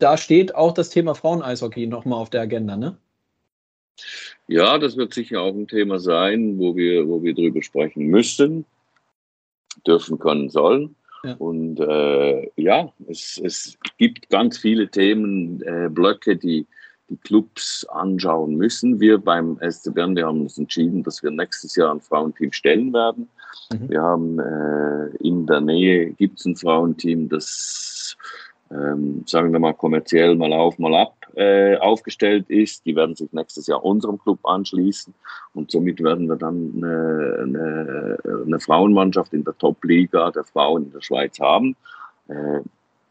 da 0.00 0.16
steht 0.16 0.56
auch 0.56 0.72
das 0.72 0.90
Thema 0.90 1.14
Frauen-Eishockey 1.14 1.86
nochmal 1.86 2.18
auf 2.18 2.30
der 2.30 2.40
Agenda, 2.40 2.76
ne? 2.76 2.96
Ja, 4.48 4.78
das 4.78 4.96
wird 4.96 5.14
sicher 5.14 5.40
auch 5.40 5.54
ein 5.54 5.68
Thema 5.68 6.00
sein, 6.00 6.58
wo 6.58 6.74
wir, 6.74 7.06
wo 7.06 7.22
wir 7.22 7.32
drüber 7.32 7.62
sprechen 7.62 8.06
müssen, 8.06 8.64
dürfen, 9.86 10.18
können, 10.18 10.48
sollen. 10.50 10.96
Ja. 11.22 11.34
Und 11.34 11.78
äh, 11.78 12.50
ja, 12.56 12.92
es, 13.08 13.40
es 13.42 13.78
gibt 13.96 14.28
ganz 14.28 14.58
viele 14.58 14.88
Themenblöcke, 14.88 16.32
äh, 16.32 16.36
die, 16.36 16.66
die 17.12 17.18
Clubs 17.18 17.86
anschauen 17.90 18.56
müssen. 18.56 18.98
Wir 19.00 19.18
beim 19.18 19.58
SC 19.60 19.94
Bern, 19.94 20.16
wir 20.16 20.26
haben 20.26 20.40
uns 20.40 20.58
entschieden, 20.58 21.02
dass 21.02 21.22
wir 21.22 21.30
nächstes 21.30 21.76
Jahr 21.76 21.92
ein 21.92 22.00
Frauenteam 22.00 22.52
stellen 22.52 22.92
werden. 22.92 23.28
Mhm. 23.72 23.88
Wir 23.88 24.02
haben 24.02 24.38
äh, 24.38 25.06
in 25.18 25.46
der 25.46 25.60
Nähe 25.60 26.10
gibt 26.12 26.40
es 26.40 26.46
ein 26.46 26.56
Frauenteam, 26.56 27.28
das 27.28 28.16
ähm, 28.70 29.22
sagen 29.26 29.52
wir 29.52 29.60
mal 29.60 29.74
kommerziell 29.74 30.34
mal 30.34 30.52
auf, 30.52 30.78
mal 30.78 30.94
ab 30.94 31.14
äh, 31.34 31.76
aufgestellt 31.76 32.48
ist. 32.48 32.86
Die 32.86 32.96
werden 32.96 33.14
sich 33.14 33.32
nächstes 33.32 33.66
Jahr 33.66 33.84
unserem 33.84 34.18
Club 34.18 34.38
anschließen 34.44 35.12
und 35.54 35.70
somit 35.70 36.02
werden 36.02 36.28
wir 36.28 36.36
dann 36.36 36.72
eine, 36.76 37.38
eine, 37.42 38.18
eine 38.46 38.60
Frauenmannschaft 38.60 39.32
in 39.34 39.44
der 39.44 39.56
Top-Liga 39.58 40.30
der 40.30 40.44
Frauen 40.44 40.84
in 40.84 40.92
der 40.92 41.02
Schweiz 41.02 41.38
haben. 41.38 41.76
Äh, 42.28 42.60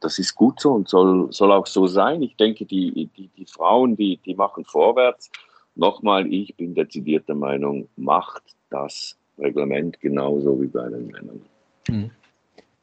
das 0.01 0.19
ist 0.19 0.35
gut 0.35 0.59
so 0.59 0.73
und 0.73 0.89
soll, 0.89 1.31
soll 1.31 1.51
auch 1.51 1.67
so 1.67 1.87
sein. 1.87 2.21
Ich 2.21 2.35
denke, 2.35 2.65
die, 2.65 3.09
die, 3.15 3.29
die 3.37 3.45
Frauen, 3.45 3.95
die, 3.95 4.17
die 4.25 4.35
machen 4.35 4.65
vorwärts. 4.65 5.31
nochmal, 5.75 6.31
ich 6.31 6.55
bin 6.57 6.75
dezidiert 6.75 7.29
der 7.29 7.35
Meinung, 7.35 7.87
macht 7.95 8.43
das 8.69 9.15
Reglement 9.37 9.99
genauso 10.01 10.61
wie 10.61 10.67
bei 10.67 10.89
den 10.89 11.07
Männern. 11.07 11.41
Hm. 11.87 12.11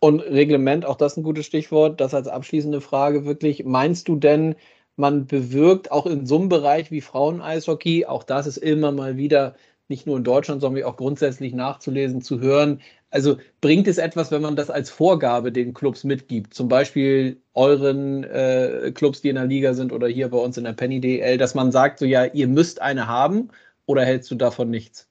Und 0.00 0.20
Reglement, 0.20 0.86
auch 0.86 0.96
das 0.96 1.16
ein 1.16 1.24
gutes 1.24 1.46
Stichwort, 1.46 2.00
das 2.00 2.14
als 2.14 2.28
abschließende 2.28 2.80
Frage 2.80 3.24
wirklich. 3.24 3.64
Meinst 3.64 4.08
du 4.08 4.16
denn, 4.16 4.54
man 4.96 5.26
bewirkt 5.26 5.90
auch 5.90 6.06
in 6.06 6.24
so 6.24 6.38
einem 6.38 6.48
Bereich 6.48 6.90
wie 6.90 7.00
Frauen-Eishockey, 7.00 8.06
auch 8.06 8.22
das 8.22 8.46
ist 8.46 8.58
immer 8.58 8.92
mal 8.92 9.16
wieder 9.16 9.54
nicht 9.88 10.06
nur 10.06 10.18
in 10.18 10.24
Deutschland, 10.24 10.60
sondern 10.60 10.84
auch 10.84 10.96
grundsätzlich 10.96 11.54
nachzulesen, 11.54 12.20
zu 12.20 12.40
hören. 12.40 12.80
Also 13.11 13.38
bringt 13.61 13.88
es 13.88 13.96
etwas, 13.96 14.30
wenn 14.30 14.42
man 14.42 14.54
das 14.54 14.68
als 14.68 14.90
Vorgabe 14.90 15.50
den 15.50 15.72
Clubs 15.72 16.04
mitgibt, 16.04 16.52
zum 16.52 16.68
Beispiel 16.68 17.40
euren 17.54 18.24
äh, 18.24 18.92
Clubs, 18.94 19.22
die 19.22 19.30
in 19.30 19.36
der 19.36 19.46
Liga 19.46 19.72
sind 19.72 19.92
oder 19.92 20.09
hier 20.09 20.28
bei 20.28 20.38
uns 20.38 20.59
in 20.59 20.64
der 20.64 20.74
Penny 20.74 21.00
DL, 21.00 21.38
dass 21.38 21.54
man 21.54 21.72
sagt, 21.72 21.98
so 21.98 22.04
ja, 22.04 22.26
ihr 22.26 22.48
müsst 22.48 22.82
eine 22.82 23.09
haben 23.09 23.48
oder 23.86 24.04
hältst 24.04 24.30
du 24.30 24.34
davon 24.34 24.68
nichts? 24.68 25.09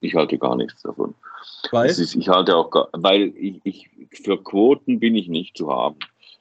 Ich 0.00 0.14
halte 0.14 0.36
gar 0.36 0.56
nichts 0.56 0.82
davon. 0.82 1.14
Weil? 1.70 1.90
Ist, 1.90 2.14
ich 2.14 2.28
halte 2.28 2.56
auch 2.56 2.70
gar, 2.70 2.88
weil 2.92 3.32
ich, 3.36 3.60
ich, 3.64 3.90
für 4.12 4.42
Quoten 4.42 4.98
bin 4.98 5.14
ich 5.14 5.28
nicht 5.28 5.56
zu 5.56 5.72
haben. 5.72 5.96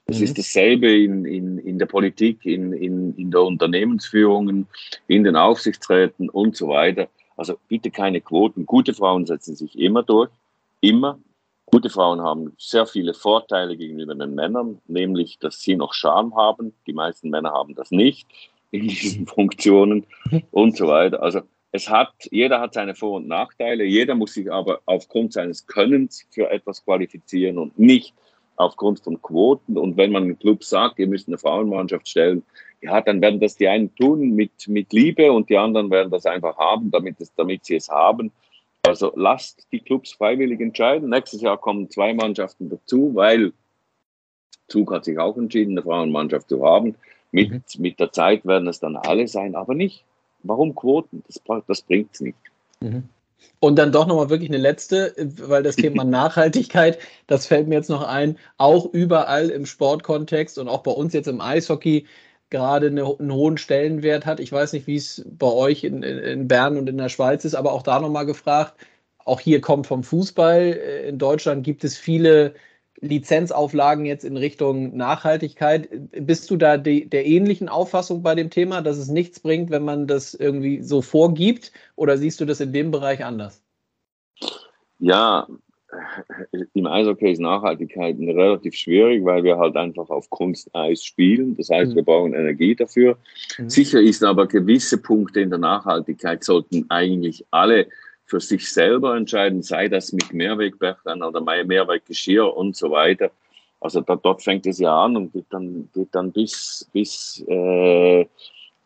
Das 0.08 0.18
mhm. 0.18 0.24
ist 0.24 0.38
dasselbe 0.38 0.92
in, 0.92 1.26
in, 1.26 1.58
in 1.60 1.80
der 1.80 1.86
Politik, 1.86 2.46
in, 2.46 2.74
in, 2.74 3.16
in 3.16 3.30
der 3.30 3.42
Unternehmensführung, 3.42 4.68
in 5.08 5.24
den 5.24 5.36
Aufsichtsräten 5.36 6.30
und 6.30 6.56
so 6.56 6.70
weiter. 6.70 7.10
Also 7.36 7.58
bitte 7.68 7.92
keine 7.92 8.22
Quoten. 8.22 8.66
Gute 8.66 8.94
Frauen 8.94 9.26
setzen 9.26 9.56
sich 9.56 9.78
immer 9.78 10.04
durch, 10.04 10.30
immer. 10.82 11.20
Gute 11.66 11.90
Frauen 11.90 12.22
haben 12.22 12.54
sehr 12.58 12.86
viele 12.86 13.14
Vorteile 13.14 13.76
gegenüber 13.76 14.16
den 14.16 14.36
Männern, 14.36 14.80
nämlich, 14.88 15.38
dass 15.40 15.62
sie 15.62 15.76
noch 15.76 15.94
Charme 15.94 16.36
haben. 16.36 16.74
Die 16.88 16.94
meisten 16.94 17.30
Männer 17.30 17.52
haben 17.52 17.76
das 17.76 17.92
nicht 17.92 18.26
in 18.72 18.88
diesen 18.88 19.28
Funktionen 19.28 20.06
und 20.52 20.78
so 20.78 20.88
weiter. 20.88 21.22
Also 21.22 21.42
es 21.72 21.90
hat, 21.90 22.14
jeder 22.32 22.62
hat 22.62 22.74
seine 22.74 22.96
Vor- 22.96 23.18
und 23.18 23.28
Nachteile. 23.28 23.84
Jeder 23.84 24.16
muss 24.16 24.34
sich 24.34 24.52
aber 24.52 24.80
aufgrund 24.86 25.34
seines 25.34 25.68
Könnens 25.68 26.26
für 26.32 26.50
etwas 26.50 26.84
qualifizieren 26.86 27.58
und 27.58 27.78
nicht 27.78 28.14
aufgrund 28.56 29.02
von 29.02 29.22
Quoten. 29.22 29.78
Und 29.78 29.98
wenn 29.98 30.12
man 30.12 30.24
einem 30.24 30.40
Club 30.40 30.64
sagt, 30.64 31.00
ihr 31.00 31.08
müsst 31.08 31.28
eine 31.28 31.38
Frauenmannschaft 31.38 32.08
stellen, 32.08 32.44
ja, 32.82 33.02
dann 33.02 33.22
werden 33.22 33.40
das 33.40 33.56
die 33.56 33.68
einen 33.68 33.94
tun 33.96 34.32
mit, 34.32 34.68
mit 34.68 34.94
Liebe 34.94 35.32
und 35.32 35.50
die 35.50 35.58
anderen 35.58 35.90
werden 35.90 36.12
das 36.12 36.26
einfach 36.26 36.58
haben, 36.58 36.92
damit, 36.92 37.20
es, 37.20 37.34
damit 37.36 37.66
sie 37.66 37.76
es 37.76 37.90
haben. 37.90 38.32
Also 38.88 39.12
lasst 39.16 39.68
die 39.72 39.80
Clubs 39.80 40.14
freiwillig 40.14 40.60
entscheiden. 40.60 41.10
Nächstes 41.10 41.42
Jahr 41.42 41.58
kommen 41.58 41.90
zwei 41.90 42.14
Mannschaften 42.14 42.70
dazu, 42.70 43.14
weil 43.14 43.54
Zug 44.68 44.92
hat 44.92 45.06
sich 45.06 45.18
auch 45.20 45.38
entschieden, 45.38 45.72
eine 45.72 45.84
Frauenmannschaft 45.84 46.50
zu 46.50 46.66
haben. 46.66 46.96
Mit, 47.32 47.52
mhm. 47.52 47.62
mit 47.80 48.00
der 48.00 48.12
Zeit 48.12 48.46
werden 48.46 48.68
es 48.68 48.80
dann 48.80 48.96
alle 48.96 49.28
sein, 49.28 49.56
aber 49.56 49.74
nicht. 49.74 50.06
Warum 50.44 50.76
Quoten? 50.76 51.24
Das, 51.28 51.42
das 51.68 51.82
bringt 51.82 52.14
es 52.14 52.22
nicht. 52.22 52.38
Mhm. 52.80 53.10
Und 53.60 53.78
dann 53.78 53.92
doch 53.92 54.08
nochmal 54.08 54.30
wirklich 54.30 54.50
eine 54.50 54.58
letzte, 54.58 55.14
weil 55.18 55.64
das 55.64 55.76
Thema 55.76 56.04
Nachhaltigkeit, 56.06 57.00
das 57.28 57.48
fällt 57.48 57.68
mir 57.68 57.76
jetzt 57.76 57.90
noch 57.90 58.04
ein, 58.04 58.38
auch 58.58 58.86
überall 58.94 59.50
im 59.50 59.66
Sportkontext 59.66 60.58
und 60.58 60.68
auch 60.68 60.84
bei 60.84 60.92
uns 60.92 61.14
jetzt 61.14 61.28
im 61.28 61.42
Eishockey 61.42 62.06
gerade 62.50 62.88
eine, 62.88 63.06
einen 63.20 63.34
hohen 63.34 63.58
Stellenwert 63.58 64.26
hat. 64.26 64.40
Ich 64.40 64.52
weiß 64.52 64.74
nicht, 64.74 64.88
wie 64.88 64.96
es 64.96 65.26
bei 65.28 65.48
euch 65.48 65.84
in, 65.84 66.04
in 66.04 66.48
Bern 66.48 66.78
und 66.78 66.88
in 66.90 66.98
der 66.98 67.10
Schweiz 67.10 67.46
ist, 67.46 67.56
aber 67.56 67.74
auch 67.74 67.84
da 67.84 68.00
nochmal 68.00 68.26
gefragt. 68.26 68.76
Auch 69.26 69.40
hier 69.40 69.60
kommt 69.62 69.88
vom 69.88 70.04
Fußball. 70.04 70.62
Äh, 70.62 71.10
in 71.10 71.18
Deutschland 71.18 71.64
gibt 71.64 71.84
es 71.84 71.98
viele 71.98 72.54
Lizenzauflagen 73.00 74.06
jetzt 74.06 74.26
in 74.26 74.38
Richtung 74.38 74.96
Nachhaltigkeit. 74.96 75.90
Bist 76.12 76.50
du 76.50 76.58
da 76.58 76.78
die, 76.78 77.08
der 77.08 77.26
ähnlichen 77.26 77.70
Auffassung 77.70 78.24
bei 78.24 78.34
dem 78.34 78.50
Thema, 78.50 78.82
dass 78.82 78.98
es 78.98 79.08
nichts 79.08 79.40
bringt, 79.40 79.70
wenn 79.70 79.84
man 79.84 80.08
das 80.08 80.34
irgendwie 80.34 80.82
so 80.82 81.02
vorgibt? 81.02 81.72
Oder 81.96 82.18
siehst 82.18 82.40
du 82.40 82.46
das 82.46 82.60
in 82.60 82.74
dem 82.74 82.90
Bereich 82.90 83.24
anders? 83.24 83.62
Ja, 85.00 85.48
im 86.74 86.86
Eishockey 86.86 87.32
ist 87.32 87.40
Nachhaltigkeit 87.40 88.18
relativ 88.20 88.76
schwierig, 88.76 89.24
weil 89.24 89.44
wir 89.44 89.58
halt 89.58 89.76
einfach 89.76 90.10
auf 90.10 90.30
Kunsteis 90.30 91.04
spielen. 91.04 91.56
Das 91.56 91.70
heißt, 91.70 91.92
mhm. 91.92 91.96
wir 91.96 92.04
brauchen 92.04 92.34
Energie 92.34 92.76
dafür. 92.76 93.18
Mhm. 93.58 93.70
Sicher 93.70 94.02
ist 94.02 94.24
aber 94.24 94.48
gewisse 94.48 94.98
Punkte 94.98 95.42
in 95.42 95.50
der 95.50 95.60
Nachhaltigkeit 95.60 96.44
sollten 96.44 96.86
eigentlich 96.90 97.46
alle 97.52 97.88
für 98.26 98.42
sich 98.42 98.70
selber 98.70 99.16
entscheiden, 99.16 99.64
sei 99.64 99.88
das 99.88 100.12
mit 100.12 100.34
Mehrwegbechern 100.34 101.24
oder 101.24 101.40
Mehrweggeschirr 101.40 102.56
und 102.56 102.76
so 102.76 102.92
weiter. 102.92 103.32
Also 103.80 104.02
da, 104.02 104.18
dort 104.18 104.44
fängt 104.44 104.66
es 104.66 104.80
ja 104.80 105.06
an 105.06 105.16
und 105.16 105.32
geht 105.32 105.46
dann, 105.50 105.88
geht 105.94 106.10
dann 106.12 106.34
bis, 106.34 106.90
bis 106.92 107.42
äh, 107.48 108.26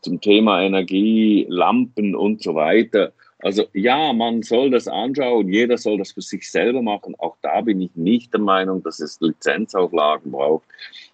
zum 0.01 0.21
Thema 0.21 0.61
Energie, 0.61 1.47
Lampen 1.49 2.15
und 2.15 2.43
so 2.43 2.53
weiter. 2.53 3.13
Also 3.41 3.65
ja, 3.73 4.13
man 4.13 4.43
soll 4.43 4.69
das 4.69 4.87
anschauen, 4.87 5.49
jeder 5.49 5.77
soll 5.77 5.97
das 5.97 6.11
für 6.11 6.21
sich 6.21 6.49
selber 6.49 6.81
machen. 6.81 7.15
Auch 7.17 7.37
da 7.41 7.61
bin 7.61 7.81
ich 7.81 7.95
nicht 7.95 8.33
der 8.33 8.41
Meinung, 8.41 8.83
dass 8.83 8.99
es 8.99 9.19
Lizenzauflagen 9.19 10.31
braucht. 10.31 10.65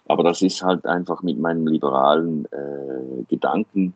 Aber 0.06 0.22
das 0.22 0.42
ist 0.42 0.62
halt 0.62 0.84
einfach 0.84 1.22
mit 1.22 1.38
meinem 1.38 1.66
liberalen 1.66 2.44
äh, 2.46 3.24
Gedanken 3.28 3.94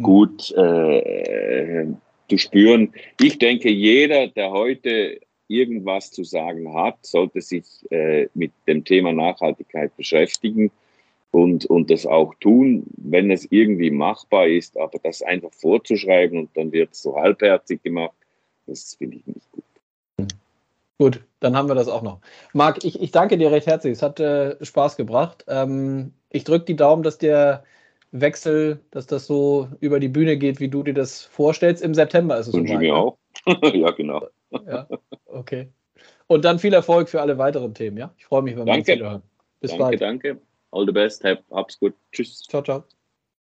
gut 0.00 0.50
äh, 0.52 1.86
zu 2.28 2.38
spüren. 2.38 2.92
Ich 3.20 3.38
denke, 3.38 3.70
jeder, 3.70 4.28
der 4.28 4.50
heute 4.50 5.20
irgendwas 5.48 6.10
zu 6.10 6.24
sagen 6.24 6.72
hat, 6.74 6.96
sollte 7.02 7.40
sich 7.40 7.64
äh, 7.90 8.28
mit 8.34 8.52
dem 8.66 8.84
Thema 8.84 9.12
Nachhaltigkeit 9.12 9.96
beschäftigen 9.96 10.70
und, 11.34 11.66
und 11.66 11.90
das 11.90 12.06
auch 12.06 12.34
tun, 12.36 12.84
wenn 12.96 13.30
es 13.30 13.50
irgendwie 13.50 13.90
machbar 13.90 14.46
ist. 14.46 14.78
Aber 14.78 14.98
das 15.02 15.20
einfach 15.20 15.52
vorzuschreiben 15.52 16.38
und 16.38 16.56
dann 16.56 16.72
wird 16.72 16.92
es 16.92 17.02
so 17.02 17.16
halbherzig 17.16 17.82
gemacht, 17.82 18.14
das 18.66 18.94
finde 18.94 19.16
ich 19.16 19.26
nicht 19.26 19.50
gut. 19.50 19.64
Gut, 20.98 21.24
dann 21.40 21.56
haben 21.56 21.68
wir 21.68 21.74
das 21.74 21.88
auch 21.88 22.02
noch. 22.02 22.20
Marc, 22.52 22.84
ich, 22.84 23.02
ich 23.02 23.10
danke 23.10 23.36
dir 23.36 23.50
recht 23.50 23.66
herzlich. 23.66 23.94
Es 23.94 24.02
hat 24.02 24.20
äh, 24.20 24.64
Spaß 24.64 24.96
gebracht. 24.96 25.44
Ähm, 25.48 26.12
ich 26.30 26.44
drücke 26.44 26.66
die 26.66 26.76
Daumen, 26.76 27.02
dass 27.02 27.18
der 27.18 27.64
Wechsel, 28.12 28.78
dass 28.92 29.08
das 29.08 29.26
so 29.26 29.68
über 29.80 29.98
die 29.98 30.08
Bühne 30.08 30.36
geht, 30.36 30.60
wie 30.60 30.68
du 30.68 30.84
dir 30.84 30.94
das 30.94 31.22
vorstellst. 31.22 31.82
Im 31.82 31.94
September 31.94 32.38
ist 32.38 32.46
es 32.46 32.54
Wünsche 32.54 32.74
so 32.74 32.78
mir 32.78 32.92
ne? 32.92 32.96
auch. 32.96 33.18
ja, 33.74 33.90
genau. 33.90 34.28
Ja, 34.66 34.86
okay. 35.26 35.68
Und 36.28 36.44
dann 36.44 36.60
viel 36.60 36.72
Erfolg 36.72 37.08
für 37.08 37.20
alle 37.20 37.38
weiteren 37.38 37.74
Themen, 37.74 37.96
ja? 37.96 38.14
Ich 38.16 38.26
freue 38.26 38.42
mich, 38.42 38.56
wenn 38.56 38.66
wir 38.66 38.74
uns 38.74 38.86
wieder 38.86 39.10
hören. 39.10 39.22
Bis 39.60 39.72
danke, 39.72 39.84
bald. 39.84 40.00
Danke, 40.00 40.40
All 40.74 40.84
the 40.84 40.92
best. 40.92 41.22
Hab's 41.24 41.78
gut. 41.78 41.94
Tschüss. 42.12 42.42
Ciao, 42.42 42.62
ciao. 42.62 42.84